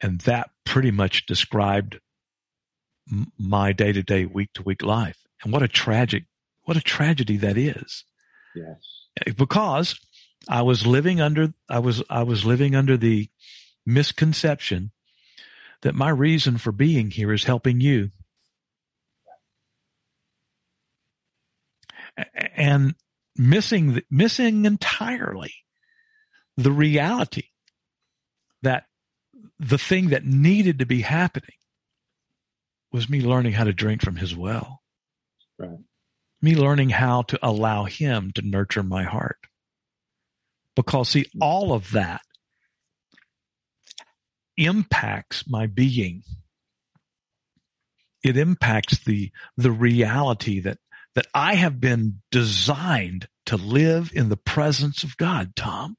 And 0.00 0.20
that 0.22 0.50
pretty 0.64 0.90
much 0.90 1.26
described 1.26 1.98
my 3.38 3.72
day 3.72 3.92
to 3.92 4.02
day, 4.02 4.26
week 4.26 4.52
to 4.54 4.62
week 4.62 4.82
life. 4.82 5.18
And 5.42 5.52
what 5.52 5.62
a 5.62 5.68
tragic, 5.68 6.24
what 6.64 6.76
a 6.76 6.82
tragedy 6.82 7.38
that 7.38 7.56
is. 7.56 8.04
Yes. 8.54 8.76
Eh, 9.26 9.32
because 9.36 9.98
I 10.48 10.62
was 10.62 10.86
living 10.86 11.20
under, 11.20 11.52
I 11.68 11.78
was, 11.78 12.02
I 12.10 12.22
was 12.22 12.44
living 12.44 12.76
under 12.76 12.96
the 12.96 13.28
misconception 13.86 14.92
that 15.82 15.94
my 15.94 16.10
reason 16.10 16.58
for 16.58 16.72
being 16.72 17.10
here 17.10 17.32
is 17.32 17.44
helping 17.44 17.80
you. 17.80 18.10
And 22.56 22.94
missing, 23.38 24.02
missing 24.10 24.64
entirely 24.64 25.54
the 26.56 26.72
reality 26.72 27.44
that 28.62 28.84
the 29.58 29.78
thing 29.78 30.08
that 30.08 30.24
needed 30.24 30.80
to 30.80 30.86
be 30.86 31.00
happening 31.02 31.50
was 32.92 33.08
me 33.08 33.20
learning 33.20 33.52
how 33.52 33.64
to 33.64 33.72
drink 33.72 34.02
from 34.02 34.16
his 34.16 34.34
well. 34.34 34.82
Right. 35.58 35.78
Me 36.40 36.54
learning 36.54 36.90
how 36.90 37.22
to 37.22 37.38
allow 37.42 37.84
him 37.84 38.32
to 38.34 38.42
nurture 38.42 38.82
my 38.82 39.04
heart. 39.04 39.38
Because 40.74 41.10
see, 41.10 41.26
all 41.40 41.72
of 41.72 41.92
that 41.92 42.22
impacts 44.56 45.44
my 45.48 45.66
being. 45.66 46.22
It 48.24 48.36
impacts 48.36 48.98
the, 49.04 49.30
the 49.56 49.72
reality 49.72 50.60
that, 50.60 50.78
that 51.14 51.26
I 51.34 51.54
have 51.54 51.80
been 51.80 52.20
designed 52.30 53.28
to 53.46 53.56
live 53.56 54.12
in 54.14 54.28
the 54.28 54.36
presence 54.36 55.02
of 55.02 55.16
God, 55.16 55.56
Tom. 55.56 55.96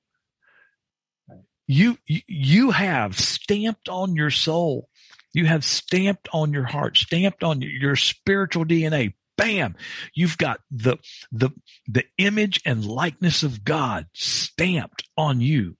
You, 1.67 1.97
you 2.05 2.71
have 2.71 3.19
stamped 3.19 3.89
on 3.89 4.15
your 4.15 4.31
soul. 4.31 4.89
You 5.33 5.45
have 5.45 5.63
stamped 5.63 6.27
on 6.33 6.53
your 6.53 6.65
heart, 6.65 6.97
stamped 6.97 7.43
on 7.43 7.61
your 7.61 7.95
spiritual 7.95 8.65
DNA. 8.65 9.13
Bam! 9.37 9.75
You've 10.13 10.37
got 10.37 10.61
the, 10.71 10.97
the, 11.31 11.51
the 11.87 12.05
image 12.17 12.61
and 12.65 12.83
likeness 12.83 13.43
of 13.43 13.63
God 13.63 14.07
stamped 14.13 15.03
on 15.15 15.41
you. 15.41 15.77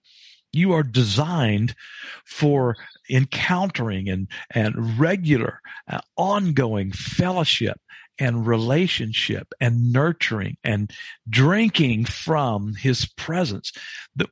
You 0.52 0.74
are 0.74 0.84
designed 0.84 1.76
for 2.26 2.78
encountering 3.10 4.10
and, 4.10 4.28
and 4.50 5.00
regular, 5.00 5.62
uh, 5.88 6.00
ongoing 6.15 6.92
fellowship 6.92 7.80
and 8.20 8.46
relationship 8.46 9.54
and 9.60 9.92
nurturing 9.92 10.58
and 10.64 10.92
drinking 11.30 12.06
from 12.06 12.76
his 12.76 13.06
presence. 13.18 13.72
The, 14.16 14.28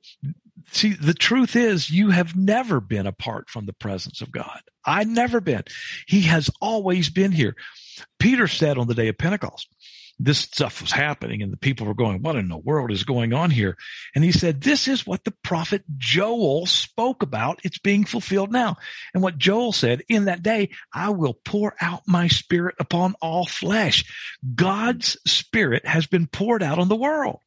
see, 0.72 0.94
the 0.94 1.14
truth 1.14 1.56
is 1.56 1.90
you 1.90 2.10
have 2.10 2.36
never 2.36 2.80
been 2.80 3.08
apart 3.08 3.50
from 3.50 3.66
the 3.66 3.74
presence 3.74 4.22
of 4.22 4.32
God. 4.32 4.62
I've 4.86 5.08
never 5.08 5.42
been. 5.42 5.64
He 6.08 6.22
has 6.24 6.50
always 6.62 7.10
been 7.10 7.32
here. 7.32 7.56
Peter 8.20 8.48
said 8.48 8.78
on 8.78 8.88
the 8.88 8.96
day 8.96 9.08
of 9.08 9.18
Pentecost, 9.18 9.68
this 10.20 10.40
stuff 10.40 10.82
was 10.82 10.92
happening 10.92 11.42
and 11.44 11.54
the 11.54 11.58
people 11.58 11.86
were 11.86 11.94
going, 11.94 12.22
what 12.22 12.36
in 12.36 12.48
the 12.48 12.58
world 12.58 12.92
is 12.92 13.04
going 13.04 13.34
on 13.34 13.52
here? 13.52 13.78
And 14.16 14.24
he 14.24 14.32
said, 14.32 14.62
this 14.62 14.88
is 14.88 15.06
what 15.06 15.24
the 15.24 15.34
prophet 15.44 15.84
Joel 15.98 16.66
spoke 16.66 17.22
about. 17.22 17.60
It's 17.64 17.78
being 17.78 18.04
fulfilled 18.04 18.52
now. 18.52 18.78
And 19.14 19.22
what 19.22 19.38
Joel 19.38 19.74
said, 19.74 20.04
in 20.10 20.26
that 20.26 20.42
day, 20.42 20.72
I 20.92 21.10
will 21.10 21.36
pour 21.46 21.76
out 21.80 22.02
my 22.08 22.28
spirit 22.28 22.76
upon 22.80 23.14
all 23.22 23.46
flesh. 23.46 24.06
God's 24.56 25.18
spirit 25.28 25.86
has 25.86 26.08
been 26.08 26.26
poured 26.26 26.64
out 26.64 26.80
on 26.80 26.88
the 26.88 26.96
world 26.96 27.40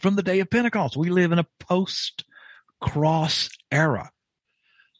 from 0.00 0.16
the 0.16 0.22
day 0.22 0.40
of 0.40 0.50
Pentecost. 0.50 0.96
We 0.96 1.10
live 1.10 1.32
in 1.32 1.38
a 1.38 1.46
post 1.60 2.24
cross 2.80 3.50
era. 3.70 4.10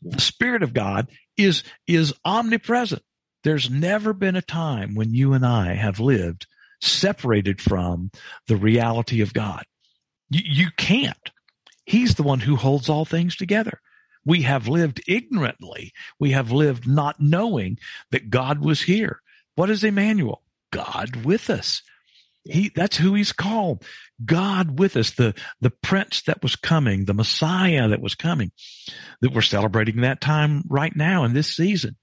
The 0.03 0.20
spirit 0.20 0.62
of 0.62 0.75
God 0.75 1.09
is, 1.38 1.62
is 1.87 2.12
omnipresent. 2.27 3.03
There's 3.42 3.70
never 3.70 4.12
been 4.12 4.37
a 4.37 4.42
time 4.42 4.94
when 4.94 5.14
you 5.14 5.33
and 5.33 5.47
I 5.47 5.75
have 5.75 5.99
lived 5.99 6.47
separated 6.87 7.61
from 7.61 8.11
the 8.49 8.57
reality 8.57 9.20
of 9.20 9.33
God. 9.33 9.64
You, 10.31 10.42
you 10.44 10.66
can't. 10.77 11.31
He's 11.85 12.14
the 12.14 12.23
one 12.23 12.40
who 12.40 12.57
holds 12.57 12.88
all 12.88 13.05
things 13.05 13.37
together. 13.37 13.81
We 14.25 14.42
have 14.42 14.68
lived 14.68 15.03
ignorantly. 15.07 15.92
We 16.18 16.31
have 16.31 16.51
lived 16.51 16.88
not 16.88 17.20
knowing 17.20 17.79
that 18.11 18.31
God 18.31 18.64
was 18.64 18.83
here. 18.83 19.20
What 19.55 19.70
is 19.70 19.85
Emmanuel? 19.85 20.42
God 20.73 21.25
with 21.25 21.51
us. 21.51 21.83
He, 22.44 22.70
that's 22.75 22.97
who 22.97 23.14
he's 23.14 23.33
called. 23.33 23.83
God 24.25 24.79
with 24.79 24.97
us, 24.97 25.12
the, 25.12 25.35
the 25.61 25.70
prince 25.70 26.23
that 26.23 26.42
was 26.42 26.57
coming, 26.57 27.05
the 27.05 27.14
Messiah 27.14 27.88
that 27.88 28.03
was 28.03 28.14
coming, 28.14 28.51
that 29.20 29.33
we're 29.33 29.40
celebrating 29.40 30.03
that 30.03 30.20
time 30.20 30.62
right 30.68 30.94
now 30.94 31.25
in 31.25 31.33
this 31.33 31.55
season. 31.55 31.97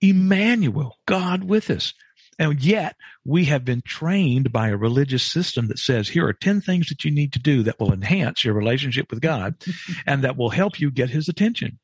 Emmanuel, 0.00 0.96
God 1.06 1.44
with 1.44 1.70
us. 1.70 1.92
And 2.38 2.62
yet 2.62 2.96
we 3.24 3.46
have 3.46 3.64
been 3.64 3.82
trained 3.82 4.52
by 4.52 4.68
a 4.68 4.76
religious 4.76 5.24
system 5.24 5.66
that 5.68 5.78
says, 5.78 6.08
here 6.08 6.26
are 6.26 6.32
10 6.32 6.60
things 6.60 6.88
that 6.88 7.04
you 7.04 7.10
need 7.10 7.32
to 7.32 7.38
do 7.40 7.64
that 7.64 7.80
will 7.80 7.92
enhance 7.92 8.44
your 8.44 8.54
relationship 8.54 9.10
with 9.10 9.20
God 9.20 9.56
and 10.06 10.22
that 10.22 10.36
will 10.36 10.50
help 10.50 10.78
you 10.78 10.90
get 10.90 11.10
his 11.10 11.28
attention. 11.28 11.78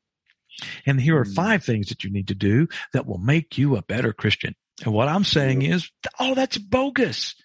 And 0.85 1.01
here 1.01 1.17
are 1.19 1.25
hmm. 1.25 1.33
five 1.33 1.63
things 1.63 1.89
that 1.89 2.03
you 2.03 2.09
need 2.09 2.29
to 2.29 2.35
do 2.35 2.67
that 2.93 3.05
will 3.05 3.17
make 3.17 3.57
you 3.57 3.75
a 3.75 3.81
better 3.81 4.13
Christian. 4.13 4.55
And 4.83 4.93
what 4.93 5.07
I'm 5.07 5.23
saying 5.23 5.61
is, 5.61 5.89
oh, 6.19 6.35
that's 6.35 6.57
bogus. 6.57 7.35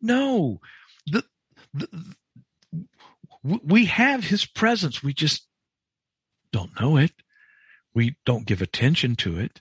No, 0.00 0.60
the, 1.06 1.24
the, 1.74 1.88
we 3.42 3.86
have 3.86 4.24
his 4.24 4.44
presence. 4.44 5.02
We 5.02 5.12
just 5.12 5.46
don't 6.52 6.78
know 6.80 6.96
it. 6.96 7.12
We 7.94 8.16
don't 8.24 8.46
give 8.46 8.62
attention 8.62 9.16
to 9.16 9.38
it. 9.38 9.60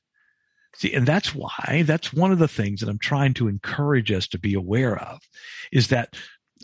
See, 0.77 0.93
and 0.93 1.07
that's 1.07 1.33
why, 1.33 1.83
that's 1.85 2.13
one 2.13 2.31
of 2.31 2.39
the 2.39 2.47
things 2.49 2.81
that 2.81 2.89
I'm 2.89 2.99
trying 2.99 3.33
to 3.35 3.47
encourage 3.47 4.11
us 4.11 4.27
to 4.29 4.37
be 4.37 4.53
aware 4.53 4.97
of 4.97 5.21
is 5.71 5.87
that 5.87 6.15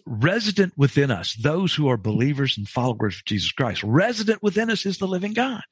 resident 0.06 0.74
within 0.78 1.12
us, 1.12 1.34
those 1.36 1.74
who 1.74 1.88
are 1.90 1.98
believers 1.98 2.58
and 2.58 2.68
followers 2.68 3.16
of 3.16 3.26
Jesus 3.26 3.52
Christ, 3.52 3.84
resident 3.84 4.44
within 4.44 4.70
us 4.70 4.86
is 4.86 4.98
the 4.98 5.08
living 5.08 5.34
God. 5.34 5.64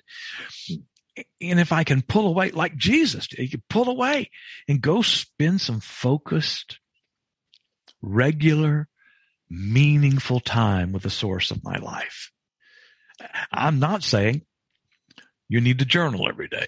And 1.41 1.59
if 1.59 1.73
I 1.73 1.83
can 1.83 2.01
pull 2.01 2.27
away 2.27 2.51
like 2.51 2.77
Jesus, 2.77 3.27
you 3.37 3.49
can 3.49 3.63
pull 3.69 3.89
away 3.89 4.29
and 4.69 4.79
go 4.79 5.01
spend 5.01 5.59
some 5.59 5.81
focused, 5.81 6.79
regular, 8.01 8.87
meaningful 9.49 10.39
time 10.39 10.93
with 10.93 11.03
the 11.03 11.09
source 11.09 11.51
of 11.51 11.63
my 11.63 11.77
life. 11.77 12.31
I'm 13.51 13.79
not 13.79 14.03
saying 14.03 14.43
you 15.49 15.59
need 15.59 15.79
to 15.79 15.85
journal 15.85 16.29
every 16.29 16.47
day. 16.47 16.67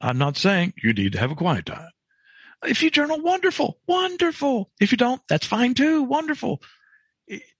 I'm 0.00 0.18
not 0.18 0.36
saying 0.36 0.74
you 0.82 0.92
need 0.92 1.12
to 1.12 1.18
have 1.18 1.30
a 1.30 1.36
quiet 1.36 1.66
time. 1.66 1.90
If 2.64 2.82
you 2.82 2.90
journal, 2.90 3.20
wonderful, 3.20 3.78
wonderful. 3.86 4.70
If 4.80 4.92
you 4.92 4.98
don't, 4.98 5.20
that's 5.28 5.46
fine 5.46 5.74
too, 5.74 6.02
wonderful. 6.02 6.62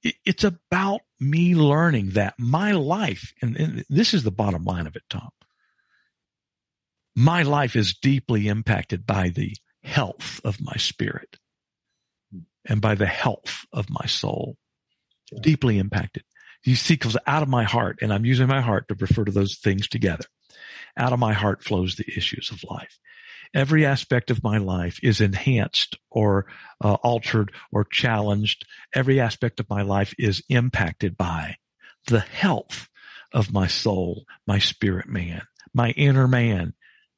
It's 0.03 0.45
about 0.45 1.01
me 1.21 1.55
learning 1.55 2.11
that 2.11 2.35
my 2.39 2.73
life, 2.73 3.33
and 3.43 3.85
this 3.89 4.15
is 4.15 4.23
the 4.23 4.31
bottom 4.31 4.65
line 4.65 4.87
of 4.87 4.97
it, 4.97 5.03
Tom. 5.11 5.31
My 7.15 7.43
life 7.43 7.77
is 7.77 7.95
deeply 7.95 8.49
impacted 8.49 9.07
by 9.07 9.31
the 9.31 9.55
health 9.83 10.41
of 10.45 10.61
my 10.61 10.77
spirit 10.77 11.39
and 12.65 12.81
by 12.81 12.95
the 12.95 13.07
health 13.07 13.65
of 13.73 13.89
my 13.91 14.07
soul. 14.07 14.57
Deeply 15.41 15.79
impacted. 15.79 16.23
You 16.65 16.77
see, 16.77 16.97
comes 16.97 17.17
out 17.27 17.43
of 17.43 17.49
my 17.49 17.65
heart, 17.65 17.99
and 18.03 18.13
I'm 18.13 18.25
using 18.25 18.47
my 18.47 18.61
heart 18.61 18.89
to 18.89 18.95
refer 18.95 19.25
to 19.25 19.33
those 19.33 19.59
things 19.59 19.89
together. 19.89 20.25
Out 20.97 21.13
of 21.13 21.19
my 21.19 21.33
heart 21.33 21.63
flows 21.63 21.97
the 21.97 22.07
issues 22.17 22.51
of 22.51 22.65
life. 22.69 22.99
Every 23.55 23.87
aspect 23.87 24.31
of 24.31 24.43
my 24.43 24.59
life 24.59 24.99
is 25.03 25.21
enhanced 25.21 25.99
or 26.11 26.47
uh, 26.83 26.95
altered 26.95 27.53
or 27.73 27.85
challenged. 27.85 28.67
Every 28.95 29.21
aspect 29.21 29.61
of 29.61 29.71
my 29.71 29.83
life 29.83 30.15
is 30.19 30.43
impacted 30.49 31.17
by 31.17 31.57
the 32.07 32.21
health 32.21 32.89
of 33.33 33.53
my 33.53 33.67
soul, 33.67 34.25
my 34.47 34.59
spirit 34.59 35.09
man, 35.09 35.43
my 35.75 35.91
inner 35.91 36.27
man 36.27 36.75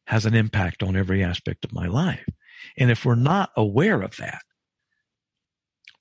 has 0.06 0.26
an 0.26 0.34
impact 0.34 0.82
on 0.82 0.96
every 0.96 1.22
aspect 1.22 1.64
of 1.64 1.72
my 1.72 1.86
life. 1.86 2.24
And 2.76 2.90
if 2.90 3.04
we're 3.04 3.14
not 3.14 3.50
aware 3.56 4.00
of 4.00 4.16
that, 4.16 4.42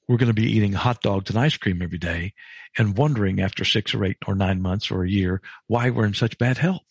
we're 0.08 0.18
going 0.18 0.34
to 0.34 0.42
be 0.42 0.52
eating 0.56 0.72
hot 0.74 1.02
dogs 1.02 1.30
and 1.30 1.38
ice 1.38 1.58
cream 1.58 1.82
every 1.82 1.98
day 1.98 2.34
and 2.78 2.98
wondering 2.98 3.42
after 3.42 3.66
six 3.66 3.94
or 3.94 4.06
eight 4.06 4.18
or 4.26 4.36
nine 4.36 4.62
months 4.62 4.90
or 4.90 5.04
a 5.04 5.10
year 5.10 5.42
why 5.68 5.90
we're 5.90 6.06
in 6.06 6.14
such 6.14 6.38
bad 6.38 6.58
health. 6.58 6.86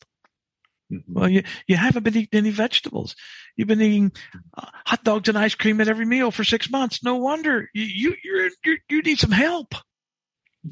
Mm-hmm. 0.93 1.13
Well, 1.13 1.29
you, 1.29 1.43
you 1.67 1.77
haven't 1.77 2.03
been 2.03 2.17
eating 2.17 2.39
any 2.39 2.51
vegetables. 2.51 3.17
You've 3.57 3.69
been 3.69 3.81
eating 3.81 4.13
uh, 4.57 4.67
hot 4.87 5.05
dogs 5.05 5.29
and 5.29 5.39
ice 5.39 5.55
cream 5.55 5.81
at 5.81 5.89
every 5.89 6.07
meal 6.07 6.31
for 6.31 6.45
six 6.45 6.71
months. 6.71 7.03
No 7.03 7.17
wonder 7.17 7.69
you, 7.75 7.85
you, 7.85 8.15
you're, 8.23 8.51
you're, 8.65 8.79
you 8.89 9.03
need 9.03 9.19
some 9.19 9.33
help. 9.33 9.75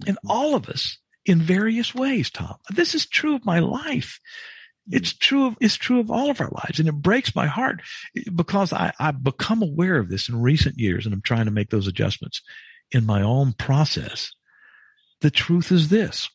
And 0.07 0.17
mm-hmm. 0.17 0.31
all 0.31 0.55
of 0.55 0.69
us 0.69 0.99
in 1.27 1.41
various 1.41 1.95
ways, 1.95 2.31
Tom. 2.31 2.57
This 2.71 2.95
is 2.95 3.07
true 3.07 3.35
of 3.35 3.45
my 3.45 3.59
life. 3.59 4.21
It's 4.91 5.15
true 5.15 5.47
of, 5.47 5.57
it's 5.61 5.77
true 5.77 5.99
of 5.99 6.11
all 6.11 6.31
of 6.31 6.41
our 6.41 6.51
lives. 6.51 6.79
And 6.79 6.89
it 6.89 6.95
breaks 6.95 7.35
my 7.35 7.47
heart 7.47 7.81
because 8.35 8.73
I, 8.73 8.93
I've 8.99 9.25
become 9.25 9.63
aware 9.63 9.97
of 9.97 10.11
this 10.11 10.29
in 10.29 10.41
recent 10.41 10.79
years 10.79 11.07
and 11.07 11.15
I'm 11.15 11.23
trying 11.23 11.47
to 11.47 11.51
make 11.51 11.71
those 11.71 11.87
adjustments 11.87 12.43
in 12.93 13.07
my 13.07 13.23
own 13.23 13.55
process. 13.55 14.31
The 15.23 15.31
truth 15.31 15.73
is 15.73 15.89
this. 15.89 16.29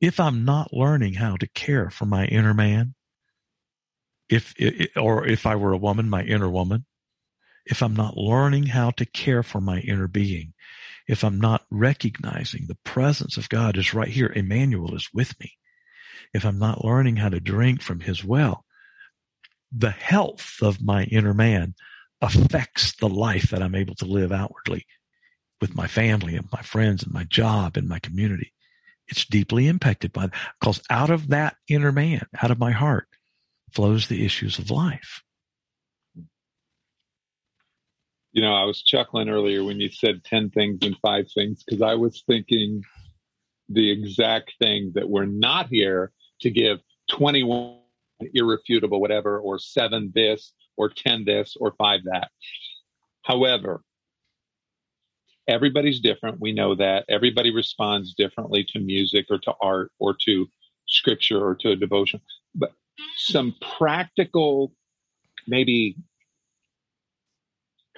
If 0.00 0.18
I'm 0.18 0.44
not 0.44 0.72
learning 0.72 1.14
how 1.14 1.36
to 1.36 1.46
care 1.48 1.90
for 1.90 2.06
my 2.06 2.24
inner 2.26 2.54
man, 2.54 2.94
if, 4.28 4.54
or 4.96 5.26
if 5.26 5.46
I 5.46 5.56
were 5.56 5.72
a 5.72 5.78
woman, 5.78 6.08
my 6.08 6.22
inner 6.22 6.48
woman, 6.48 6.86
if 7.66 7.82
I'm 7.82 7.94
not 7.94 8.16
learning 8.16 8.66
how 8.66 8.90
to 8.92 9.04
care 9.04 9.42
for 9.42 9.60
my 9.60 9.80
inner 9.80 10.08
being, 10.08 10.54
if 11.06 11.24
I'm 11.24 11.40
not 11.40 11.66
recognizing 11.70 12.66
the 12.66 12.78
presence 12.84 13.36
of 13.36 13.48
God 13.48 13.76
is 13.76 13.92
right 13.92 14.08
here, 14.08 14.32
Emmanuel 14.34 14.94
is 14.94 15.08
with 15.12 15.38
me 15.40 15.52
if 16.32 16.44
I'm 16.44 16.58
not 16.58 16.84
learning 16.84 17.16
how 17.16 17.28
to 17.28 17.40
drink 17.40 17.82
from 17.82 18.00
his 18.00 18.24
well, 18.24 18.64
the 19.72 19.90
health 19.90 20.58
of 20.62 20.82
my 20.82 21.04
inner 21.04 21.34
man 21.34 21.74
affects 22.20 22.94
the 22.96 23.08
life 23.08 23.50
that 23.50 23.62
I'm 23.62 23.74
able 23.74 23.94
to 23.96 24.04
live 24.04 24.32
outwardly 24.32 24.86
with 25.60 25.74
my 25.74 25.86
family 25.86 26.36
and 26.36 26.48
my 26.52 26.62
friends 26.62 27.02
and 27.02 27.12
my 27.12 27.24
job 27.24 27.76
and 27.76 27.88
my 27.88 27.98
community. 27.98 28.52
It's 29.10 29.24
deeply 29.24 29.66
impacted 29.66 30.12
by 30.12 30.30
because 30.60 30.80
out 30.88 31.10
of 31.10 31.28
that 31.28 31.56
inner 31.68 31.92
man, 31.92 32.26
out 32.42 32.50
of 32.50 32.58
my 32.58 32.70
heart, 32.70 33.08
flows 33.72 34.06
the 34.06 34.24
issues 34.24 34.58
of 34.58 34.70
life. 34.70 35.22
You 38.32 38.42
know, 38.42 38.54
I 38.54 38.64
was 38.64 38.82
chuckling 38.82 39.28
earlier 39.28 39.64
when 39.64 39.80
you 39.80 39.90
said 39.90 40.22
10 40.24 40.50
things 40.50 40.78
and 40.82 40.96
five 41.02 41.26
things 41.32 41.64
because 41.64 41.82
I 41.82 41.94
was 41.94 42.22
thinking 42.26 42.82
the 43.68 43.90
exact 43.90 44.52
thing 44.60 44.92
that 44.94 45.08
we're 45.08 45.24
not 45.24 45.68
here 45.68 46.12
to 46.42 46.50
give 46.50 46.78
21 47.10 47.78
irrefutable 48.34 49.00
whatever 49.00 49.40
or 49.40 49.58
seven 49.58 50.12
this 50.14 50.52
or 50.76 50.88
10 50.88 51.24
this 51.24 51.56
or 51.58 51.72
five 51.78 52.00
that. 52.04 52.30
However, 53.22 53.82
everybody's 55.50 56.00
different. 56.00 56.40
We 56.40 56.52
know 56.52 56.76
that 56.76 57.04
everybody 57.08 57.52
responds 57.52 58.14
differently 58.14 58.64
to 58.72 58.78
music 58.78 59.26
or 59.30 59.38
to 59.38 59.52
art 59.60 59.90
or 59.98 60.16
to 60.26 60.46
scripture 60.86 61.44
or 61.44 61.56
to 61.56 61.70
a 61.72 61.76
devotion. 61.76 62.20
But 62.54 62.72
some 63.16 63.54
practical, 63.78 64.72
maybe 65.46 65.96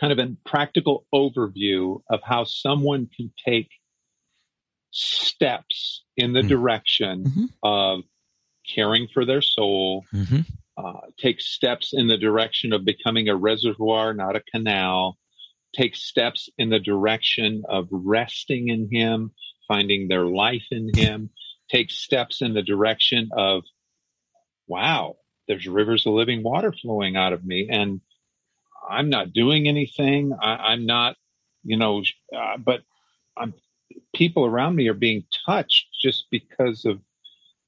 kind 0.00 0.12
of 0.12 0.18
a 0.18 0.34
practical 0.44 1.06
overview 1.14 2.00
of 2.10 2.20
how 2.24 2.44
someone 2.44 3.08
can 3.14 3.32
take 3.44 3.68
steps 4.90 6.04
in 6.16 6.32
the 6.32 6.40
mm-hmm. 6.40 6.48
direction 6.48 7.24
mm-hmm. 7.24 7.44
of 7.62 8.00
caring 8.74 9.08
for 9.12 9.24
their 9.24 9.42
soul, 9.42 10.04
mm-hmm. 10.12 10.40
uh, 10.76 11.00
take 11.18 11.40
steps 11.40 11.90
in 11.92 12.08
the 12.08 12.16
direction 12.16 12.72
of 12.72 12.84
becoming 12.84 13.28
a 13.28 13.36
reservoir, 13.36 14.14
not 14.14 14.36
a 14.36 14.42
canal, 14.52 15.18
take 15.74 15.96
steps 15.96 16.48
in 16.58 16.70
the 16.70 16.78
direction 16.78 17.62
of 17.68 17.88
resting 17.90 18.68
in 18.68 18.88
Him, 18.90 19.32
finding 19.68 20.08
their 20.08 20.26
life 20.26 20.66
in 20.70 20.92
Him, 20.94 21.30
take 21.70 21.90
steps 21.90 22.42
in 22.42 22.54
the 22.54 22.62
direction 22.62 23.30
of, 23.32 23.64
wow, 24.66 25.16
there's 25.48 25.66
rivers 25.66 26.06
of 26.06 26.14
living 26.14 26.42
water 26.42 26.72
flowing 26.72 27.16
out 27.16 27.32
of 27.32 27.44
me. 27.44 27.68
And 27.70 28.00
I'm 28.88 29.10
not 29.10 29.32
doing 29.32 29.68
anything. 29.68 30.32
I, 30.40 30.72
am 30.72 30.86
not, 30.86 31.16
you 31.62 31.76
know, 31.76 32.02
uh, 32.36 32.58
but 32.58 32.82
I'm, 33.36 33.54
people 34.14 34.44
around 34.44 34.76
me 34.76 34.88
are 34.88 34.94
being 34.94 35.24
touched 35.46 35.88
just 36.00 36.26
because 36.30 36.84
of 36.84 37.00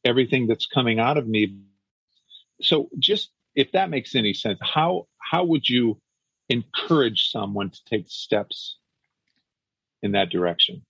everything 0.04 0.46
that's 0.46 0.66
coming 0.66 0.98
out 0.98 1.16
of 1.16 1.26
me. 1.26 1.60
So 2.60 2.88
just 2.98 3.30
if 3.54 3.72
that 3.72 3.90
makes 3.90 4.14
any 4.14 4.34
sense, 4.34 4.58
how 4.60 5.06
how 5.18 5.44
would 5.44 5.68
you 5.68 6.00
encourage 6.48 7.30
someone 7.30 7.70
to 7.70 7.84
take 7.84 8.06
steps 8.08 8.76
in 10.02 10.12
that 10.12 10.30
direction? 10.30 10.84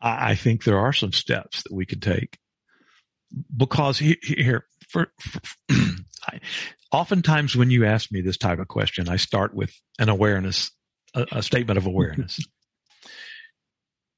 I 0.00 0.34
think 0.34 0.64
there 0.64 0.78
are 0.78 0.92
some 0.92 1.12
steps 1.12 1.62
that 1.62 1.72
we 1.72 1.86
could 1.86 2.02
take 2.02 2.38
because 3.56 3.98
here, 3.98 4.66
for, 4.88 5.12
for 5.20 5.40
I, 5.70 6.40
oftentimes 6.90 7.54
when 7.54 7.70
you 7.70 7.86
ask 7.86 8.10
me 8.10 8.20
this 8.20 8.36
type 8.36 8.58
of 8.58 8.66
question, 8.66 9.08
I 9.08 9.16
start 9.16 9.54
with 9.54 9.72
an 10.00 10.08
awareness, 10.08 10.72
a, 11.14 11.26
a 11.30 11.42
statement 11.42 11.78
of 11.78 11.86
awareness 11.86 12.40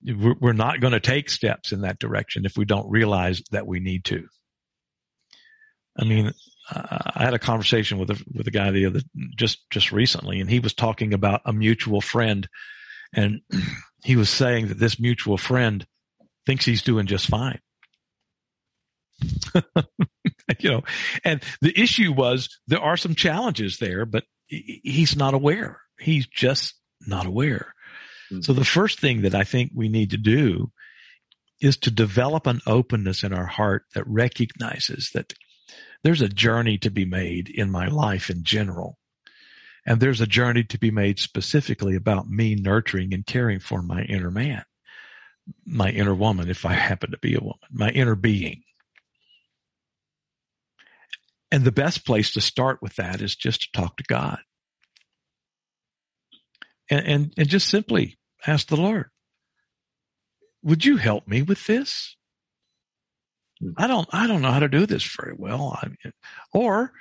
we're 0.05 0.53
not 0.53 0.81
going 0.81 0.93
to 0.93 1.01
take 1.01 1.31
steps 1.31 1.73
in 1.73 1.81
that 1.83 1.99
direction 1.99 2.45
if 2.45 2.57
we 2.57 2.65
don't 2.65 2.91
realize 2.91 3.43
that 3.53 3.67
we 3.67 3.81
need 3.81 4.05
to. 4.05 4.27
I 5.99 6.05
mean, 6.05 6.33
uh, 6.71 7.11
I 7.15 7.25
had 7.25 7.35
a 7.35 7.39
conversation 7.39 7.99
with 7.99 8.11
a, 8.11 8.25
with 8.33 8.47
a 8.47 8.51
guy 8.51 8.71
the 8.71 8.87
other 8.87 9.01
just 9.37 9.69
just 9.71 9.93
recently, 9.93 10.41
and 10.41 10.49
he 10.49 10.61
was 10.61 10.75
talking 10.75 11.13
about 11.13 11.43
a 11.45 11.53
mutual 11.53 12.01
friend, 12.01 12.49
and 13.13 13.41
he 14.05 14.17
was 14.17 14.31
saying 14.31 14.69
that 14.69 14.79
this 14.79 14.99
mutual 14.99 15.37
friend 15.37 15.87
thinks 16.47 16.65
he's 16.65 16.83
doing 16.83 17.07
just 17.07 17.29
fine. 17.29 17.61
you 20.59 20.71
know, 20.71 20.83
and 21.25 21.43
the 21.61 21.79
issue 21.79 22.13
was 22.13 22.49
there 22.67 22.83
are 22.83 22.97
some 22.97 23.15
challenges 23.15 23.79
there, 23.79 24.05
but 24.05 24.25
he's 24.47 25.17
not 25.17 25.35
aware. 25.35 25.81
He's 25.99 26.27
just 26.27 26.75
not 27.07 27.27
aware. 27.27 27.75
So 28.41 28.53
the 28.53 28.65
first 28.65 28.99
thing 28.99 29.23
that 29.23 29.35
I 29.35 29.45
think 29.45 29.71
we 29.75 29.89
need 29.89 30.11
to 30.11 30.17
do 30.17 30.73
is 31.61 31.77
to 31.79 31.91
develop 31.91 32.47
an 32.47 32.61
openness 32.67 33.23
in 33.23 33.33
our 33.33 33.47
heart 33.47 33.85
that 33.95 34.07
recognizes 34.07 35.11
that 35.15 35.33
there's 36.03 36.21
a 36.21 36.29
journey 36.29 36.79
to 36.79 36.91
be 36.91 37.05
made 37.05 37.49
in 37.49 37.71
my 37.71 37.89
life 37.89 38.31
in 38.31 38.45
general. 38.45 38.99
And 39.87 40.01
there's 40.01 40.21
a 40.21 40.27
journey 40.27 40.65
to 40.65 40.79
be 40.79 40.91
made 40.91 41.19
specifically 41.19 41.95
about 41.95 42.29
me 42.29 42.55
nurturing 42.55 43.13
and 43.13 43.27
caring 43.27 43.61
for 43.61 43.83
my 43.83 44.03
inner 44.03 44.31
man, 44.31 44.65
my 45.67 45.91
inner 45.91 46.15
woman, 46.15 46.49
if 46.49 46.65
I 46.65 46.73
happen 46.73 47.11
to 47.11 47.19
be 47.19 47.35
a 47.35 47.41
woman, 47.41 47.59
my 47.71 47.91
inner 47.91 48.15
being. 48.15 48.63
And 51.51 51.65
the 51.65 51.73
best 51.73 52.05
place 52.05 52.33
to 52.33 52.41
start 52.41 52.81
with 52.83 52.97
that 52.97 53.21
is 53.21 53.37
just 53.37 53.63
to 53.63 53.73
talk 53.73 53.97
to 53.99 54.05
God 54.05 54.39
and, 56.91 57.07
and, 57.07 57.35
and 57.37 57.49
just 57.49 57.69
simply 57.69 58.19
ask 58.47 58.69
the 58.69 58.77
Lord, 58.77 59.11
would 60.63 60.85
you 60.85 60.97
help 60.97 61.29
me 61.29 61.43
with 61.43 61.67
this? 61.67 62.17
I 63.77 63.87
don't, 63.87 64.09
I 64.13 64.27
don't 64.27 64.43
know 64.43 64.53
how 64.53 64.61
to 64.61 64.69
do 64.69 64.87
this 64.87 65.05
very 65.17 65.35
well. 65.37 65.79
I 65.81 65.89
mean, 65.89 66.13
or 66.53 66.93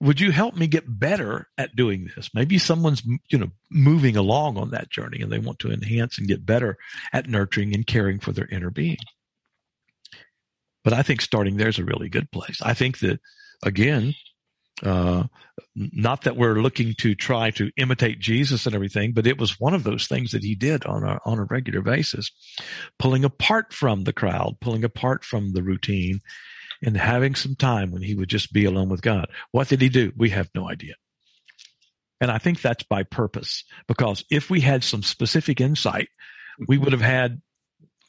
would 0.00 0.20
you 0.20 0.30
help 0.30 0.56
me 0.56 0.66
get 0.68 0.84
better 0.86 1.48
at 1.58 1.76
doing 1.76 2.10
this? 2.14 2.30
Maybe 2.34 2.58
someone's, 2.58 3.02
you 3.30 3.38
know, 3.38 3.50
moving 3.70 4.16
along 4.16 4.56
on 4.56 4.70
that 4.70 4.90
journey 4.90 5.20
and 5.20 5.30
they 5.32 5.38
want 5.38 5.58
to 5.60 5.72
enhance 5.72 6.18
and 6.18 6.28
get 6.28 6.46
better 6.46 6.78
at 7.12 7.28
nurturing 7.28 7.74
and 7.74 7.86
caring 7.86 8.20
for 8.20 8.32
their 8.32 8.46
inner 8.46 8.70
being. 8.70 8.98
but 10.84 10.92
I 10.92 11.02
think 11.02 11.20
starting 11.20 11.56
there 11.56 11.68
is 11.68 11.78
a 11.78 11.84
really 11.84 12.08
good 12.08 12.30
place. 12.30 12.60
I 12.62 12.74
think 12.74 12.98
that 13.00 13.20
again, 13.62 14.14
uh, 14.82 15.24
not 15.74 16.22
that 16.22 16.36
we're 16.36 16.60
looking 16.60 16.94
to 16.98 17.14
try 17.14 17.50
to 17.52 17.70
imitate 17.76 18.18
Jesus 18.20 18.66
and 18.66 18.74
everything, 18.74 19.12
but 19.12 19.26
it 19.26 19.38
was 19.38 19.60
one 19.60 19.74
of 19.74 19.84
those 19.84 20.06
things 20.06 20.32
that 20.32 20.44
he 20.44 20.54
did 20.54 20.84
on 20.84 21.04
a, 21.04 21.18
on 21.24 21.38
a 21.38 21.44
regular 21.44 21.82
basis, 21.82 22.30
pulling 22.98 23.24
apart 23.24 23.72
from 23.72 24.04
the 24.04 24.12
crowd, 24.12 24.56
pulling 24.60 24.84
apart 24.84 25.24
from 25.24 25.52
the 25.52 25.62
routine 25.62 26.20
and 26.82 26.96
having 26.96 27.34
some 27.34 27.54
time 27.54 27.90
when 27.90 28.02
he 28.02 28.14
would 28.14 28.28
just 28.28 28.52
be 28.52 28.64
alone 28.64 28.88
with 28.88 29.02
God. 29.02 29.28
What 29.50 29.68
did 29.68 29.80
he 29.80 29.88
do? 29.88 30.12
We 30.16 30.30
have 30.30 30.48
no 30.54 30.68
idea. 30.68 30.94
And 32.20 32.30
I 32.30 32.38
think 32.38 32.60
that's 32.60 32.84
by 32.84 33.04
purpose 33.04 33.64
because 33.86 34.24
if 34.30 34.50
we 34.50 34.60
had 34.60 34.82
some 34.82 35.02
specific 35.02 35.60
insight, 35.60 36.08
we 36.66 36.78
would 36.78 36.92
have 36.92 37.00
had 37.00 37.40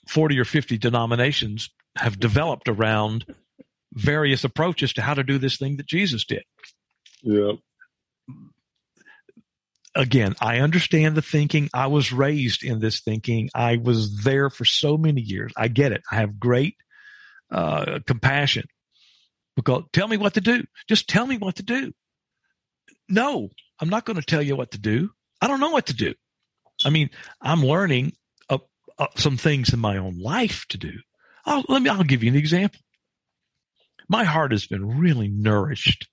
40 0.07 0.39
or 0.39 0.45
50 0.45 0.78
denominations 0.78 1.70
have 1.95 2.20
developed 2.20 2.67
around 2.67 3.26
various 3.93 4.43
approaches 4.43 4.93
to 4.93 5.01
how 5.01 5.13
to 5.13 5.23
do 5.23 5.37
this 5.37 5.57
thing 5.57 5.77
that 5.77 5.87
Jesus 5.87 6.25
did. 6.25 6.43
Yeah. 7.21 7.53
Again, 9.95 10.35
I 10.39 10.59
understand 10.59 11.15
the 11.15 11.21
thinking. 11.21 11.69
I 11.73 11.87
was 11.87 12.13
raised 12.13 12.63
in 12.63 12.79
this 12.79 13.01
thinking. 13.01 13.49
I 13.55 13.77
was 13.77 14.23
there 14.23 14.49
for 14.49 14.63
so 14.63 14.97
many 14.97 15.21
years. 15.21 15.51
I 15.57 15.67
get 15.67 15.91
it. 15.91 16.03
I 16.11 16.15
have 16.15 16.39
great 16.39 16.75
uh, 17.51 17.99
compassion. 18.05 18.65
Because 19.55 19.83
tell 19.91 20.07
me 20.07 20.17
what 20.17 20.35
to 20.35 20.41
do. 20.41 20.63
Just 20.87 21.09
tell 21.09 21.25
me 21.25 21.37
what 21.37 21.55
to 21.55 21.63
do. 21.63 21.91
No, 23.09 23.49
I'm 23.79 23.89
not 23.89 24.05
going 24.05 24.17
to 24.17 24.25
tell 24.25 24.41
you 24.41 24.55
what 24.55 24.71
to 24.71 24.77
do. 24.77 25.09
I 25.41 25.47
don't 25.47 25.59
know 25.59 25.71
what 25.71 25.87
to 25.87 25.95
do. 25.95 26.13
I 26.85 26.91
mean, 26.91 27.09
I'm 27.41 27.65
learning 27.65 28.13
uh, 28.49 28.59
uh, 28.97 29.07
some 29.15 29.37
things 29.37 29.73
in 29.73 29.79
my 29.79 29.97
own 29.97 30.19
life 30.19 30.65
to 30.69 30.77
do. 30.77 30.93
I'll, 31.45 31.65
let 31.67 31.81
me. 31.81 31.89
I'll 31.89 32.03
give 32.03 32.23
you 32.23 32.31
an 32.31 32.37
example. 32.37 32.79
My 34.10 34.24
heart 34.24 34.51
has 34.51 34.68
been 34.68 34.99
really 34.99 35.28
nourished 35.28 36.10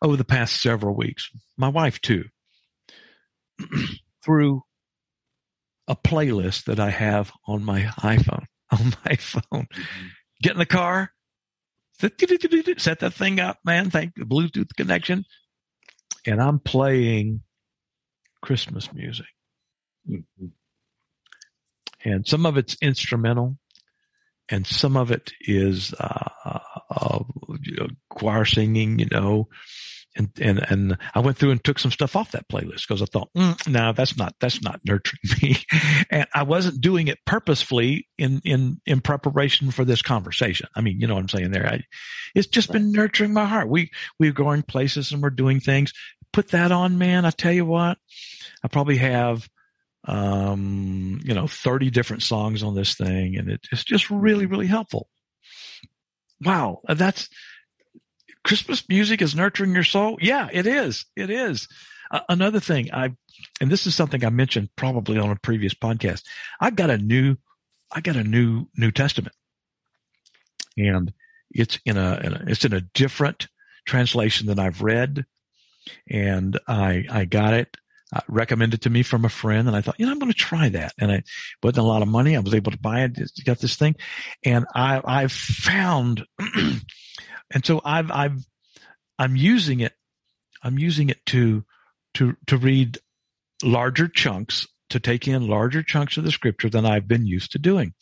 over 0.00 0.16
the 0.16 0.24
past 0.24 0.60
several 0.60 0.96
weeks. 0.96 1.28
My 1.56 1.68
wife 1.68 2.00
too, 2.00 2.24
through 4.24 4.62
a 5.88 5.96
playlist 5.96 6.64
that 6.64 6.80
I 6.80 6.90
have 6.90 7.32
on 7.46 7.64
my 7.64 7.82
iPhone. 8.00 8.44
On 8.72 8.92
my 9.04 9.14
phone, 9.14 9.68
mm-hmm 9.72 10.06
get 10.42 10.52
in 10.52 10.58
the 10.58 10.66
car, 10.66 11.12
set 11.98 12.18
that 13.00 13.14
thing 13.14 13.40
up, 13.40 13.58
man. 13.64 13.90
Thank 13.90 14.14
the 14.14 14.24
Bluetooth 14.24 14.74
connection. 14.76 15.24
And 16.26 16.40
I'm 16.42 16.58
playing 16.58 17.42
Christmas 18.42 18.92
music. 18.92 19.26
Mm-hmm. 20.08 20.46
And 22.04 22.26
some 22.26 22.46
of 22.46 22.56
it's 22.56 22.76
instrumental 22.80 23.56
and 24.48 24.66
some 24.66 24.96
of 24.96 25.10
it 25.10 25.32
is, 25.40 25.92
uh, 25.94 26.60
uh, 26.96 27.20
uh 27.80 27.88
choir 28.10 28.44
singing, 28.44 28.98
you 28.98 29.06
know, 29.10 29.48
and 30.16 30.30
and 30.40 30.70
and 30.70 30.98
I 31.14 31.20
went 31.20 31.36
through 31.36 31.50
and 31.50 31.62
took 31.62 31.78
some 31.78 31.90
stuff 31.90 32.16
off 32.16 32.32
that 32.32 32.48
playlist 32.48 32.86
because 32.88 33.02
I 33.02 33.06
thought, 33.06 33.30
mm, 33.36 33.68
no, 33.68 33.92
that's 33.92 34.16
not 34.16 34.34
that's 34.40 34.62
not 34.62 34.80
nurturing 34.84 35.20
me, 35.42 35.56
and 36.10 36.26
I 36.34 36.42
wasn't 36.42 36.80
doing 36.80 37.08
it 37.08 37.24
purposefully 37.24 38.08
in 38.18 38.40
in 38.44 38.80
in 38.86 39.00
preparation 39.00 39.70
for 39.70 39.84
this 39.84 40.02
conversation. 40.02 40.68
I 40.74 40.80
mean, 40.80 41.00
you 41.00 41.06
know 41.06 41.14
what 41.14 41.20
I'm 41.20 41.28
saying 41.28 41.50
there. 41.50 41.66
I, 41.66 41.82
it's 42.34 42.46
just 42.46 42.72
been 42.72 42.92
nurturing 42.92 43.32
my 43.32 43.44
heart. 43.44 43.68
We 43.68 43.90
we're 44.18 44.32
going 44.32 44.62
places 44.62 45.12
and 45.12 45.22
we're 45.22 45.30
doing 45.30 45.60
things. 45.60 45.92
Put 46.32 46.48
that 46.48 46.72
on, 46.72 46.98
man. 46.98 47.24
I 47.24 47.30
tell 47.30 47.52
you 47.52 47.64
what, 47.64 47.98
I 48.64 48.68
probably 48.68 48.96
have 48.96 49.48
um 50.08 51.18
you 51.24 51.34
know 51.34 51.48
30 51.48 51.90
different 51.90 52.22
songs 52.22 52.62
on 52.62 52.76
this 52.76 52.94
thing 52.94 53.36
and 53.36 53.50
it, 53.50 53.66
it's 53.72 53.82
just 53.82 54.08
really 54.08 54.46
really 54.46 54.68
helpful 54.68 55.08
wow 56.40 56.80
that's 56.88 57.28
Christmas 58.46 58.88
music 58.88 59.22
is 59.22 59.34
nurturing 59.34 59.74
your 59.74 59.82
soul? 59.82 60.18
Yeah, 60.20 60.48
it 60.52 60.68
is. 60.68 61.04
It 61.16 61.30
is. 61.30 61.66
Uh, 62.12 62.20
another 62.28 62.60
thing 62.60 62.94
I, 62.94 63.12
and 63.60 63.68
this 63.68 63.88
is 63.88 63.96
something 63.96 64.24
I 64.24 64.30
mentioned 64.30 64.68
probably 64.76 65.18
on 65.18 65.30
a 65.30 65.36
previous 65.36 65.74
podcast. 65.74 66.22
I 66.60 66.70
got 66.70 66.88
a 66.88 66.96
new, 66.96 67.36
I 67.90 68.00
got 68.00 68.14
a 68.14 68.22
new 68.22 68.66
New 68.76 68.92
Testament, 68.92 69.34
and 70.76 71.12
it's 71.50 71.80
in 71.84 71.96
a, 71.96 72.20
in 72.22 72.32
a 72.34 72.44
it's 72.46 72.64
in 72.64 72.72
a 72.72 72.80
different 72.80 73.48
translation 73.84 74.46
than 74.46 74.60
I've 74.60 74.80
read, 74.80 75.26
and 76.08 76.56
I 76.68 77.04
I 77.10 77.24
got 77.24 77.52
it 77.52 77.76
uh, 78.14 78.20
recommended 78.28 78.82
to 78.82 78.90
me 78.90 79.02
from 79.02 79.24
a 79.24 79.28
friend, 79.28 79.66
and 79.66 79.76
I 79.76 79.80
thought, 79.80 79.98
you 79.98 80.06
know, 80.06 80.12
I'm 80.12 80.18
going 80.18 80.32
to 80.32 80.38
try 80.38 80.68
that. 80.68 80.92
And 80.98 81.10
I 81.10 81.22
wasn't 81.62 81.78
a 81.78 81.82
lot 81.82 82.02
of 82.02 82.08
money. 82.08 82.36
I 82.36 82.40
was 82.40 82.54
able 82.54 82.72
to 82.72 82.78
buy 82.78 83.02
it. 83.02 83.18
Got 83.44 83.58
this 83.58 83.76
thing, 83.76 83.96
and 84.44 84.64
I 84.74 85.00
I've 85.04 85.32
found 85.32 86.24
And 87.52 87.64
so 87.64 87.80
I've, 87.84 88.10
I've, 88.10 88.44
I'm 89.18 89.36
using 89.36 89.80
it. 89.80 89.92
I'm 90.62 90.78
using 90.78 91.10
it 91.10 91.24
to, 91.26 91.64
to, 92.14 92.36
to 92.46 92.56
read 92.56 92.98
larger 93.62 94.08
chunks, 94.08 94.66
to 94.90 95.00
take 95.00 95.28
in 95.28 95.46
larger 95.46 95.82
chunks 95.82 96.16
of 96.16 96.24
the 96.24 96.32
scripture 96.32 96.68
than 96.68 96.86
I've 96.86 97.06
been 97.06 97.26
used 97.26 97.52
to 97.52 97.58
doing. 97.58 97.94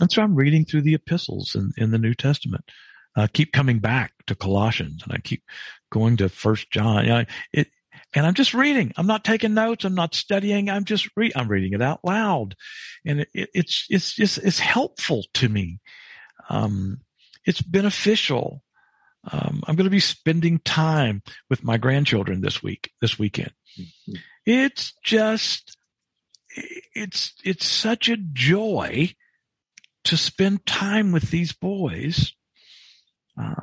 And 0.00 0.10
so 0.10 0.22
I'm 0.22 0.34
reading 0.34 0.64
through 0.64 0.82
the 0.82 0.94
epistles 0.94 1.54
in, 1.54 1.72
in 1.76 1.90
the 1.90 1.98
New 1.98 2.14
Testament. 2.14 2.64
I 3.16 3.26
keep 3.26 3.52
coming 3.52 3.78
back 3.78 4.12
to 4.26 4.34
Colossians 4.34 5.02
and 5.02 5.12
I 5.12 5.18
keep 5.18 5.42
going 5.90 6.16
to 6.18 6.28
First 6.28 6.70
John. 6.70 7.04
You 7.04 7.10
know, 7.10 7.24
it, 7.52 7.68
and 8.14 8.26
I'm 8.26 8.34
just 8.34 8.54
reading. 8.54 8.92
I'm 8.96 9.06
not 9.06 9.24
taking 9.24 9.54
notes. 9.54 9.84
I'm 9.84 9.94
not 9.94 10.14
studying. 10.14 10.70
I'm 10.70 10.84
just 10.84 11.08
read. 11.16 11.32
I'm 11.36 11.48
reading 11.48 11.72
it 11.72 11.82
out 11.82 12.00
loud, 12.04 12.54
and 13.04 13.20
it, 13.20 13.28
it, 13.34 13.50
it's 13.54 13.86
it's 13.90 14.14
just 14.14 14.38
it's 14.38 14.60
helpful 14.60 15.24
to 15.34 15.48
me. 15.48 15.80
Um, 16.48 17.00
it's 17.44 17.62
beneficial. 17.62 18.62
Um, 19.30 19.62
I'm 19.66 19.76
going 19.76 19.84
to 19.84 19.90
be 19.90 20.00
spending 20.00 20.58
time 20.60 21.22
with 21.50 21.64
my 21.64 21.76
grandchildren 21.76 22.40
this 22.40 22.62
week, 22.62 22.90
this 23.00 23.18
weekend. 23.18 23.52
Mm-hmm. 23.78 24.14
It's 24.46 24.94
just, 25.04 25.76
it's, 26.94 27.34
it's 27.44 27.66
such 27.66 28.08
a 28.08 28.16
joy 28.16 29.14
to 30.04 30.16
spend 30.16 30.64
time 30.64 31.12
with 31.12 31.30
these 31.30 31.52
boys. 31.52 32.32
Uh, 33.38 33.54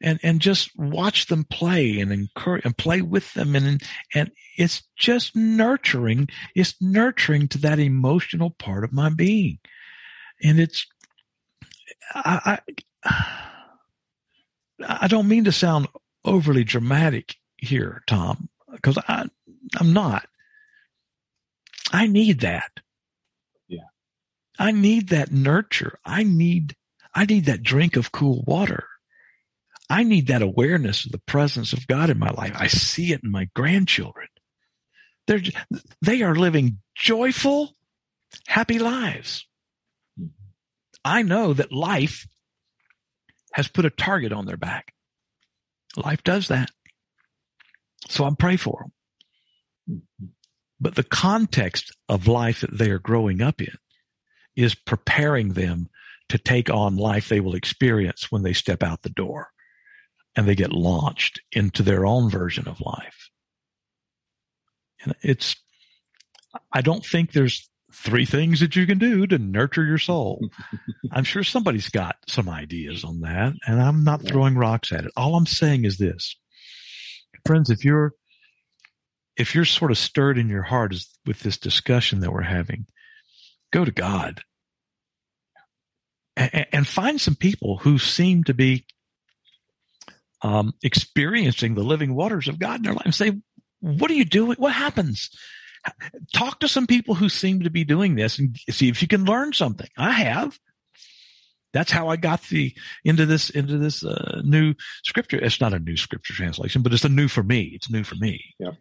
and, 0.00 0.20
and 0.22 0.40
just 0.40 0.70
watch 0.76 1.26
them 1.26 1.44
play 1.44 1.98
and 2.00 2.12
encourage 2.12 2.64
and 2.64 2.76
play 2.76 3.02
with 3.02 3.34
them. 3.34 3.56
And, 3.56 3.82
and 4.14 4.30
it's 4.56 4.82
just 4.96 5.34
nurturing. 5.34 6.28
It's 6.54 6.74
nurturing 6.80 7.48
to 7.48 7.58
that 7.58 7.78
emotional 7.78 8.50
part 8.50 8.84
of 8.84 8.92
my 8.92 9.10
being. 9.10 9.58
And 10.42 10.60
it's, 10.60 10.86
I, 12.14 12.60
I 14.80 15.08
don't 15.08 15.28
mean 15.28 15.44
to 15.44 15.52
sound 15.52 15.88
overly 16.24 16.64
dramatic 16.64 17.36
here, 17.56 18.02
Tom, 18.06 18.48
because 18.70 18.98
I, 19.08 19.28
I'm 19.78 19.92
not. 19.92 20.26
I 21.92 22.06
need 22.06 22.40
that. 22.40 22.70
Yeah. 23.66 23.88
I 24.58 24.70
need 24.70 25.08
that 25.08 25.32
nurture. 25.32 25.98
I 26.04 26.22
need, 26.22 26.76
I 27.14 27.24
need 27.24 27.46
that 27.46 27.62
drink 27.62 27.96
of 27.96 28.12
cool 28.12 28.44
water. 28.46 28.84
I 29.90 30.02
need 30.02 30.26
that 30.26 30.42
awareness 30.42 31.06
of 31.06 31.12
the 31.12 31.18
presence 31.18 31.72
of 31.72 31.86
God 31.86 32.10
in 32.10 32.18
my 32.18 32.30
life. 32.30 32.52
I 32.54 32.66
see 32.66 33.12
it 33.12 33.22
in 33.24 33.30
my 33.30 33.48
grandchildren. 33.54 34.28
They're, 35.26 35.40
they 36.02 36.22
are 36.22 36.34
living 36.34 36.78
joyful, 36.94 37.74
happy 38.46 38.78
lives. 38.78 39.46
I 41.04 41.22
know 41.22 41.54
that 41.54 41.72
life 41.72 42.26
has 43.54 43.68
put 43.68 43.86
a 43.86 43.90
target 43.90 44.32
on 44.32 44.46
their 44.46 44.56
back. 44.56 44.92
Life 45.96 46.22
does 46.22 46.48
that. 46.48 46.70
So 48.08 48.24
I'm 48.24 48.36
praying 48.36 48.58
for 48.58 48.90
them. 49.86 50.02
But 50.80 50.94
the 50.94 51.02
context 51.02 51.96
of 52.08 52.28
life 52.28 52.60
that 52.60 52.76
they 52.76 52.90
are 52.90 52.98
growing 52.98 53.40
up 53.40 53.60
in 53.60 53.74
is 54.54 54.74
preparing 54.74 55.54
them 55.54 55.88
to 56.28 56.38
take 56.38 56.68
on 56.68 56.96
life 56.96 57.28
they 57.28 57.40
will 57.40 57.54
experience 57.54 58.30
when 58.30 58.42
they 58.42 58.52
step 58.52 58.82
out 58.82 59.02
the 59.02 59.08
door 59.08 59.48
and 60.38 60.46
they 60.46 60.54
get 60.54 60.72
launched 60.72 61.40
into 61.50 61.82
their 61.82 62.06
own 62.06 62.30
version 62.30 62.68
of 62.68 62.80
life. 62.80 63.28
And 65.02 65.12
it's, 65.20 65.56
I 66.72 66.80
don't 66.80 67.04
think 67.04 67.32
there's 67.32 67.68
three 67.92 68.24
things 68.24 68.60
that 68.60 68.76
you 68.76 68.86
can 68.86 68.98
do 68.98 69.26
to 69.26 69.36
nurture 69.36 69.84
your 69.84 69.98
soul. 69.98 70.48
I'm 71.12 71.24
sure 71.24 71.42
somebody's 71.42 71.88
got 71.88 72.18
some 72.28 72.48
ideas 72.48 73.02
on 73.02 73.22
that, 73.22 73.54
and 73.66 73.82
I'm 73.82 74.04
not 74.04 74.22
throwing 74.22 74.54
rocks 74.54 74.92
at 74.92 75.06
it. 75.06 75.10
All 75.16 75.34
I'm 75.34 75.44
saying 75.44 75.84
is 75.84 75.98
this. 75.98 76.36
Friends, 77.44 77.68
if 77.68 77.84
you're 77.84 78.12
if 79.36 79.56
you're 79.56 79.64
sort 79.64 79.90
of 79.90 79.98
stirred 79.98 80.38
in 80.38 80.48
your 80.48 80.62
heart 80.62 80.94
with 81.26 81.40
this 81.40 81.58
discussion 81.58 82.20
that 82.20 82.32
we're 82.32 82.42
having, 82.42 82.86
go 83.72 83.84
to 83.84 83.90
God 83.90 84.42
and, 86.36 86.66
and 86.72 86.86
find 86.86 87.20
some 87.20 87.34
people 87.34 87.78
who 87.78 87.98
seem 87.98 88.44
to 88.44 88.54
be 88.54 88.86
um, 90.42 90.72
experiencing 90.82 91.74
the 91.74 91.82
living 91.82 92.14
waters 92.14 92.48
of 92.48 92.58
God 92.58 92.76
in 92.76 92.82
their 92.82 92.94
life 92.94 93.04
and 93.04 93.14
say, 93.14 93.32
what 93.80 94.10
are 94.10 94.14
you 94.14 94.24
doing? 94.24 94.56
What 94.58 94.72
happens? 94.72 95.30
talk 96.32 96.60
to 96.60 96.68
some 96.68 96.86
people 96.86 97.14
who 97.14 97.28
seem 97.28 97.62
to 97.62 97.70
be 97.70 97.84
doing 97.84 98.14
this 98.14 98.38
and 98.38 98.56
see 98.70 98.88
if 98.88 99.02
you 99.02 99.08
can 99.08 99.24
learn 99.24 99.52
something. 99.52 99.88
I 99.96 100.12
have. 100.12 100.58
That's 101.72 101.90
how 101.90 102.08
I 102.08 102.16
got 102.16 102.42
the 102.44 102.74
into 103.04 103.26
this 103.26 103.50
into 103.50 103.76
this 103.78 104.02
uh, 104.02 104.40
new 104.44 104.74
scripture. 105.04 105.38
It's 105.38 105.60
not 105.60 105.74
a 105.74 105.78
new 105.78 105.96
scripture 105.96 106.32
translation, 106.32 106.82
but 106.82 106.92
it's 106.92 107.04
a 107.04 107.10
new 107.10 107.28
for 107.28 107.42
me. 107.42 107.72
It's 107.74 107.90
new 107.90 108.04
for 108.04 108.14
me. 108.14 108.42
Yeah. 108.58 108.72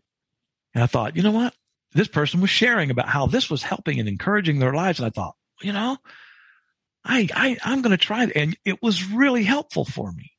And 0.73 0.83
I 0.83 0.87
thought, 0.87 1.15
you 1.15 1.23
know 1.23 1.31
what? 1.31 1.53
This 1.93 2.07
person 2.07 2.39
was 2.39 2.49
sharing 2.49 2.89
about 2.89 3.09
how 3.09 3.27
this 3.27 3.49
was 3.49 3.61
helping 3.61 3.99
and 3.99 4.07
encouraging 4.07 4.59
their 4.59 4.73
lives, 4.73 4.99
and 4.99 5.05
I 5.05 5.09
thought, 5.09 5.35
you 5.61 5.73
know, 5.73 5.97
I 7.03 7.27
I 7.33 7.57
I'm 7.63 7.81
going 7.81 7.91
to 7.91 8.03
try 8.03 8.23
it, 8.23 8.31
and 8.35 8.57
it 8.63 8.81
was 8.81 9.11
really 9.11 9.43
helpful 9.43 9.83
for 9.83 10.11
me. 10.11 10.31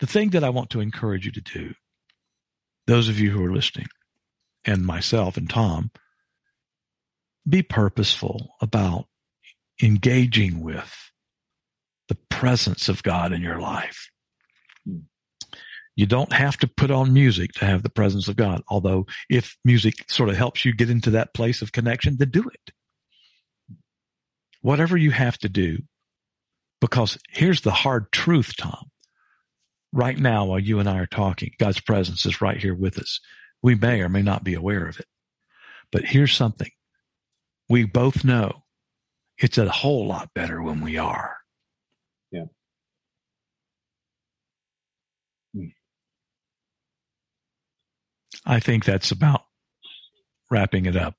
The 0.00 0.06
thing 0.06 0.30
that 0.30 0.44
I 0.44 0.50
want 0.50 0.70
to 0.70 0.80
encourage 0.80 1.26
you 1.26 1.32
to 1.32 1.40
do, 1.40 1.74
those 2.86 3.08
of 3.08 3.18
you 3.18 3.30
who 3.30 3.44
are 3.44 3.52
listening, 3.52 3.88
and 4.64 4.86
myself 4.86 5.36
and 5.36 5.48
Tom, 5.48 5.90
be 7.48 7.62
purposeful 7.62 8.54
about 8.60 9.06
engaging 9.82 10.62
with 10.62 10.94
the 12.08 12.16
presence 12.30 12.88
of 12.88 13.02
God 13.02 13.32
in 13.32 13.42
your 13.42 13.60
life. 13.60 14.10
You 15.96 16.06
don't 16.06 16.32
have 16.32 16.56
to 16.58 16.68
put 16.68 16.92
on 16.92 17.12
music 17.12 17.52
to 17.54 17.64
have 17.64 17.82
the 17.82 17.90
presence 17.90 18.28
of 18.28 18.36
God. 18.36 18.62
Although 18.68 19.06
if 19.28 19.56
music 19.64 20.08
sort 20.08 20.28
of 20.28 20.36
helps 20.36 20.64
you 20.64 20.72
get 20.72 20.90
into 20.90 21.10
that 21.10 21.34
place 21.34 21.60
of 21.60 21.72
connection, 21.72 22.16
then 22.18 22.30
do 22.30 22.48
it. 22.48 22.72
Whatever 24.60 24.96
you 24.96 25.10
have 25.10 25.36
to 25.38 25.48
do, 25.48 25.78
because 26.80 27.18
here's 27.30 27.62
the 27.62 27.72
hard 27.72 28.12
truth, 28.12 28.54
Tom. 28.56 28.90
Right 29.92 30.18
now, 30.18 30.44
while 30.44 30.58
you 30.58 30.80
and 30.80 30.88
I 30.88 30.98
are 30.98 31.06
talking, 31.06 31.52
God's 31.58 31.80
presence 31.80 32.26
is 32.26 32.42
right 32.42 32.58
here 32.58 32.74
with 32.74 32.98
us. 32.98 33.20
We 33.62 33.74
may 33.74 34.00
or 34.00 34.08
may 34.08 34.22
not 34.22 34.44
be 34.44 34.54
aware 34.54 34.86
of 34.86 34.98
it. 34.98 35.06
But 35.90 36.04
here's 36.04 36.32
something. 36.34 36.70
We 37.68 37.84
both 37.84 38.24
know 38.24 38.64
it's 39.38 39.58
a 39.58 39.68
whole 39.68 40.06
lot 40.06 40.30
better 40.34 40.62
when 40.62 40.80
we 40.80 40.98
are. 40.98 41.36
Yeah. 42.30 42.44
I 48.44 48.60
think 48.60 48.84
that's 48.84 49.10
about 49.10 49.42
wrapping 50.50 50.86
it 50.86 50.96
up. 50.96 51.14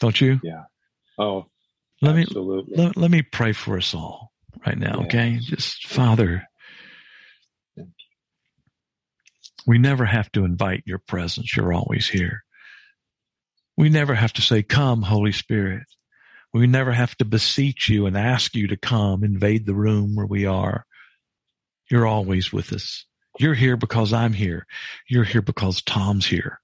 Don't 0.00 0.20
you? 0.20 0.40
Yeah. 0.42 0.64
Oh, 1.18 1.46
let 2.00 2.16
absolutely. 2.16 2.76
me 2.76 2.82
let, 2.82 2.96
let 2.96 3.10
me 3.10 3.22
pray 3.22 3.52
for 3.52 3.76
us 3.76 3.94
all 3.94 4.32
right 4.66 4.78
now, 4.78 5.00
yeah. 5.00 5.06
okay? 5.06 5.38
Just 5.42 5.86
Father, 5.86 6.44
we 9.70 9.78
never 9.78 10.04
have 10.04 10.32
to 10.32 10.44
invite 10.44 10.82
your 10.84 10.98
presence. 10.98 11.56
You're 11.56 11.72
always 11.72 12.08
here. 12.08 12.42
We 13.76 13.88
never 13.88 14.16
have 14.16 14.32
to 14.32 14.42
say, 14.42 14.64
Come, 14.64 15.00
Holy 15.00 15.30
Spirit. 15.30 15.84
We 16.52 16.66
never 16.66 16.90
have 16.90 17.14
to 17.18 17.24
beseech 17.24 17.88
you 17.88 18.06
and 18.06 18.16
ask 18.16 18.56
you 18.56 18.66
to 18.66 18.76
come 18.76 19.22
invade 19.22 19.66
the 19.66 19.74
room 19.74 20.16
where 20.16 20.26
we 20.26 20.44
are. 20.44 20.86
You're 21.88 22.08
always 22.08 22.52
with 22.52 22.72
us. 22.72 23.06
You're 23.38 23.54
here 23.54 23.76
because 23.76 24.12
I'm 24.12 24.32
here. 24.32 24.66
You're 25.08 25.22
here 25.22 25.40
because 25.40 25.82
Tom's 25.82 26.26
here. 26.26 26.60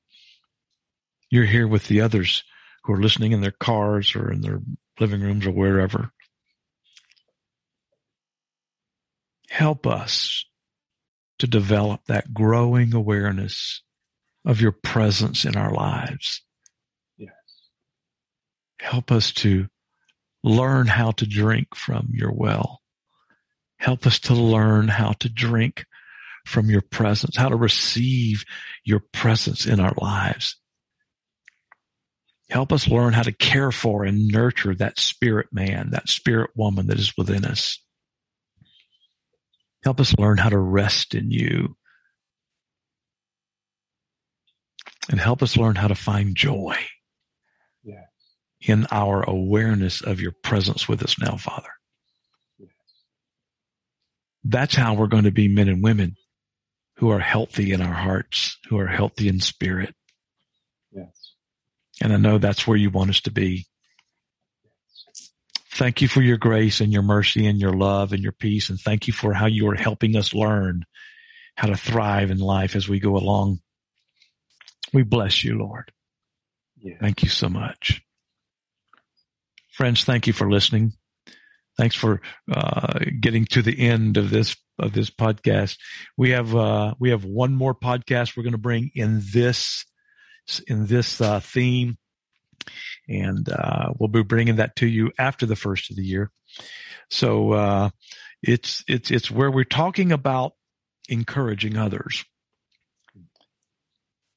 You're 1.30 1.46
here 1.46 1.68
with 1.68 1.86
the 1.86 2.00
others 2.00 2.42
who 2.82 2.94
are 2.94 3.00
listening 3.00 3.30
in 3.30 3.40
their 3.40 3.52
cars 3.52 4.16
or 4.16 4.32
in 4.32 4.40
their 4.40 4.58
living 4.98 5.20
rooms 5.20 5.46
or 5.46 5.52
wherever. 5.52 6.10
Help 9.48 9.86
us 9.86 10.44
to 11.38 11.46
develop 11.46 12.00
that 12.06 12.32
growing 12.32 12.94
awareness 12.94 13.82
of 14.44 14.60
your 14.60 14.72
presence 14.72 15.44
in 15.44 15.56
our 15.56 15.72
lives. 15.72 16.42
Yes. 17.18 17.32
Help 18.80 19.10
us 19.10 19.32
to 19.32 19.66
learn 20.42 20.86
how 20.86 21.10
to 21.12 21.26
drink 21.26 21.74
from 21.74 22.08
your 22.12 22.32
well. 22.32 22.80
Help 23.78 24.06
us 24.06 24.18
to 24.20 24.34
learn 24.34 24.88
how 24.88 25.12
to 25.12 25.28
drink 25.28 25.84
from 26.46 26.70
your 26.70 26.80
presence, 26.80 27.36
how 27.36 27.48
to 27.48 27.56
receive 27.56 28.44
your 28.84 29.00
presence 29.12 29.66
in 29.66 29.80
our 29.80 29.94
lives. 30.00 30.56
Help 32.48 32.72
us 32.72 32.86
learn 32.86 33.12
how 33.12 33.22
to 33.22 33.32
care 33.32 33.72
for 33.72 34.04
and 34.04 34.28
nurture 34.28 34.74
that 34.74 35.00
spirit 35.00 35.48
man, 35.52 35.90
that 35.90 36.08
spirit 36.08 36.50
woman 36.54 36.86
that 36.86 36.98
is 36.98 37.16
within 37.16 37.44
us. 37.44 37.80
Help 39.86 40.00
us 40.00 40.18
learn 40.18 40.36
how 40.36 40.48
to 40.48 40.58
rest 40.58 41.14
in 41.14 41.30
you. 41.30 41.76
And 45.08 45.20
help 45.20 45.44
us 45.44 45.56
learn 45.56 45.76
how 45.76 45.86
to 45.86 45.94
find 45.94 46.34
joy 46.34 46.76
in 48.60 48.88
our 48.90 49.22
awareness 49.22 50.00
of 50.00 50.20
your 50.20 50.32
presence 50.42 50.88
with 50.88 51.04
us 51.04 51.20
now, 51.20 51.36
Father. 51.36 51.68
Yes. 52.58 52.70
That's 54.42 54.74
how 54.74 54.94
we're 54.94 55.06
going 55.06 55.22
to 55.22 55.30
be 55.30 55.46
men 55.46 55.68
and 55.68 55.84
women 55.84 56.16
who 56.96 57.10
are 57.10 57.20
healthy 57.20 57.70
in 57.70 57.80
our 57.80 57.94
hearts, 57.94 58.58
who 58.68 58.80
are 58.80 58.88
healthy 58.88 59.28
in 59.28 59.38
spirit. 59.38 59.94
Yes. 60.90 61.34
And 62.02 62.12
I 62.12 62.16
know 62.16 62.38
that's 62.38 62.66
where 62.66 62.76
you 62.76 62.90
want 62.90 63.10
us 63.10 63.20
to 63.20 63.30
be. 63.30 63.66
Thank 65.76 66.00
you 66.00 66.08
for 66.08 66.22
your 66.22 66.38
grace 66.38 66.80
and 66.80 66.92
your 66.92 67.02
mercy 67.02 67.46
and 67.46 67.60
your 67.60 67.72
love 67.72 68.12
and 68.12 68.22
your 68.22 68.32
peace. 68.32 68.70
And 68.70 68.80
thank 68.80 69.06
you 69.06 69.12
for 69.12 69.34
how 69.34 69.46
you 69.46 69.68
are 69.68 69.74
helping 69.74 70.16
us 70.16 70.32
learn 70.32 70.84
how 71.54 71.68
to 71.68 71.76
thrive 71.76 72.30
in 72.30 72.38
life 72.38 72.76
as 72.76 72.88
we 72.88 72.98
go 72.98 73.16
along. 73.16 73.60
We 74.92 75.02
bless 75.02 75.44
you, 75.44 75.58
Lord. 75.58 75.92
Yes. 76.80 76.96
Thank 77.00 77.22
you 77.22 77.28
so 77.28 77.48
much. 77.48 78.02
Friends, 79.72 80.04
thank 80.04 80.26
you 80.26 80.32
for 80.32 80.50
listening. 80.50 80.92
Thanks 81.76 81.94
for 81.94 82.22
uh, 82.50 83.00
getting 83.20 83.44
to 83.46 83.60
the 83.60 83.78
end 83.78 84.16
of 84.16 84.30
this 84.30 84.56
of 84.78 84.94
this 84.94 85.10
podcast. 85.10 85.76
We 86.16 86.30
have 86.30 86.56
uh, 86.56 86.94
we 86.98 87.10
have 87.10 87.24
one 87.24 87.54
more 87.54 87.74
podcast 87.74 88.36
we're 88.36 88.44
going 88.44 88.52
to 88.52 88.58
bring 88.58 88.90
in 88.94 89.20
this 89.30 89.84
in 90.66 90.86
this 90.86 91.20
uh, 91.20 91.40
theme, 91.40 91.98
and 93.08 93.48
uh, 93.48 93.92
we'll 93.98 94.08
be 94.08 94.22
bringing 94.22 94.56
that 94.56 94.76
to 94.76 94.86
you 94.86 95.12
after 95.18 95.46
the 95.46 95.56
first 95.56 95.90
of 95.90 95.96
the 95.96 96.04
year. 96.04 96.30
So 97.10 97.52
uh, 97.52 97.90
it's 98.42 98.84
it's 98.88 99.10
it's 99.10 99.30
where 99.30 99.50
we're 99.50 99.64
talking 99.64 100.12
about 100.12 100.52
encouraging 101.08 101.76
others 101.76 102.24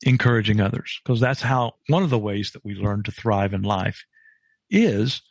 encouraging 0.04 0.62
others 0.62 1.00
because 1.04 1.20
that's 1.20 1.42
how 1.42 1.74
one 1.88 2.04
of 2.04 2.10
the 2.10 2.20
ways 2.20 2.52
that 2.52 2.64
we 2.64 2.74
learn 2.76 3.04
to 3.04 3.12
thrive 3.12 3.54
in 3.54 3.62
life 3.62 4.06
is 4.70 5.22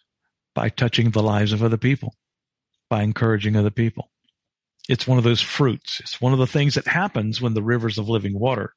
by 0.55 0.68
touching 0.68 1.11
the 1.11 1.22
lives 1.22 1.53
of 1.53 1.62
other 1.62 1.76
people, 1.76 2.14
by 2.91 3.03
encouraging 3.03 3.57
other 3.57 3.70
people. 3.70 4.11
It's 4.89 5.07
one 5.07 5.18
of 5.18 5.24
those 5.24 5.41
fruits. 5.41 6.01
It's 6.01 6.20
one 6.20 6.32
of 6.32 6.39
the 6.39 6.47
things 6.47 6.74
that 6.74 6.86
happens 6.86 7.41
when 7.41 7.55
the 7.55 7.62
rivers 7.62 7.99
of 7.99 8.09
living 8.09 8.39
water 8.39 8.74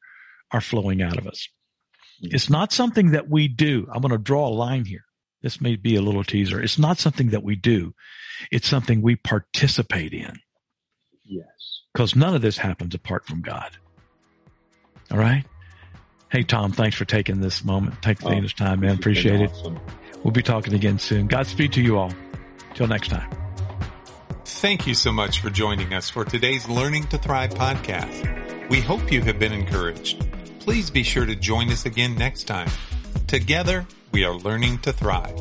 are 0.51 0.61
flowing 0.61 1.01
out 1.01 1.17
of 1.17 1.27
us. 1.27 1.47
It's 2.21 2.49
not 2.49 2.71
something 2.71 3.11
that 3.11 3.29
we 3.29 3.47
do. 3.47 3.87
I'm 3.91 4.01
going 4.01 4.11
to 4.11 4.17
draw 4.17 4.47
a 4.47 4.49
line 4.49 4.85
here. 4.85 5.05
This 5.41 5.59
may 5.59 5.75
be 5.75 5.95
a 5.95 6.01
little 6.01 6.23
teaser. 6.23 6.61
It's 6.61 6.77
not 6.77 6.99
something 6.99 7.31
that 7.31 7.43
we 7.43 7.55
do. 7.55 7.93
It's 8.51 8.67
something 8.67 9.01
we 9.01 9.15
participate 9.15 10.13
in. 10.13 10.39
Yes. 11.25 11.45
Because 11.93 12.15
none 12.15 12.35
of 12.35 12.41
this 12.41 12.57
happens 12.57 12.93
apart 12.93 13.25
from 13.25 13.41
God. 13.41 13.71
All 15.09 15.17
right. 15.17 15.45
Hey, 16.29 16.43
Tom, 16.43 16.71
thanks 16.71 16.95
for 16.95 17.05
taking 17.05 17.41
this 17.41 17.63
moment. 17.65 18.01
Take 18.01 18.19
the 18.19 18.29
oh, 18.29 18.47
time, 18.47 18.81
man. 18.81 18.95
Appreciate 18.95 19.49
awesome. 19.49 19.75
it. 19.75 19.81
We'll 20.23 20.31
be 20.31 20.43
talking 20.43 20.73
again 20.73 20.99
soon. 20.99 21.27
Godspeed 21.27 21.73
to 21.73 21.81
you 21.81 21.97
all. 21.97 22.13
Till 22.75 22.87
next 22.87 23.09
time. 23.09 23.29
Thank 24.45 24.87
you 24.87 24.93
so 24.93 25.11
much 25.11 25.39
for 25.39 25.49
joining 25.49 25.93
us 25.93 26.09
for 26.09 26.23
today's 26.23 26.69
Learning 26.69 27.05
to 27.07 27.17
Thrive 27.17 27.49
podcast. 27.49 28.69
We 28.69 28.79
hope 28.79 29.11
you 29.11 29.21
have 29.23 29.39
been 29.39 29.51
encouraged. 29.51 30.23
Please 30.61 30.91
be 30.91 31.01
sure 31.01 31.25
to 31.25 31.35
join 31.35 31.71
us 31.71 31.87
again 31.87 32.13
next 32.13 32.43
time. 32.43 32.69
Together, 33.25 33.87
we 34.11 34.23
are 34.23 34.35
learning 34.35 34.77
to 34.79 34.93
thrive. 34.93 35.33